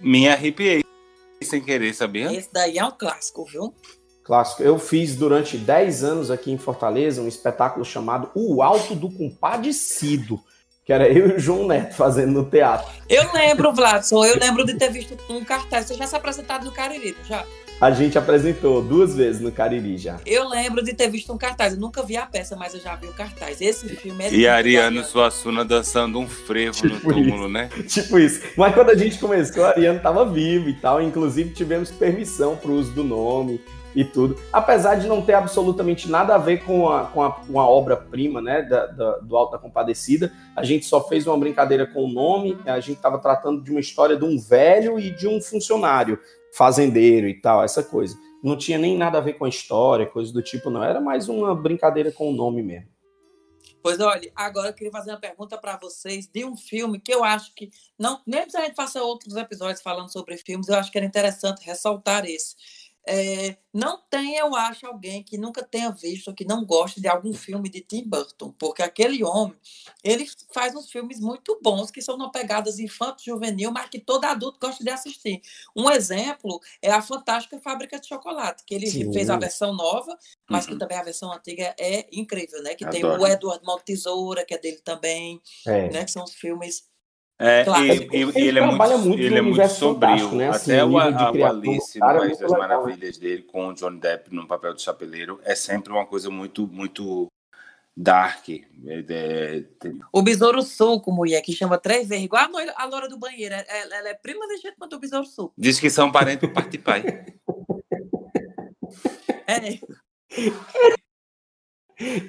Me 0.00 0.28
arrepiei 0.28 0.82
sem 1.42 1.62
querer, 1.62 1.94
sabia? 1.94 2.32
Esse 2.32 2.52
daí 2.52 2.78
é 2.78 2.84
um 2.84 2.90
clássico, 2.90 3.44
viu? 3.44 3.72
Clássico. 4.30 4.62
Eu 4.62 4.78
fiz 4.78 5.16
durante 5.16 5.58
10 5.58 6.04
anos 6.04 6.30
aqui 6.30 6.52
em 6.52 6.56
Fortaleza 6.56 7.20
um 7.20 7.26
espetáculo 7.26 7.84
chamado 7.84 8.30
O 8.32 8.62
Alto 8.62 8.94
do 8.94 9.10
Compadecido, 9.10 10.38
que 10.84 10.92
era 10.92 11.08
eu 11.08 11.30
e 11.30 11.32
o 11.32 11.38
João 11.40 11.66
Neto 11.66 11.96
fazendo 11.96 12.30
no 12.34 12.44
teatro. 12.44 12.88
Eu 13.08 13.32
lembro, 13.32 13.72
Vladson, 13.72 14.24
eu 14.24 14.38
lembro 14.38 14.64
de 14.64 14.74
ter 14.74 14.88
visto 14.88 15.16
um 15.28 15.44
cartaz. 15.44 15.86
Você 15.86 15.94
já 15.94 16.06
se 16.06 16.14
apresentado 16.14 16.64
no 16.64 16.70
Cariri, 16.70 17.16
já? 17.28 17.44
A 17.80 17.90
gente 17.90 18.16
apresentou 18.16 18.80
duas 18.80 19.16
vezes 19.16 19.40
no 19.40 19.50
Cariri 19.50 19.98
já. 19.98 20.20
Eu 20.24 20.48
lembro 20.48 20.84
de 20.84 20.94
ter 20.94 21.10
visto 21.10 21.32
um 21.32 21.38
cartaz. 21.38 21.72
Eu 21.72 21.80
nunca 21.80 22.00
vi 22.04 22.16
a 22.16 22.24
peça, 22.24 22.54
mas 22.54 22.72
eu 22.72 22.78
já 22.78 22.94
vi 22.94 23.08
o 23.08 23.12
cartaz. 23.12 23.60
Esse 23.60 23.88
filme 23.96 24.26
é 24.26 24.32
E 24.32 24.46
Ariano 24.46 25.02
Suassuna 25.02 25.64
dançando 25.64 26.20
um 26.20 26.28
frevo 26.28 26.86
no 26.86 27.00
túmulo, 27.00 27.48
né? 27.48 27.68
Tipo 27.88 28.16
isso. 28.16 28.42
Mas 28.56 28.74
quando 28.74 28.90
a 28.90 28.94
gente 28.94 29.18
começou, 29.18 29.64
Ariano 29.64 29.96
estava 29.96 30.24
vivo 30.24 30.68
e 30.68 30.74
tal. 30.74 31.02
Inclusive, 31.02 31.50
tivemos 31.50 31.90
permissão 31.90 32.54
para 32.54 32.70
o 32.70 32.74
uso 32.74 32.92
do 32.92 33.02
nome 33.02 33.60
e 33.94 34.04
tudo. 34.04 34.36
Apesar 34.52 34.94
de 34.96 35.06
não 35.06 35.22
ter 35.22 35.34
absolutamente 35.34 36.08
nada 36.08 36.34
a 36.34 36.38
ver 36.38 36.64
com 36.64 36.88
a, 36.88 37.06
com 37.06 37.22
a, 37.22 37.32
com 37.32 37.60
a 37.60 37.68
obra-prima 37.68 38.40
né, 38.40 38.62
da, 38.62 38.86
da- 38.86 39.18
do 39.18 39.36
Alto 39.36 39.52
da 39.52 39.58
Compadecida, 39.58 40.32
a 40.54 40.62
gente 40.64 40.86
só 40.86 41.06
fez 41.08 41.26
uma 41.26 41.36
brincadeira 41.36 41.86
com 41.86 42.04
o 42.04 42.08
nome. 42.08 42.58
A 42.66 42.80
gente 42.80 42.96
estava 42.96 43.18
tratando 43.18 43.62
de 43.62 43.70
uma 43.70 43.80
história 43.80 44.16
de 44.16 44.24
um 44.24 44.38
velho 44.38 44.98
e 44.98 45.10
de 45.10 45.26
um 45.26 45.40
funcionário, 45.40 46.18
fazendeiro 46.56 47.28
e 47.28 47.40
tal, 47.40 47.62
essa 47.64 47.82
coisa. 47.82 48.16
Não 48.42 48.56
tinha 48.56 48.78
nem 48.78 48.96
nada 48.96 49.18
a 49.18 49.20
ver 49.20 49.34
com 49.34 49.44
a 49.44 49.48
história, 49.48 50.06
coisa 50.06 50.32
do 50.32 50.40
tipo, 50.42 50.70
não. 50.70 50.82
Era 50.82 51.00
mais 51.00 51.28
uma 51.28 51.54
brincadeira 51.54 52.10
com 52.10 52.30
o 52.30 52.34
nome 52.34 52.62
mesmo. 52.62 52.88
Pois 53.82 53.98
olha, 53.98 54.30
agora 54.36 54.68
eu 54.68 54.74
queria 54.74 54.92
fazer 54.92 55.10
uma 55.10 55.18
pergunta 55.20 55.56
para 55.56 55.76
vocês 55.78 56.26
de 56.26 56.44
um 56.44 56.54
filme 56.54 57.00
que 57.00 57.12
eu 57.14 57.24
acho 57.24 57.54
que 57.54 57.70
não, 57.98 58.20
mesmo 58.26 58.50
se 58.50 58.56
a 58.58 58.62
gente 58.62 58.74
faça 58.74 59.02
outros 59.02 59.36
episódios 59.36 59.80
falando 59.80 60.12
sobre 60.12 60.36
filmes, 60.36 60.68
eu 60.68 60.74
acho 60.74 60.92
que 60.92 60.98
era 60.98 61.06
interessante 61.06 61.64
ressaltar 61.64 62.26
esse. 62.26 62.54
É, 63.12 63.56
não 63.74 64.00
tem, 64.08 64.36
eu 64.36 64.54
acho, 64.54 64.86
alguém 64.86 65.20
que 65.22 65.36
nunca 65.36 65.64
tenha 65.64 65.90
visto, 65.90 66.32
que 66.32 66.44
não 66.44 66.64
goste 66.64 67.00
de 67.00 67.08
algum 67.08 67.32
filme 67.32 67.68
de 67.68 67.80
Tim 67.80 68.04
Burton, 68.06 68.52
porque 68.56 68.82
aquele 68.82 69.24
homem, 69.24 69.56
ele 70.04 70.28
faz 70.52 70.76
uns 70.76 70.88
filmes 70.90 71.18
muito 71.18 71.58
bons, 71.60 71.90
que 71.90 72.00
são 72.00 72.14
uma 72.14 72.30
pegadas 72.30 72.78
infanto-juvenil, 72.78 73.72
mas 73.72 73.88
que 73.88 73.98
todo 73.98 74.24
adulto 74.26 74.58
gosta 74.60 74.84
de 74.84 74.90
assistir. 74.90 75.40
Um 75.74 75.90
exemplo 75.90 76.60
é 76.80 76.90
a 76.92 77.02
Fantástica 77.02 77.58
Fábrica 77.60 77.98
de 77.98 78.06
Chocolate, 78.06 78.62
que 78.64 78.74
ele 78.76 78.86
Sim. 78.86 79.12
fez 79.12 79.28
a 79.28 79.36
versão 79.36 79.74
nova, 79.74 80.16
mas 80.48 80.66
que 80.66 80.72
Uhum. 80.72 80.78
também 80.78 80.96
a 80.98 81.02
versão 81.02 81.32
antiga 81.32 81.74
é 81.78 82.06
incrível, 82.12 82.62
né? 82.62 82.74
Que 82.76 82.88
tem 82.88 83.02
Adoro. 83.02 83.22
o 83.22 83.26
Eduardo 83.26 83.64
Mão 83.66 83.78
Tesoura, 83.80 84.44
que 84.44 84.54
é 84.54 84.58
dele 84.58 84.80
também, 84.84 85.40
É. 85.66 85.88
né? 85.90 86.04
Que 86.04 86.12
são 86.12 86.22
os 86.22 86.32
filmes 86.34 86.88
É, 87.42 87.64
Claro. 87.64 87.84
e, 87.86 87.88
e- 87.88 88.08
Ele 88.12 88.32
ele 88.48 88.58
é 88.58 88.66
muito, 88.66 88.98
muito 88.98 89.22
ele 89.22 89.38
é 89.38 89.40
muito 89.40 89.68
fantástico, 89.68 90.34
né? 90.36 90.48
Assim, 90.50 90.72
Até 90.72 90.84
o 90.84 90.88
o, 90.88 90.90
de 90.90 90.98
a, 91.24 91.30
o 91.30 91.32
do 91.32 91.44
Alice 91.46 91.98
no 91.98 92.06
é 92.06 92.18
País 92.18 92.38
das 92.38 92.50
legal, 92.50 92.50
né? 92.50 92.58
Maravilhas 92.76 93.16
dele 93.18 93.42
com 93.44 93.68
o 93.68 93.72
Johnny 93.72 93.98
Depp 93.98 94.34
no 94.34 94.46
papel 94.46 94.74
do 94.74 94.80
chapeleiro 94.82 95.40
é 95.42 95.54
sempre 95.54 95.90
uma 95.90 96.04
coisa 96.04 96.28
muito, 96.28 96.66
muito 96.68 97.28
dark. 97.96 98.46
É- 98.50 98.64
é- 99.08 99.64
tem- 99.80 99.98
O 100.12 100.20
Besouro 100.22 100.60
Suco, 100.60 101.10
mulher, 101.10 101.40
que 101.40 101.52
chama 101.54 101.78
três 101.78 102.08
vezes, 102.08 102.24
igual 102.26 102.44
a, 102.44 102.48
noira- 102.48 102.74
a 102.76 102.84
Loura 102.84 103.08
do 103.08 103.18
Banheiro. 103.18 103.54
Ela, 103.54 103.96
ela 103.96 104.08
é 104.10 104.14
prima 104.14 104.44
legítima 104.46 104.86
do 104.86 105.00
Besouro 105.00 105.24
Suco. 105.26 105.54
Diz 105.56 105.80
que 105.80 105.88
são 105.88 106.12
parentes 106.12 106.40
por 106.46 106.52
parte 106.52 106.72
de 106.72 106.78
pai. 106.78 107.02
É. 109.46 109.78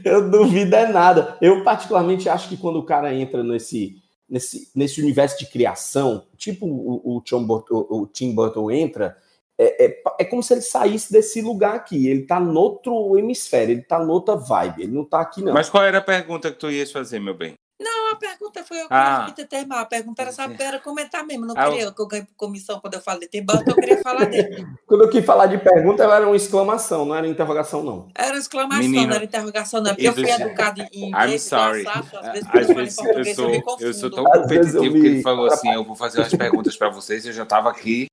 Eu 0.04 0.30
duvido 0.30 0.76
é 0.76 0.88
nada. 0.92 1.38
Eu 1.42 1.64
particularmente 1.64 2.28
acho 2.28 2.50
que 2.50 2.58
quando 2.58 2.78
o 2.80 2.84
cara 2.86 3.14
entra 3.14 3.42
nesse, 3.44 4.01
nesse, 4.32 4.72
nesse 4.74 5.02
universo 5.02 5.38
de 5.38 5.46
criação, 5.46 6.26
tipo 6.38 6.66
o, 6.66 7.18
o, 7.18 7.22
Tim, 7.22 7.46
Burton, 7.46 7.86
o 7.90 8.08
Tim 8.08 8.34
Burton 8.34 8.72
entra, 8.72 9.18
é, 9.60 9.86
é, 9.86 10.02
é 10.22 10.26
como 10.26 10.42
se 10.42 10.54
ele 10.54 10.62
saísse 10.62 11.12
desse 11.12 11.42
lugar 11.42 11.76
aqui. 11.76 12.08
Ele 12.08 12.24
tá 12.24 12.40
noutro 12.40 13.18
hemisfério, 13.18 13.74
ele 13.74 13.82
tá 13.82 14.00
noutra 14.04 14.36
vibe. 14.36 14.84
Ele 14.84 14.94
não 14.94 15.04
tá 15.04 15.20
aqui, 15.20 15.44
não. 15.44 15.54
Mas 15.54 15.70
qual 15.70 15.84
era 15.84 15.98
a 15.98 16.02
pergunta 16.02 16.50
que 16.50 16.58
tu 16.58 16.72
ias 16.72 16.92
fazer, 16.92 17.20
meu 17.20 17.36
bem? 17.36 17.54
Não, 17.84 18.12
a 18.12 18.16
pergunta 18.16 18.64
foi 18.64 18.78
eu 18.78 18.88
que 18.88 18.94
Ah. 18.94 19.26
ah. 19.26 19.26
ter 19.46 19.66
mal. 19.66 19.80
A 19.80 19.86
pergunta 19.86 20.22
era 20.22 20.32
saber, 20.32 20.62
era 20.64 20.80
comentar 20.80 21.26
mesmo. 21.26 21.46
Não 21.46 21.56
Ah, 21.58 21.70
queria 21.70 21.92
que 21.92 22.02
eu 22.02 22.08
ganhe 22.08 22.28
comissão 22.38 22.80
quando 22.80 22.94
eu 22.94 23.02
de 23.20 23.28
Tim 23.28 23.42
Burton, 23.44 23.72
eu 23.72 23.76
queria 23.76 23.98
falar 24.02 24.26
dele. 24.26 24.66
Quando 24.86 25.04
eu 25.06 25.10
quis 25.10 25.26
falar 25.26 25.46
de 25.48 25.58
pergunta, 25.58 26.04
era 26.04 26.26
uma 26.28 26.36
exclamação, 26.36 27.06
não 27.06 27.16
era 27.16 27.26
interrogação, 27.28 27.82
não. 27.82 28.10
Era 28.14 28.38
exclamação, 28.38 28.80
Menino, 28.84 29.08
não 29.08 29.16
era 29.16 29.24
interrogação, 29.24 29.82
não. 29.82 29.92
Porque 29.96 30.08
eu 30.08 30.14
fui 30.14 30.24
isso- 30.30 30.42
educado 30.42 30.82
em 30.82 30.86
I'm 31.06 31.08
inglês, 31.08 31.42
sorry. 31.44 31.82
então, 31.82 31.94
Sacha, 31.94 32.20
às 32.20 32.32
vezes, 32.34 32.48
Às 32.48 32.70
eu 32.70 32.76
vezes 32.76 32.98
eu 32.98 33.06
eu, 33.26 33.36
sou, 33.36 33.50
me 33.50 33.58
eu 33.58 33.62
confundo. 33.64 33.94
sou 33.94 34.12
tão 34.12 34.28
Às 34.28 34.36
eu 34.36 34.42
competitivo 34.42 34.82
que 34.82 34.88
ele 35.08 35.10
me 35.18 35.24
falou 35.24 35.48
assim: 35.48 35.72
eu 35.74 35.84
vou 35.84 35.96
fazer 35.96 36.20
umas 36.20 36.34
perguntas 36.34 36.76
pra 36.78 36.90
vocês. 36.90 37.26
Eu 37.26 37.34
já 37.34 37.46
tava 37.46 37.70
aqui. 37.70 38.06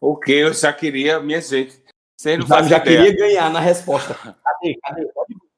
O 0.00 0.16
que 0.16 0.32
eu 0.32 0.52
já 0.52 0.72
queria, 0.72 1.18
minha 1.20 1.40
gente. 1.40 1.80
Você 2.16 2.36
não 2.36 2.46
Já, 2.46 2.54
faz 2.56 2.68
já 2.68 2.76
ideia. 2.76 3.02
queria 3.04 3.16
ganhar 3.16 3.50
na 3.50 3.58
resposta. 3.58 4.14
Cadê? 4.14 4.78
Cadê? 4.82 5.08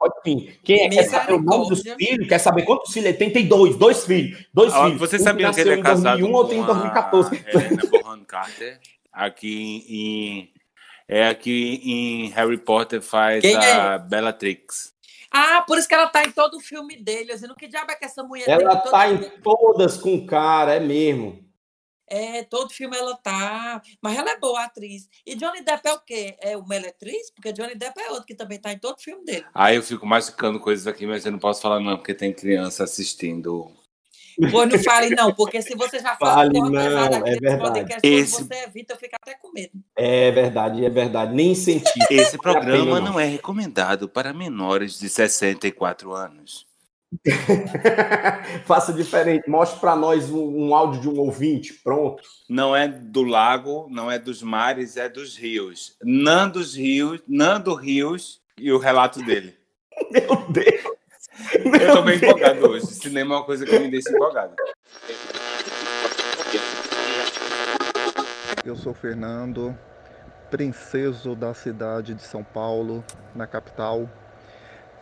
Pode, 0.05 0.15
vir. 0.25 0.61
Quem 0.63 0.83
é, 0.83 0.89
quer 0.89 1.05
saber 1.05 1.35
o 1.35 1.43
nome 1.43 1.69
dos 1.69 1.83
filhos? 1.83 2.29
Quer 2.29 2.39
saber 2.39 2.63
quantos 2.63 2.93
filhos 2.93 3.09
ele 3.09 3.17
tem? 3.19 3.31
Tem 3.31 3.47
dois, 3.47 3.77
dois 3.77 4.05
filhos. 4.05 4.45
Dois 4.53 4.73
Ah, 4.73 4.85
filhos. 4.85 5.01
Você 5.01 5.17
Um 5.17 5.21
sabia 5.21 5.53
que 5.53 5.61
ele 5.61 5.71
é 5.71 5.83
casado 5.83 6.19
2001, 6.19 6.27
com 6.31 6.37
outro 6.37 6.55
em 6.55 6.63
a 6.63 6.67
2014. 6.67 7.45
Helena 7.47 7.83
Bonham 8.03 8.25
Carter? 8.25 8.81
Aqui 9.13 9.85
em... 9.89 10.55
É 11.07 11.29
aqui 11.29 11.81
em 11.85 12.29
Harry 12.31 12.57
Potter 12.57 13.03
faz 13.03 13.43
Quem 13.43 13.55
é? 13.55 13.73
a 13.73 13.99
Bellatrix. 13.99 14.95
Ah, 15.31 15.63
por 15.67 15.77
isso 15.77 15.87
que 15.87 15.95
ela 15.95 16.07
tá 16.07 16.23
em 16.25 16.31
todo 16.31 16.57
o 16.57 16.61
filme 16.61 16.97
dele. 16.97 17.31
Eu 17.31 17.35
dizendo, 17.35 17.55
que 17.55 17.67
diabo 17.67 17.91
é 17.91 17.95
que 17.95 18.05
essa 18.05 18.23
mulher 18.23 18.49
Ela 18.49 18.77
tá 18.77 19.11
em 19.11 19.19
todas 19.43 19.99
com 19.99 20.15
o 20.15 20.25
cara, 20.25 20.75
é 20.77 20.81
mesmo. 20.81 21.45
É, 22.07 22.43
todo 22.45 22.73
filme 22.73 22.97
ela 22.97 23.17
tá. 23.17 23.81
Mas 24.03 24.17
ela 24.19 24.31
é 24.31 24.39
boa 24.39 24.65
atriz. 24.65 25.09
E 25.27 25.35
Johnny 25.35 25.63
Depp 25.63 25.89
é 25.89 25.93
o 25.93 26.01
quê? 26.01 26.37
É 26.41 26.57
o 26.57 26.67
Meletriz? 26.67 27.31
Porque 27.31 27.53
Johnny 27.53 27.75
Depp 27.75 27.99
é 28.01 28.11
outro 28.11 28.27
que 28.27 28.35
também 28.35 28.59
tá 28.59 28.73
em 28.73 28.79
todo 28.79 29.01
filme 29.01 29.25
dele. 29.25 29.45
Aí 29.55 29.77
eu 29.77 29.83
fico 29.83 30.07
machucando 30.07 30.61
coisas 30.61 30.87
aqui, 30.87 31.07
mas 31.07 31.25
eu 31.25 31.33
não 31.33 31.39
posso 31.39 31.63
falar 31.63 31.81
não, 31.81 31.97
porque 31.97 32.15
tem 32.15 32.33
criança 32.33 32.85
assistindo. 32.85 33.71
Pois 34.51 34.69
não 34.69 34.83
fale, 34.83 35.11
não, 35.11 35.33
porque 35.33 35.63
se 35.63 35.77
você 35.77 36.01
já 36.01 36.17
fala 36.17 36.35
Fale, 36.35 36.59
não, 36.59 36.67
aqui 36.67 37.29
é 37.29 37.39
verdade. 37.39 37.97
Esse- 38.03 38.43
você 38.45 38.55
evita, 38.65 38.95
eu 38.95 38.99
fico 38.99 39.15
até 39.23 39.35
com 39.37 39.53
medo. 39.53 39.73
É 39.97 40.31
verdade, 40.33 40.85
é 40.85 40.91
verdade. 40.91 41.33
Nem 41.33 41.55
senti. 41.55 41.93
Esse 42.11 42.37
programa 42.37 42.99
não. 43.01 43.13
não 43.13 43.21
é 43.21 43.27
recomendado 43.27 44.09
para 44.09 44.33
menores 44.33 44.99
de 44.99 45.09
64 45.09 46.13
anos. 46.13 46.67
Faça 48.65 48.93
diferente. 48.93 49.49
Mostre 49.49 49.81
para 49.81 49.95
nós 49.97 50.31
um, 50.31 50.67
um 50.67 50.75
áudio 50.75 51.01
de 51.01 51.09
um 51.09 51.19
ouvinte. 51.19 51.75
Pronto. 51.75 52.23
Não 52.49 52.75
é 52.75 52.89
do 52.89 53.23
lago, 53.23 53.87
não 53.91 54.11
é 54.11 54.19
dos 54.19 54.43
mares, 54.43 54.97
é 54.97 55.09
dos 55.09 55.37
rios. 55.37 55.97
Nando 56.03 56.63
Rios, 56.63 57.21
Nando 57.29 57.75
Rios 57.75 58.41
e 58.59 58.73
o 58.73 58.79
relato 58.79 59.23
dele. 59.23 59.57
Meu 60.11 60.45
Deus. 60.49 60.95
Eu 61.81 61.93
tô 61.93 62.03
bem 62.03 62.17
empolgado 62.17 62.69
hoje. 62.69 62.87
Cinema 62.87 63.35
é 63.35 63.39
uma 63.39 63.45
coisa 63.45 63.65
que 63.67 63.79
me 63.79 63.91
deixa 63.91 64.11
empolgado. 64.11 64.55
Eu 68.65 68.77
sou 68.77 68.95
Fernando, 68.95 69.77
princeso 70.51 71.35
da 71.35 71.53
cidade 71.53 72.15
de 72.15 72.23
São 72.23 72.45
Paulo, 72.45 73.05
na 73.35 73.47
capital. 73.47 74.09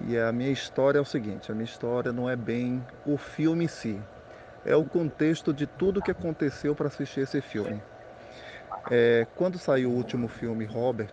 E 0.06 0.18
a 0.18 0.32
minha 0.32 0.50
história 0.50 0.98
é 0.98 1.00
o 1.00 1.04
seguinte: 1.04 1.52
a 1.52 1.54
minha 1.54 1.64
história 1.64 2.12
não 2.12 2.28
é 2.28 2.34
bem 2.34 2.84
o 3.06 3.16
filme 3.16 3.64
em 3.64 3.68
si, 3.68 4.00
é 4.64 4.74
o 4.74 4.84
contexto 4.84 5.52
de 5.52 5.66
tudo 5.66 6.02
que 6.02 6.10
aconteceu 6.10 6.74
para 6.74 6.88
assistir 6.88 7.20
esse 7.20 7.40
filme. 7.40 7.80
É, 8.90 9.26
quando 9.36 9.58
saiu 9.58 9.90
o 9.90 9.94
último 9.94 10.26
filme, 10.26 10.64
Robert, 10.64 11.12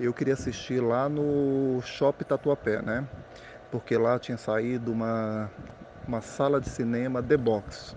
eu 0.00 0.12
queria 0.12 0.34
assistir 0.34 0.80
lá 0.80 1.08
no 1.08 1.80
Shopping 1.82 2.24
Tatuapé, 2.24 2.82
né? 2.82 3.06
Porque 3.70 3.96
lá 3.96 4.18
tinha 4.18 4.36
saído 4.36 4.90
uma, 4.90 5.50
uma 6.06 6.20
sala 6.20 6.60
de 6.60 6.66
cinema 6.66 7.22
The 7.22 7.36
Box, 7.36 7.96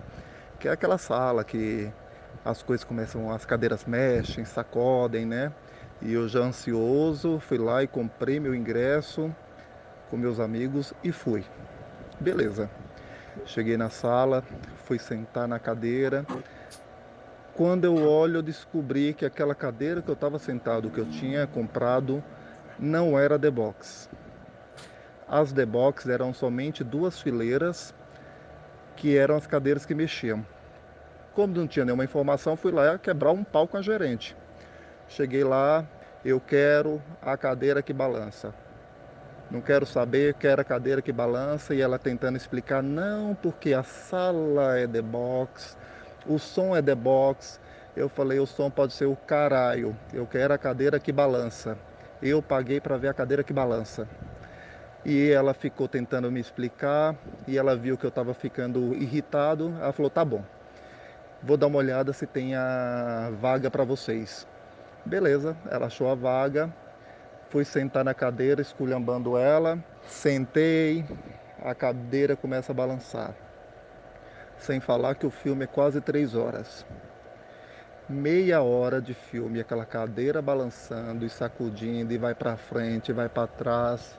que 0.60 0.68
é 0.68 0.70
aquela 0.70 0.98
sala 0.98 1.42
que 1.42 1.92
as 2.44 2.62
coisas 2.62 2.84
começam, 2.84 3.32
as 3.32 3.44
cadeiras 3.44 3.84
mexem, 3.84 4.44
sacodem, 4.44 5.26
né? 5.26 5.52
E 6.00 6.12
eu 6.12 6.28
já 6.28 6.40
ansioso, 6.40 7.40
fui 7.40 7.58
lá 7.58 7.82
e 7.82 7.88
comprei 7.88 8.38
meu 8.38 8.54
ingresso 8.54 9.34
com 10.10 10.16
meus 10.16 10.40
amigos 10.40 10.92
e 11.02 11.12
fui. 11.12 11.44
Beleza. 12.20 12.70
Cheguei 13.44 13.76
na 13.76 13.90
sala, 13.90 14.42
fui 14.84 14.98
sentar 14.98 15.46
na 15.46 15.58
cadeira. 15.58 16.26
Quando 17.54 17.84
eu 17.84 17.96
olho, 17.96 18.38
eu 18.38 18.42
descobri 18.42 19.14
que 19.14 19.24
aquela 19.24 19.54
cadeira 19.54 20.02
que 20.02 20.08
eu 20.08 20.14
estava 20.14 20.38
sentado, 20.38 20.90
que 20.90 20.98
eu 20.98 21.06
tinha 21.06 21.46
comprado, 21.46 22.22
não 22.78 23.18
era 23.18 23.38
The 23.38 23.50
Box. 23.50 24.08
As 25.28 25.52
The 25.52 25.66
Box 25.66 26.08
eram 26.08 26.32
somente 26.32 26.82
duas 26.82 27.20
fileiras, 27.20 27.94
que 28.96 29.16
eram 29.16 29.36
as 29.36 29.46
cadeiras 29.46 29.84
que 29.84 29.94
mexiam. 29.94 30.44
Como 31.34 31.54
não 31.54 31.66
tinha 31.66 31.84
nenhuma 31.84 32.04
informação, 32.04 32.56
fui 32.56 32.72
lá 32.72 32.98
quebrar 32.98 33.32
um 33.32 33.44
pau 33.44 33.68
com 33.68 33.76
a 33.76 33.82
gerente. 33.82 34.36
Cheguei 35.08 35.44
lá, 35.44 35.86
eu 36.24 36.40
quero 36.40 37.00
a 37.22 37.36
cadeira 37.36 37.82
que 37.82 37.92
balança. 37.92 38.54
Não 39.50 39.62
quero 39.62 39.86
saber, 39.86 40.34
quero 40.34 40.60
a 40.60 40.64
cadeira 40.64 41.00
que 41.00 41.12
balança. 41.12 41.74
E 41.74 41.80
ela 41.80 41.98
tentando 41.98 42.36
explicar, 42.36 42.82
não, 42.82 43.34
porque 43.34 43.72
a 43.72 43.82
sala 43.82 44.78
é 44.78 44.86
The 44.86 45.00
Box, 45.00 45.76
o 46.26 46.38
som 46.38 46.76
é 46.76 46.82
The 46.82 46.94
Box. 46.94 47.58
Eu 47.96 48.08
falei, 48.08 48.38
o 48.38 48.46
som 48.46 48.70
pode 48.70 48.92
ser 48.92 49.06
o 49.06 49.16
caralho. 49.16 49.96
Eu 50.12 50.26
quero 50.26 50.52
a 50.52 50.58
cadeira 50.58 51.00
que 51.00 51.10
balança. 51.10 51.78
Eu 52.22 52.42
paguei 52.42 52.80
para 52.80 52.96
ver 52.96 53.08
a 53.08 53.14
cadeira 53.14 53.42
que 53.42 53.52
balança. 53.52 54.06
E 55.04 55.30
ela 55.30 55.54
ficou 55.54 55.88
tentando 55.88 56.30
me 56.30 56.40
explicar 56.40 57.16
e 57.46 57.56
ela 57.56 57.74
viu 57.74 57.96
que 57.96 58.04
eu 58.04 58.08
estava 58.08 58.34
ficando 58.34 58.94
irritado. 58.94 59.74
Ela 59.80 59.92
falou: 59.92 60.10
tá 60.10 60.24
bom, 60.24 60.44
vou 61.42 61.56
dar 61.56 61.68
uma 61.68 61.78
olhada 61.78 62.12
se 62.12 62.26
tem 62.26 62.54
a 62.54 63.30
vaga 63.40 63.70
para 63.70 63.84
vocês. 63.84 64.46
Beleza, 65.06 65.56
ela 65.70 65.86
achou 65.86 66.10
a 66.10 66.14
vaga, 66.14 66.70
fui 67.50 67.64
sentar 67.64 68.04
na 68.04 68.14
cadeira, 68.14 68.60
esculhambando 68.60 69.36
ela, 69.36 69.78
sentei, 70.06 71.04
a 71.62 71.74
cadeira 71.74 72.36
começa 72.36 72.72
a 72.72 72.74
balançar. 72.74 73.34
Sem 74.58 74.80
falar 74.80 75.14
que 75.14 75.26
o 75.26 75.30
filme 75.30 75.64
é 75.64 75.66
quase 75.66 76.00
três 76.00 76.34
horas. 76.34 76.84
Meia 78.08 78.62
hora 78.62 79.00
de 79.00 79.14
filme, 79.14 79.60
aquela 79.60 79.84
cadeira 79.84 80.42
balançando 80.42 81.24
e 81.24 81.30
sacudindo, 81.30 82.12
e 82.12 82.18
vai 82.18 82.34
para 82.34 82.56
frente, 82.56 83.12
vai 83.12 83.28
para 83.28 83.46
trás. 83.46 84.18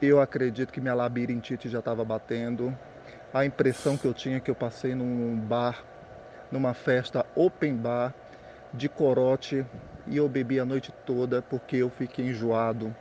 Eu 0.00 0.20
acredito 0.20 0.72
que 0.72 0.80
minha 0.80 0.94
labirintite 0.94 1.68
já 1.68 1.80
estava 1.80 2.04
batendo. 2.04 2.76
A 3.34 3.44
impressão 3.44 3.96
que 3.96 4.06
eu 4.06 4.14
tinha 4.14 4.38
é 4.38 4.40
que 4.40 4.50
eu 4.50 4.54
passei 4.54 4.94
num 4.94 5.36
bar, 5.36 5.84
numa 6.50 6.72
festa 6.72 7.26
open 7.34 7.76
bar 7.76 8.14
de 8.72 8.88
corote 8.88 9.66
e 10.10 10.16
eu 10.16 10.28
bebi 10.28 10.58
a 10.58 10.64
noite 10.64 10.92
toda 11.04 11.42
porque 11.42 11.76
eu 11.76 11.90
fiquei 11.90 12.28
enjoado. 12.28 12.94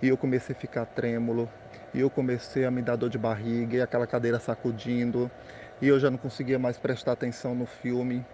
E 0.00 0.08
eu 0.08 0.16
comecei 0.16 0.54
a 0.54 0.58
ficar 0.58 0.86
trêmulo. 0.86 1.48
E 1.92 2.00
eu 2.00 2.10
comecei 2.10 2.64
a 2.64 2.70
me 2.70 2.82
dar 2.82 2.96
dor 2.96 3.10
de 3.10 3.18
barriga 3.18 3.76
e 3.76 3.80
aquela 3.80 4.06
cadeira 4.06 4.38
sacudindo. 4.38 5.30
E 5.80 5.88
eu 5.88 5.98
já 5.98 6.10
não 6.10 6.18
conseguia 6.18 6.58
mais 6.58 6.78
prestar 6.78 7.12
atenção 7.12 7.54
no 7.54 7.66
filme. 7.66 8.24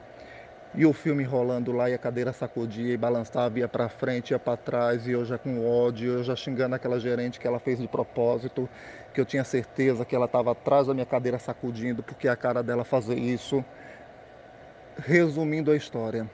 E 0.77 0.85
o 0.85 0.93
filme 0.93 1.23
rolando 1.23 1.71
lá 1.71 1.89
e 1.89 1.95
a 1.95 1.99
cadeira 1.99 2.33
sacudia 2.33 2.93
e 2.93 2.97
balançava, 2.97 3.61
ia 3.61 3.69
para 3.69 3.89
frente, 3.89 4.33
ia 4.33 4.41
para 4.41 4.57
trás, 4.57 5.07
e 5.07 5.13
eu 5.13 5.25
já 5.25 5.39
com 5.39 5.65
ódio, 5.65 6.15
eu 6.15 6.25
já 6.25 6.35
xingando 6.35 6.75
aquela 6.75 6.99
gerente 6.99 7.39
que 7.39 7.47
ela 7.47 7.61
fez 7.61 7.79
de 7.79 7.87
propósito, 7.87 8.69
que 9.15 9.21
eu 9.21 9.25
tinha 9.25 9.45
certeza 9.45 10.05
que 10.05 10.17
ela 10.17 10.27
estava 10.27 10.51
atrás 10.51 10.89
da 10.89 10.93
minha 10.93 11.07
cadeira 11.07 11.39
sacudindo, 11.39 12.03
porque 12.03 12.27
é 12.27 12.31
a 12.33 12.35
cara 12.35 12.61
dela 12.61 12.83
fazer 12.83 13.17
isso. 13.17 13.65
Resumindo 14.99 15.71
a 15.71 15.77
história, 15.77 16.29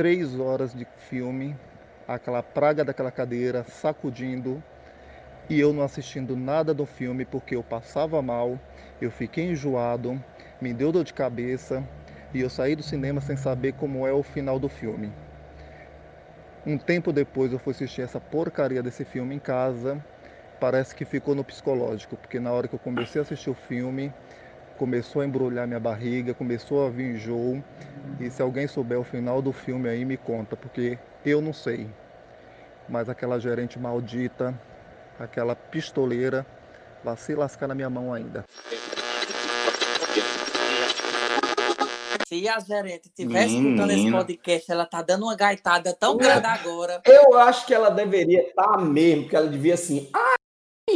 três 0.00 0.34
horas 0.40 0.72
de 0.72 0.86
filme, 0.96 1.54
aquela 2.08 2.42
praga 2.42 2.82
daquela 2.82 3.12
cadeira 3.12 3.66
sacudindo, 3.68 4.64
e 5.46 5.60
eu 5.60 5.74
não 5.74 5.82
assistindo 5.82 6.34
nada 6.34 6.72
do 6.72 6.86
filme 6.86 7.26
porque 7.26 7.54
eu 7.54 7.62
passava 7.62 8.22
mal, 8.22 8.58
eu 8.98 9.10
fiquei 9.10 9.50
enjoado, 9.50 10.18
me 10.58 10.72
deu 10.72 10.90
dor 10.90 11.04
de 11.04 11.12
cabeça, 11.12 11.86
e 12.32 12.40
eu 12.40 12.48
saí 12.48 12.74
do 12.74 12.82
cinema 12.82 13.20
sem 13.20 13.36
saber 13.36 13.74
como 13.74 14.06
é 14.06 14.12
o 14.14 14.22
final 14.22 14.58
do 14.58 14.70
filme. 14.70 15.12
Um 16.64 16.78
tempo 16.78 17.12
depois 17.12 17.52
eu 17.52 17.58
fui 17.58 17.72
assistir 17.72 18.00
essa 18.00 18.18
porcaria 18.18 18.82
desse 18.82 19.04
filme 19.04 19.34
em 19.34 19.38
casa. 19.38 20.02
Parece 20.58 20.94
que 20.94 21.04
ficou 21.04 21.34
no 21.34 21.44
psicológico, 21.44 22.16
porque 22.16 22.40
na 22.40 22.50
hora 22.52 22.66
que 22.66 22.74
eu 22.74 22.78
comecei 22.78 23.20
a 23.20 23.22
assistir 23.22 23.50
o 23.50 23.54
filme, 23.54 24.10
começou 24.80 25.20
a 25.20 25.26
embrulhar 25.26 25.66
minha 25.66 25.78
barriga, 25.78 26.32
começou 26.32 26.86
a 26.86 26.88
vir 26.88 27.14
enjoo. 27.14 27.62
E 28.18 28.30
se 28.30 28.40
alguém 28.40 28.66
souber 28.66 28.98
o 28.98 29.04
final 29.04 29.42
do 29.42 29.52
filme 29.52 29.86
aí, 29.86 30.06
me 30.06 30.16
conta, 30.16 30.56
porque 30.56 30.98
eu 31.22 31.42
não 31.42 31.52
sei. 31.52 31.86
Mas 32.88 33.06
aquela 33.10 33.38
gerente 33.38 33.78
maldita, 33.78 34.58
aquela 35.18 35.54
pistoleira, 35.54 36.46
vai 37.04 37.14
se 37.18 37.34
lascar 37.34 37.68
na 37.68 37.74
minha 37.74 37.90
mão 37.90 38.10
ainda. 38.10 38.42
Se 42.26 42.48
a 42.48 42.60
gerente 42.60 43.08
estiver 43.08 43.46
escutando 43.48 43.90
esse 43.90 44.10
podcast, 44.10 44.72
ela 44.72 44.86
tá 44.86 45.02
dando 45.02 45.24
uma 45.24 45.36
gaitada 45.36 45.92
tão 45.92 46.16
grande 46.16 46.46
agora. 46.46 47.02
Eu 47.04 47.36
acho 47.36 47.66
que 47.66 47.74
ela 47.74 47.90
deveria 47.90 48.48
estar 48.48 48.78
mesmo, 48.78 49.24
porque 49.24 49.36
ela 49.36 49.48
devia 49.48 49.74
assim. 49.74 50.08
Ah, 50.14 50.29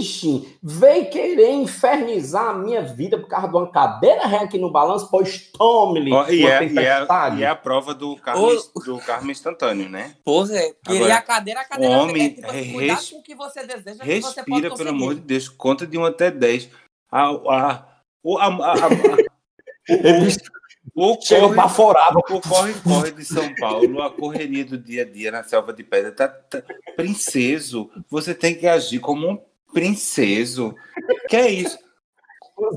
bichinho, 0.04 0.46
veio 0.62 1.08
querer 1.10 1.50
infernizar 1.52 2.50
a 2.50 2.54
minha 2.54 2.82
vida 2.82 3.18
por 3.18 3.26
causa 3.26 3.48
de 3.48 3.56
uma 3.56 3.70
cadeira 3.70 4.26
ré 4.26 4.38
aqui 4.38 4.58
no 4.58 4.70
balanço, 4.70 5.08
pois 5.10 5.50
tome-lhe 5.52 6.12
Ó, 6.12 6.28
e, 6.28 6.46
é, 6.46 6.64
e, 6.64 6.78
é, 6.78 7.06
e 7.38 7.42
é 7.42 7.46
a 7.48 7.56
prova 7.56 7.94
do 7.94 8.14
carne, 8.16 8.58
do 8.84 8.98
carne 8.98 9.32
instantâneo, 9.32 9.88
né? 9.88 10.14
Pois 10.24 10.50
é, 10.50 10.72
queria 10.84 11.00
Agora, 11.00 11.14
a 11.16 11.22
cadeira, 11.22 11.60
a 11.60 11.64
cadeira 11.64 11.96
homem, 11.98 12.26
é 12.26 12.28
tipo 12.30 12.46
assim, 12.46 12.72
cuidado 12.72 12.96
res- 12.98 13.10
com 13.10 13.18
o 13.18 13.22
que 13.22 13.34
você 13.34 13.66
deseja, 13.66 14.04
que 14.04 14.20
você 14.20 14.44
pode 14.44 14.50
Respira, 14.50 14.70
conseguir. 14.70 14.76
pelo 14.76 14.88
amor 14.90 15.14
de 15.14 15.20
Deus, 15.22 15.48
conta 15.48 15.86
de 15.86 15.96
1 15.98 16.04
até 16.04 16.30
10. 16.30 16.68
A, 17.10 17.22
a, 17.22 17.86
o, 18.22 18.38
a, 18.38 18.44
a, 18.44 18.48
a, 18.48 18.88
o, 20.94 21.16
corre, 21.18 21.54
baforado. 21.54 22.18
o 22.18 22.40
corre-corre 22.40 23.10
de 23.12 23.24
São 23.24 23.54
Paulo, 23.54 24.02
a 24.02 24.10
correria 24.10 24.64
do 24.64 24.76
dia 24.78 25.02
a 25.02 25.04
dia 25.04 25.30
na 25.30 25.42
selva 25.42 25.72
de 25.72 25.82
pedra, 25.82 26.12
tá, 26.12 26.28
tá- 26.28 26.62
princeso, 26.96 27.90
você 28.08 28.34
tem 28.34 28.54
que 28.54 28.66
agir 28.66 29.00
como 29.00 29.28
um 29.28 29.38
princeso. 29.74 30.74
Que 31.28 31.36
é 31.36 31.50
isso? 31.50 31.78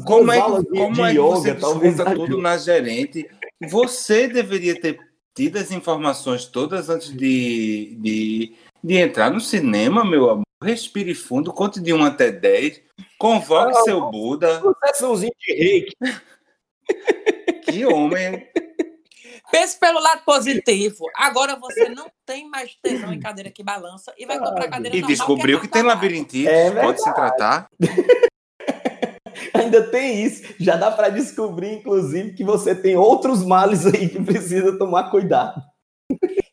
Como 0.06 0.32
é, 0.32 0.42
como 0.42 1.06
é 1.06 1.14
que 1.14 1.20
você 1.20 1.50
yoga, 1.50 1.56
talvez 1.60 1.96
desconta 1.96 2.12
ajude. 2.12 2.32
tudo 2.32 2.42
na 2.42 2.58
gerente? 2.58 3.30
Você 3.70 4.28
deveria 4.28 4.80
ter 4.80 5.00
tido 5.36 5.58
as 5.58 5.72
informações 5.72 6.46
todas 6.46 6.90
antes 6.90 7.16
de, 7.16 7.96
de, 8.02 8.56
de 8.84 8.96
entrar 8.96 9.30
no 9.30 9.40
cinema, 9.40 10.04
meu 10.04 10.30
amor. 10.30 10.44
Respire 10.62 11.14
fundo, 11.14 11.54
conte 11.54 11.80
de 11.80 11.94
1 11.94 12.04
até 12.04 12.32
10, 12.32 12.82
convoque 13.20 13.78
Ah, 13.78 13.82
seu 13.84 14.10
Buda. 14.10 14.60
Sessãozinha 14.88 15.32
de 15.40 15.54
reiki. 15.54 15.96
Que 17.64 17.86
homem. 17.86 18.48
Pense 19.52 19.80
pelo 19.80 20.00
lado 20.00 20.22
positivo. 20.26 21.06
Agora 21.16 21.56
você 21.56 21.90
não 21.90 22.08
tem 22.26 22.50
mais 22.50 22.76
tesão 22.82 23.14
em 23.14 23.20
cadeira 23.20 23.50
que 23.50 23.64
balança 23.64 24.14
e 24.18 24.26
vai 24.26 24.38
comprar 24.40 24.68
cadeira 24.68 24.96
E 24.96 25.02
normal. 25.02 25.18
descobriu 25.18 25.60
que 25.62 25.68
tem 25.68 25.82
labirintite, 25.84 26.48
É 26.48 26.72
pode 26.72 27.02
se 27.02 27.14
tratar. 27.14 27.68
Ainda 29.54 29.84
tem 29.90 30.24
isso. 30.24 30.44
Já 30.60 30.76
dá 30.76 30.92
para 30.92 31.10
descobrir, 31.10 31.74
inclusive, 31.74 32.34
que 32.34 32.44
você 32.44 32.76
tem 32.76 32.96
outros 32.96 33.44
males 33.44 33.86
aí 33.86 34.10
que 34.10 34.22
precisa 34.24 34.78
tomar 34.78 35.10
cuidado. 35.10 35.62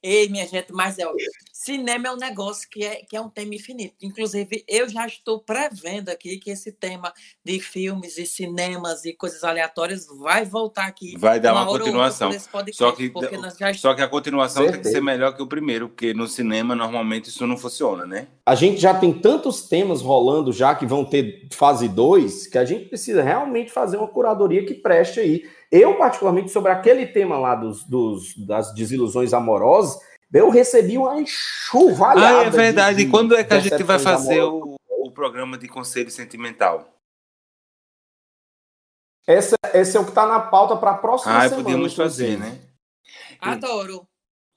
Ei, 0.07 0.29
minha 0.29 0.47
gente, 0.47 0.71
mas 0.71 0.99
é, 0.99 1.07
cinema 1.51 2.09
é 2.09 2.13
um 2.13 2.17
negócio 2.19 2.69
que 2.69 2.85
é, 2.85 2.97
que 2.97 3.17
é 3.17 3.21
um 3.23 3.31
tema 3.31 3.55
infinito. 3.55 3.95
Inclusive, 4.03 4.63
eu 4.69 4.87
já 4.87 5.07
estou 5.07 5.41
prevendo 5.41 6.11
aqui 6.11 6.37
que 6.37 6.51
esse 6.51 6.71
tema 6.71 7.11
de 7.43 7.59
filmes 7.59 8.19
e 8.19 8.27
cinemas 8.27 9.07
e 9.07 9.15
coisas 9.15 9.43
aleatórias 9.43 10.07
vai 10.21 10.45
voltar 10.45 10.85
aqui. 10.85 11.17
Vai 11.17 11.41
dar 11.41 11.55
uma, 11.55 11.63
uma 11.63 11.79
continuação. 11.79 12.29
Podcast, 12.53 12.77
só, 12.77 12.93
que, 12.93 13.11
já... 13.59 13.73
só 13.73 13.95
que 13.95 14.03
a 14.03 14.09
continuação 14.09 14.65
Certeza. 14.65 14.83
tem 14.83 14.93
que 14.93 14.95
ser 14.95 15.03
melhor 15.03 15.35
que 15.35 15.43
o 15.43 15.47
primeiro, 15.47 15.89
porque 15.89 16.13
no 16.13 16.29
cinema 16.29 16.75
normalmente 16.75 17.31
isso 17.31 17.47
não 17.47 17.57
funciona, 17.57 18.05
né? 18.05 18.29
A 18.45 18.55
gente 18.55 18.79
já 18.79 18.93
tem 18.93 19.11
tantos 19.11 19.67
temas 19.67 20.03
rolando 20.03 20.53
já 20.53 20.75
que 20.75 20.85
vão 20.85 21.03
ter 21.03 21.49
fase 21.51 21.89
2 21.89 22.49
que 22.49 22.59
a 22.59 22.65
gente 22.67 22.91
precisa 22.91 23.23
realmente 23.23 23.73
fazer 23.73 23.97
uma 23.97 24.09
curadoria 24.09 24.67
que 24.67 24.75
preste 24.75 25.19
aí. 25.19 25.45
Eu, 25.77 25.99
particularmente, 25.99 26.53
sobre 26.53 26.71
aquele 26.71 27.05
tema 27.05 27.37
lá 27.37 27.57
dos, 27.57 27.83
dos 27.83 28.33
das 28.37 28.73
desilusões 28.73 29.35
amorosas, 29.35 30.01
eu 30.33 30.49
recebi 30.49 30.97
uma 30.97 31.21
enxurralhada. 31.21 32.43
Ah, 32.43 32.45
é 32.45 32.51
verdade. 32.51 32.99
De, 32.99 33.03
e 33.03 33.11
quando 33.11 33.37
é 33.37 33.43
que 33.43 33.55
a 33.55 33.59
gente 33.59 33.83
vai 33.83 33.99
fazer 33.99 34.41
o, 34.41 34.77
o, 34.89 35.11
programa 35.11 35.59
de 35.59 35.67
conselho 35.67 36.13
sentimental? 36.13 36.97
Esse, 39.27 39.57
esse 39.73 39.97
é 39.97 40.01
o 40.01 40.05
que 40.05 40.11
está 40.11 40.29
na 40.29 40.39
pauta 40.39 40.77
para 40.77 40.93
a 40.93 40.99
próxima 40.99 41.39
ah, 41.39 41.41
semana. 41.41 41.61
Ah, 41.61 41.65
podíamos 41.65 41.93
fazer, 41.93 42.39
né? 42.39 42.57
Adoro. 43.41 44.07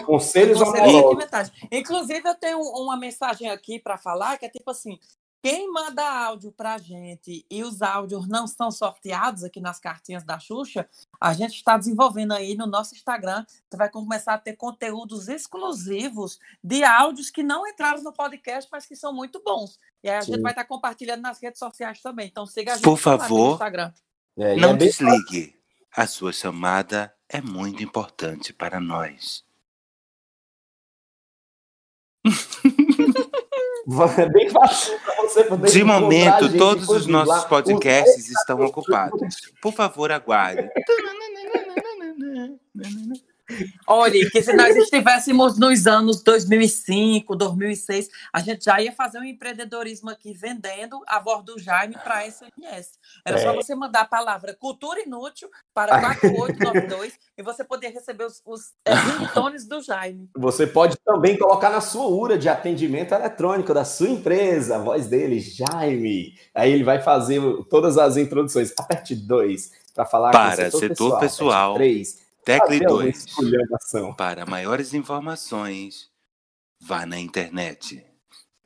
Conselhos 0.05 0.61
amorosos. 0.61 1.51
Inclusive, 1.71 2.29
eu 2.29 2.35
tenho 2.35 2.59
uma 2.59 2.95
mensagem 2.95 3.49
aqui 3.49 3.79
para 3.79 3.97
falar 3.97 4.37
que 4.37 4.45
é 4.45 4.49
tipo 4.49 4.69
assim: 4.69 4.99
quem 5.41 5.71
manda 5.71 6.03
áudio 6.03 6.51
para 6.51 6.73
a 6.73 6.77
gente 6.77 7.45
e 7.49 7.63
os 7.63 7.81
áudios 7.81 8.27
não 8.27 8.47
são 8.47 8.71
sorteados 8.71 9.43
aqui 9.43 9.59
nas 9.59 9.79
cartinhas 9.79 10.23
da 10.23 10.39
Xuxa, 10.39 10.89
a 11.19 11.33
gente 11.33 11.55
está 11.55 11.77
desenvolvendo 11.77 12.33
aí 12.33 12.55
no 12.55 12.65
nosso 12.65 12.95
Instagram. 12.95 13.45
Você 13.69 13.77
vai 13.77 13.89
começar 13.89 14.33
a 14.33 14.37
ter 14.37 14.55
conteúdos 14.55 15.27
exclusivos 15.27 16.39
de 16.63 16.83
áudios 16.83 17.29
que 17.29 17.43
não 17.43 17.67
entraram 17.67 18.01
no 18.03 18.11
podcast, 18.11 18.69
mas 18.71 18.85
que 18.85 18.95
são 18.95 19.13
muito 19.13 19.41
bons. 19.43 19.79
E 20.03 20.09
aí 20.09 20.17
a 20.17 20.21
Sim. 20.21 20.33
gente 20.33 20.41
vai 20.41 20.51
estar 20.51 20.65
compartilhando 20.65 21.21
nas 21.21 21.41
redes 21.41 21.59
sociais 21.59 22.01
também. 22.01 22.27
Então 22.27 22.45
siga 22.45 22.73
a 22.73 22.75
gente 22.75 22.83
Por 22.83 22.97
favor, 22.97 23.47
no 23.47 23.53
Instagram. 23.53 23.93
É, 24.37 24.55
não 24.55 24.71
é 24.71 24.77
desligue. 24.77 25.55
A 25.95 26.05
sua 26.05 26.33
chamada 26.33 27.13
é 27.29 27.41
muito 27.41 27.81
importante 27.81 28.53
para 28.53 28.79
nós. 28.79 29.46
É 34.17 34.29
bem 34.29 34.49
fácil 34.49 34.99
para 34.99 35.15
você 35.15 35.43
poder 35.45 35.71
De 35.71 35.83
momento, 35.83 36.57
todos 36.57 36.89
os 36.89 37.07
nossos 37.07 37.45
podcasts 37.45 38.29
estão 38.29 38.59
ocupados. 38.61 39.51
Por 39.61 39.73
favor, 39.73 40.11
aguarde. 40.11 40.69
Olha, 43.87 44.29
que 44.29 44.41
se 44.41 44.53
nós 44.53 44.75
estivéssemos 44.75 45.57
nos 45.57 45.87
anos 45.87 46.21
2005, 46.21 47.35
2006, 47.35 48.09
a 48.33 48.39
gente 48.41 48.65
já 48.65 48.81
ia 48.81 48.91
fazer 48.91 49.19
um 49.19 49.23
empreendedorismo 49.23 50.09
aqui 50.09 50.33
vendendo 50.33 51.01
a 51.07 51.19
voz 51.19 51.43
do 51.45 51.57
Jaime 51.57 51.95
para 52.03 52.29
SMS. 52.29 52.99
Era 53.25 53.39
é. 53.39 53.43
só 53.43 53.53
você 53.53 53.73
mandar 53.73 54.01
a 54.01 54.05
palavra 54.05 54.53
cultura 54.53 55.01
inútil 55.01 55.49
para 55.73 55.99
4892 55.99 57.13
e 57.37 57.43
você 57.43 57.63
poder 57.63 57.89
receber 57.89 58.25
os, 58.25 58.41
os 58.45 58.73
é, 58.85 58.93
ringtones 59.19 59.65
do 59.65 59.81
Jaime. 59.81 60.29
Você 60.35 60.67
pode 60.67 60.97
também 60.97 61.37
colocar 61.37 61.69
na 61.69 61.81
sua 61.81 62.07
URA 62.07 62.37
de 62.37 62.49
atendimento 62.49 63.13
eletrônico 63.13 63.73
da 63.73 63.85
sua 63.85 64.09
empresa, 64.09 64.75
a 64.75 64.79
voz 64.79 65.07
dele, 65.07 65.39
Jaime. 65.39 66.37
Aí 66.53 66.71
ele 66.71 66.83
vai 66.83 67.01
fazer 67.01 67.41
todas 67.69 67.97
as 67.97 68.17
introduções. 68.17 68.73
Aperte 68.77 69.15
2 69.15 69.87
para 69.93 70.05
falar 70.05 70.31
para 70.31 70.69
com 70.69 70.77
o 70.77 70.79
setor, 70.79 70.79
setor 70.79 71.19
pessoal. 71.19 71.73
3 71.75 72.26
Tecle 72.47 72.79
2. 72.79 73.25
Para 74.15 74.45
maiores 74.45 74.93
informações, 74.93 76.09
vá 76.79 77.05
na 77.05 77.19
internet. 77.19 78.01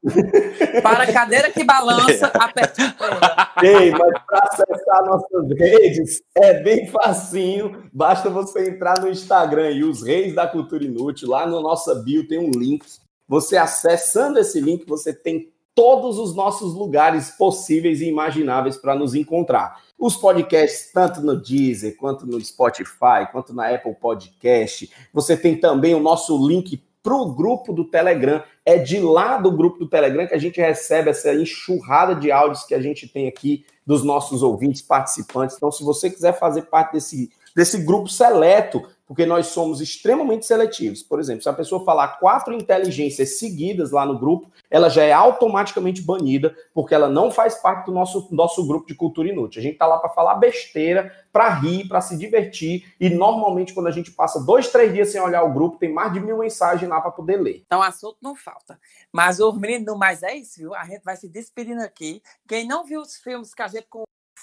Para 0.84 1.04
a 1.04 1.12
cadeira 1.12 1.52
que 1.52 1.64
balança, 1.64 2.28
aperte 2.40 2.82
o 2.82 3.66
Ei, 3.66 3.90
mas 3.92 4.14
para 4.26 4.50
acessar 4.52 5.06
nossas 5.06 5.58
redes 5.58 6.24
é 6.36 6.62
bem 6.62 6.88
facinho. 6.88 7.90
Basta 7.92 8.30
você 8.30 8.70
entrar 8.70 9.00
no 9.00 9.10
Instagram 9.10 9.72
e 9.72 9.84
os 9.84 10.04
Reis 10.04 10.36
da 10.36 10.48
Cultura 10.48 10.84
Inútil. 10.84 11.30
Lá 11.30 11.48
no 11.48 11.62
nossa 11.62 11.96
bio 11.96 12.28
tem 12.28 12.40
um 12.40 12.52
link. 12.52 12.86
Você 13.28 13.58
acessando 13.58 14.40
esse 14.40 14.60
link, 14.60 14.86
você 14.88 15.14
tem 15.14 15.52
todos 15.74 16.20
os 16.20 16.36
nossos 16.36 16.74
lugares 16.74 17.32
possíveis 17.32 18.02
e 18.02 18.06
imagináveis 18.06 18.78
para 18.78 18.96
nos 18.96 19.16
encontrar 19.16 19.82
os 20.02 20.18
podcasts, 20.18 20.92
tanto 20.92 21.22
no 21.22 21.40
Deezer, 21.40 21.96
quanto 21.96 22.26
no 22.26 22.44
Spotify, 22.44 23.30
quanto 23.32 23.54
na 23.54 23.70
Apple 23.70 23.94
Podcast. 23.94 24.92
Você 25.14 25.38
tem 25.38 25.56
também 25.56 25.94
o 25.94 26.00
nosso 26.00 26.36
link 26.48 26.84
para 27.04 27.14
o 27.14 27.32
grupo 27.32 27.72
do 27.72 27.86
Telegram. 27.86 28.44
É 28.66 28.80
de 28.80 29.00
lá 29.00 29.38
do 29.38 29.52
grupo 29.52 29.78
do 29.78 29.88
Telegram 29.88 30.26
que 30.26 30.34
a 30.34 30.40
gente 30.40 30.60
recebe 30.60 31.12
essa 31.12 31.32
enxurrada 31.36 32.16
de 32.16 32.32
áudios 32.32 32.64
que 32.64 32.74
a 32.74 32.82
gente 32.82 33.08
tem 33.08 33.28
aqui 33.28 33.64
dos 33.86 34.04
nossos 34.04 34.42
ouvintes, 34.42 34.82
participantes. 34.82 35.56
Então, 35.56 35.72
se 35.72 35.84
você 35.84 36.10
quiser 36.10 36.34
fazer 36.34 36.64
parte 36.64 36.94
desse, 36.94 37.32
desse 37.56 37.78
grupo 37.80 38.08
seleto, 38.08 38.82
porque 39.12 39.26
nós 39.26 39.48
somos 39.48 39.82
extremamente 39.82 40.46
seletivos. 40.46 41.04
Por 41.04 41.20
exemplo, 41.20 41.44
se 41.44 41.50
a 41.50 41.54
pessoa 41.54 41.84
falar 41.84 42.18
quatro 42.18 42.54
inteligências 42.54 43.38
seguidas 43.38 43.92
lá 43.92 44.06
no 44.06 44.18
grupo, 44.18 44.50
ela 44.70 44.88
já 44.88 45.04
é 45.04 45.12
automaticamente 45.12 46.02
banida, 46.02 46.56
porque 46.74 46.96
ela 46.96 47.10
não 47.10 47.30
faz 47.30 47.56
parte 47.56 47.88
do 47.88 47.92
nosso, 47.92 48.30
nosso 48.32 48.66
grupo 48.66 48.88
de 48.88 48.96
cultura 48.96 49.28
inútil. 49.28 49.60
A 49.60 49.64
gente 49.64 49.78
tá 49.78 49.86
lá 49.86 49.98
para 49.98 50.12
falar 50.12 50.36
besteira, 50.36 51.14
para 51.30 51.50
rir, 51.50 51.90
para 51.90 52.00
se 52.00 52.18
divertir, 52.18 52.94
e 52.98 53.10
normalmente 53.10 53.74
quando 53.74 53.88
a 53.88 53.92
gente 53.92 54.12
passa 54.12 54.40
dois, 54.40 54.70
três 54.70 54.94
dias 54.94 55.10
sem 55.10 55.20
olhar 55.20 55.44
o 55.44 55.54
grupo, 55.54 55.78
tem 55.78 55.92
mais 55.92 56.14
de 56.14 56.22
mil 56.22 56.38
mensagens 56.38 56.90
lá 56.90 57.02
para 57.02 57.12
poder 57.12 57.36
ler. 57.36 57.64
Então, 57.66 57.82
assunto 57.82 58.18
não 58.22 58.34
falta. 58.34 58.80
Mas 59.12 59.42
o 59.42 59.52
menino, 59.52 59.98
mas 59.98 60.24
é 60.24 60.34
isso, 60.38 60.58
viu? 60.58 60.74
A 60.74 60.86
gente 60.86 61.04
vai 61.04 61.18
se 61.18 61.28
despedindo 61.28 61.82
aqui. 61.82 62.22
Quem 62.48 62.66
não 62.66 62.86
viu 62.86 63.02
os 63.02 63.18
filmes 63.18 63.54
que 63.54 63.62
a 63.62 63.68
gente 63.68 63.88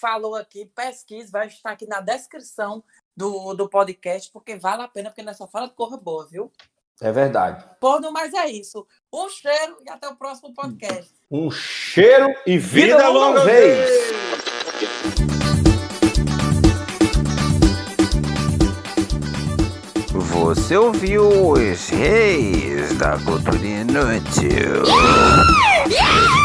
falou 0.00 0.34
aqui, 0.34 0.66
pesquise, 0.66 1.30
vai 1.30 1.46
estar 1.46 1.70
aqui 1.70 1.86
na 1.86 2.00
descrição 2.00 2.82
do, 3.16 3.54
do 3.54 3.68
podcast, 3.68 4.30
porque 4.32 4.56
vale 4.56 4.82
a 4.82 4.88
pena, 4.88 5.10
porque 5.10 5.22
nós 5.22 5.36
só 5.36 5.46
fala 5.46 5.68
de 5.68 5.74
corra 5.74 5.96
boa, 5.96 6.26
viu? 6.26 6.50
É 7.00 7.12
verdade. 7.12 7.64
Por 7.80 8.00
no 8.00 8.12
mais 8.12 8.34
é 8.34 8.48
isso. 8.48 8.86
Um 9.12 9.28
cheiro 9.28 9.78
e 9.84 9.90
até 9.90 10.08
o 10.08 10.16
próximo 10.16 10.52
podcast. 10.52 11.12
Um 11.30 11.50
cheiro 11.50 12.34
e 12.46 12.58
vida, 12.58 12.96
vida 12.96 13.08
longa 13.08 13.44
vez. 13.44 13.88
Você 20.10 20.76
ouviu 20.76 21.52
os 21.52 21.88
reis 21.88 22.96
da 22.96 23.18
cultura 23.18 23.56
inútil. 23.58 24.84
Yeah! 24.86 25.84
Yeah! 25.88 26.37